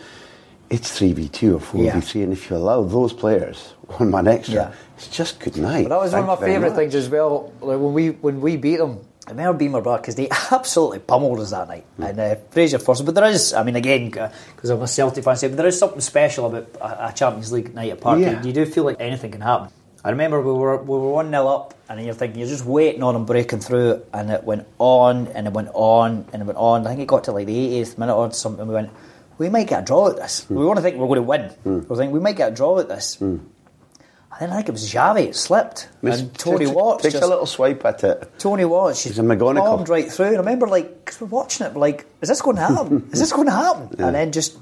it's 0.73 0.89
three 0.97 1.13
v 1.13 1.27
two 1.29 1.55
or 1.57 1.59
four 1.59 1.79
v 1.81 1.86
Yeah. 1.88 1.99
three, 1.99 2.23
and 2.23 2.33
if 2.33 2.49
you 2.49 2.55
allow 2.57 2.83
those 2.83 3.13
players 3.13 3.73
one 3.97 4.09
man 4.12 4.27
extra, 4.27 4.55
Yeah. 4.55 4.71
it's 4.97 5.07
just 5.07 5.39
good 5.39 5.57
night. 5.57 5.83
But 5.86 5.89
that 5.95 6.01
was 6.01 6.12
Thank 6.12 6.27
one 6.27 6.33
of 6.38 6.41
my 6.41 6.47
favourite 6.47 6.75
things 6.75 6.95
as 6.95 7.07
well. 7.09 7.51
Like 7.62 7.79
when 7.79 7.93
we 7.93 8.05
when 8.25 8.41
we 8.41 8.57
beat 8.57 8.77
them, 8.77 8.99
I 9.27 9.31
remember 9.31 9.53
being 9.57 9.71
my 9.71 9.79
brother 9.81 10.01
because 10.01 10.15
they 10.15 10.29
absolutely 10.51 10.99
pummeled 10.99 11.39
us 11.39 11.51
that 11.51 11.67
night. 11.67 11.86
And 11.99 12.19
uh, 12.19 12.36
Fraser 12.51 12.79
first, 12.79 13.05
but 13.05 13.15
there 13.15 13.25
is, 13.25 13.53
I 13.53 13.63
mean, 13.63 13.75
again, 13.77 14.09
because 14.09 14.69
I'm 14.69 14.81
a 14.81 14.88
Celtic 14.88 15.23
fan, 15.23 15.38
but 15.41 15.55
there 15.57 15.67
is 15.67 15.77
something 15.79 16.01
special 16.01 16.47
about 16.47 16.67
a, 16.81 17.07
a 17.09 17.13
Champions 17.13 17.51
League 17.51 17.73
night 17.73 17.91
at 17.91 18.01
Park. 18.01 18.19
Yeah. 18.19 18.41
You 18.43 18.51
do 18.51 18.65
feel 18.65 18.83
like 18.83 18.97
anything 18.99 19.31
can 19.31 19.41
happen. 19.41 19.69
I 20.03 20.09
remember 20.09 20.41
we 20.41 20.51
were 20.51 20.77
we 20.83 20.97
were 20.99 21.12
one 21.12 21.29
0 21.29 21.47
up, 21.47 21.73
and 21.88 22.03
you're 22.03 22.13
thinking 22.13 22.39
you're 22.41 22.49
just 22.49 22.65
waiting 22.65 23.03
on 23.03 23.13
them 23.13 23.25
breaking 23.25 23.62
through, 23.62 24.01
and 24.12 24.29
it 24.31 24.43
went 24.43 24.65
on 24.77 25.27
and 25.27 25.47
it 25.47 25.53
went 25.53 25.69
on 25.73 26.25
and 26.33 26.41
it 26.41 26.45
went 26.45 26.57
on. 26.59 26.86
I 26.86 26.89
think 26.89 27.01
it 27.01 27.07
got 27.07 27.23
to 27.25 27.31
like 27.31 27.45
the 27.47 27.55
80th 27.81 27.97
minute 27.97 28.13
or 28.15 28.29
something. 28.33 28.67
We 28.67 28.73
went, 28.73 28.89
we 29.38 29.50
might 29.50 29.67
get 29.67 29.82
a 29.84 29.86
draw 29.86 30.10
at 30.10 30.15
this. 30.17 30.43
Hmm. 30.46 30.56
We 30.56 30.65
want 30.65 30.78
to 30.78 30.82
think 30.84 30.98
we're 30.98 31.08
going 31.08 31.17
to 31.17 31.22
win. 31.24 31.41
Hmm. 31.50 31.80
We 31.88 31.96
think 31.98 32.13
we 32.13 32.19
might 32.19 32.36
get 32.36 32.52
a 32.52 32.56
draw 32.56 32.80
at 32.80 32.88
this. 32.88 33.19
And 33.22 34.41
then 34.41 34.50
I 34.52 34.56
think 34.56 34.69
it 34.69 34.72
was 34.72 34.91
Xavi. 34.91 35.28
It 35.28 35.36
slipped, 35.36 35.89
Miss- 36.02 36.22
and 36.22 36.34
Tony 36.38 36.65
takes- 36.65 36.72
Watts 36.72 37.04
takes 37.04 37.13
just 37.13 37.24
a 37.24 37.28
little 37.28 37.46
swipe 37.46 37.86
at 37.86 38.04
it. 38.04 38.32
Tony 38.39 38.65
Watts, 38.65 39.04
He's 39.04 39.19
a 39.19 39.22
McGonagall. 39.22 39.58
bombed 39.58 39.89
right 39.89 40.12
through. 40.12 40.26
And 40.28 40.36
I 40.38 40.39
remember, 40.39 40.67
like, 40.67 41.06
because 41.06 41.22
we're 41.22 41.28
watching 41.28 41.67
it, 41.67 41.76
like, 41.76 42.08
is 42.22 42.30
this 42.30 42.41
going 42.41 42.56
to 42.56 42.63
happen? 42.63 43.10
is 43.12 43.19
this 43.19 43.32
going 43.32 43.46
to 43.48 43.54
happen? 43.54 43.89
And 44.00 44.15
then 44.15 44.32
just, 44.32 44.58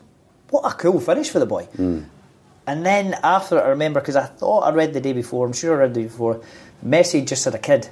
what 0.50 0.70
a 0.70 0.76
cool 0.76 1.00
finish 1.00 1.30
for 1.30 1.40
the 1.40 1.46
boy. 1.46 1.68
And 2.68 2.86
then 2.86 3.16
after 3.24 3.58
it, 3.58 3.62
I 3.62 3.70
remember, 3.70 4.00
because 4.02 4.16
I 4.18 4.26
thought 4.26 4.62
I 4.62 4.72
read 4.72 4.94
the 4.94 5.02
day 5.02 5.14
before, 5.14 5.46
I'm 5.48 5.54
sure 5.54 5.76
I 5.76 5.80
read 5.80 5.94
the 5.94 6.02
day 6.02 6.08
before, 6.08 6.42
Messi 6.86 7.26
just 7.26 7.46
had 7.46 7.56
a 7.56 7.60
kid. 7.60 7.88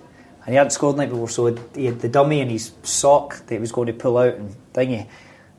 And 0.46 0.50
he 0.50 0.56
hadn't 0.56 0.72
scored 0.72 0.96
the 0.96 1.00
night 1.04 1.10
before, 1.10 1.30
so 1.30 1.56
he 1.76 1.86
had 1.86 2.00
the 2.02 2.10
dummy 2.10 2.40
in 2.42 2.50
his 2.50 2.72
sock 2.84 3.38
that 3.48 3.56
he 3.56 3.60
was 3.60 3.72
going 3.72 3.88
to 3.88 3.94
pull 3.94 4.18
out 4.18 4.36
and 4.36 4.54
thingy. 4.74 5.08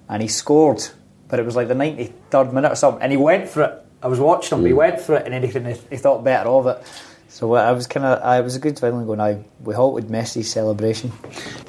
And 0.09 0.21
he 0.23 0.29
scored, 0.29 0.87
but 1.31 1.39
it 1.39 1.47
was 1.47 1.57
like 1.57 1.69
the 1.69 1.75
93rd 1.75 2.53
minute 2.53 2.73
or 2.73 2.77
something. 2.77 3.03
And 3.03 3.13
he 3.13 3.19
went 3.19 3.49
for 3.49 3.63
it. 3.63 3.87
I 4.03 4.09
was 4.09 4.19
watching 4.19 4.59
him, 4.59 4.67
he 4.67 4.73
went 4.73 5.01
for 5.01 5.17
it, 5.17 5.27
and 5.27 5.35
then 5.35 5.43
he, 5.43 5.81
he 5.91 5.97
thought 5.97 6.25
better 6.25 6.49
of 6.49 6.67
it. 6.67 6.83
So 7.31 7.55
I 7.55 7.71
was 7.71 7.87
kind 7.87 8.05
of, 8.05 8.21
I 8.25 8.41
was 8.41 8.57
a 8.57 8.59
good 8.59 8.77
feeling 8.79 9.07
going, 9.07 9.21
I 9.21 9.45
we 9.63 9.73
halted 9.73 10.11
Messi's 10.11 10.51
celebration. 10.51 11.13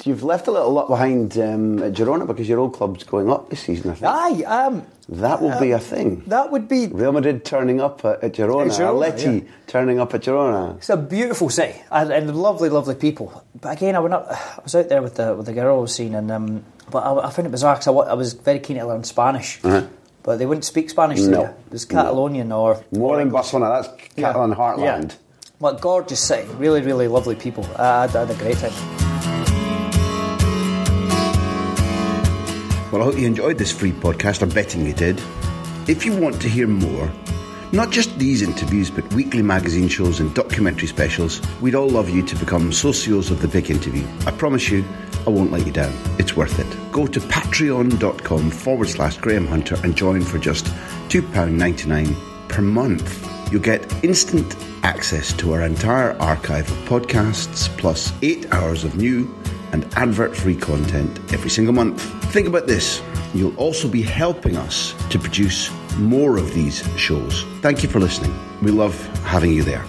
You've 0.03 0.23
left 0.23 0.47
a 0.47 0.51
little 0.51 0.71
lot 0.71 0.87
behind 0.87 1.37
um, 1.37 1.83
at 1.83 1.93
Girona 1.93 2.25
because 2.25 2.49
your 2.49 2.59
old 2.59 2.73
club's 2.73 3.03
going 3.03 3.29
up 3.29 3.51
this 3.51 3.59
season. 3.59 3.91
I 3.91 3.93
think 3.93 4.11
Aye, 4.11 4.43
um, 4.45 4.87
that 5.09 5.39
will 5.39 5.59
be 5.59 5.69
a 5.69 5.79
thing. 5.79 6.23
that 6.27 6.51
would 6.51 6.67
be. 6.67 6.87
Real 6.87 7.11
Madrid 7.11 7.45
turning 7.45 7.79
up 7.79 8.03
at, 8.03 8.23
at 8.23 8.33
Girona, 8.33 8.71
At 8.71 8.79
Girona, 8.79 9.11
Atleti 9.11 9.43
yeah. 9.43 9.49
turning 9.67 9.99
up 9.99 10.15
at 10.15 10.21
Girona. 10.21 10.77
It's 10.77 10.89
a 10.89 10.97
beautiful 10.97 11.49
city 11.49 11.79
and, 11.91 12.11
and 12.11 12.35
lovely, 12.35 12.69
lovely 12.69 12.95
people. 12.95 13.43
But 13.59 13.77
again, 13.77 13.95
I 13.95 13.99
went 13.99 14.15
up, 14.15 14.27
I 14.31 14.63
was 14.63 14.73
out 14.73 14.89
there 14.89 15.03
with 15.03 15.15
the 15.15 15.35
with 15.35 15.45
the 15.45 15.53
girl 15.53 15.77
I 15.77 15.81
was 15.81 15.93
seeing, 15.93 16.15
and 16.15 16.31
um, 16.31 16.65
but 16.91 16.99
I, 17.03 17.27
I 17.27 17.29
found 17.31 17.47
it 17.47 17.51
bizarre 17.51 17.75
because 17.75 17.87
I, 17.87 17.91
I 17.91 18.13
was 18.13 18.33
very 18.33 18.59
keen 18.59 18.77
to 18.77 18.85
learn 18.85 19.03
Spanish, 19.03 19.59
but 19.61 20.37
they 20.37 20.45
wouldn't 20.45 20.65
speak 20.65 20.89
Spanish 20.89 21.19
Uh-huh. 21.21 21.29
No. 21.31 21.41
there. 21.43 21.55
It 21.67 21.71
was 21.71 21.85
Catalonian 21.85 22.51
or 22.51 22.83
More 22.91 23.15
or 23.15 23.17
than 23.17 23.27
English. 23.27 23.33
Barcelona, 23.51 23.81
that's 23.81 24.13
Catalan 24.15 24.53
heartland. 24.55 25.09
Yeah. 25.11 25.15
What 25.59 25.77
a 25.77 25.79
gorgeous 25.79 26.19
city, 26.19 26.47
really, 26.55 26.81
really 26.81 27.07
lovely 27.07 27.35
people. 27.35 27.65
I, 27.77 28.03
I 28.03 28.07
had 28.07 28.29
a 28.29 28.35
great 28.35 28.57
time. 28.57 28.73
Well, 32.91 33.01
I 33.03 33.05
hope 33.05 33.17
you 33.17 33.25
enjoyed 33.25 33.57
this 33.57 33.71
free 33.71 33.93
podcast. 33.93 34.41
I'm 34.41 34.49
betting 34.49 34.85
you 34.85 34.91
did. 34.93 35.17
If 35.87 36.05
you 36.05 36.13
want 36.15 36.41
to 36.41 36.49
hear 36.49 36.67
more, 36.67 37.09
not 37.71 37.89
just 37.89 38.19
these 38.19 38.41
interviews, 38.41 38.91
but 38.91 39.07
weekly 39.13 39.41
magazine 39.41 39.87
shows 39.87 40.19
and 40.19 40.33
documentary 40.35 40.89
specials, 40.89 41.41
we'd 41.61 41.73
all 41.73 41.87
love 41.87 42.09
you 42.09 42.21
to 42.25 42.35
become 42.35 42.69
socios 42.71 43.31
of 43.31 43.41
the 43.41 43.47
big 43.47 43.71
interview. 43.71 44.05
I 44.27 44.31
promise 44.31 44.69
you, 44.69 44.83
I 45.25 45.29
won't 45.29 45.51
let 45.51 45.65
you 45.65 45.71
down. 45.71 45.93
It's 46.17 46.35
worth 46.35 46.59
it. 46.59 46.91
Go 46.91 47.07
to 47.07 47.19
patreon.com 47.19 48.51
forward 48.51 48.89
slash 48.89 49.17
Graham 49.17 49.47
Hunter 49.47 49.77
and 49.83 49.95
join 49.95 50.21
for 50.21 50.39
just 50.39 50.65
£2.99 51.09 52.49
per 52.49 52.61
month. 52.61 53.51
You'll 53.51 53.61
get 53.61 54.03
instant 54.03 54.55
access 54.83 55.33
to 55.33 55.53
our 55.53 55.61
entire 55.61 56.19
archive 56.21 56.69
of 56.71 56.77
podcasts, 56.87 57.69
plus 57.77 58.11
eight 58.21 58.51
hours 58.51 58.83
of 58.83 58.95
new 58.95 59.33
and 59.71 59.85
advert 59.95 60.35
free 60.35 60.55
content 60.55 61.19
every 61.33 61.49
single 61.49 61.73
month. 61.73 62.01
Think 62.31 62.47
about 62.47 62.67
this. 62.67 63.01
You'll 63.33 63.55
also 63.57 63.87
be 63.87 64.01
helping 64.01 64.57
us 64.57 64.93
to 65.09 65.19
produce 65.19 65.71
more 65.97 66.37
of 66.37 66.53
these 66.53 66.83
shows. 66.97 67.43
Thank 67.61 67.83
you 67.83 67.89
for 67.89 67.99
listening. 67.99 68.33
We 68.61 68.71
love 68.71 68.95
having 69.23 69.51
you 69.51 69.63
there. 69.63 69.85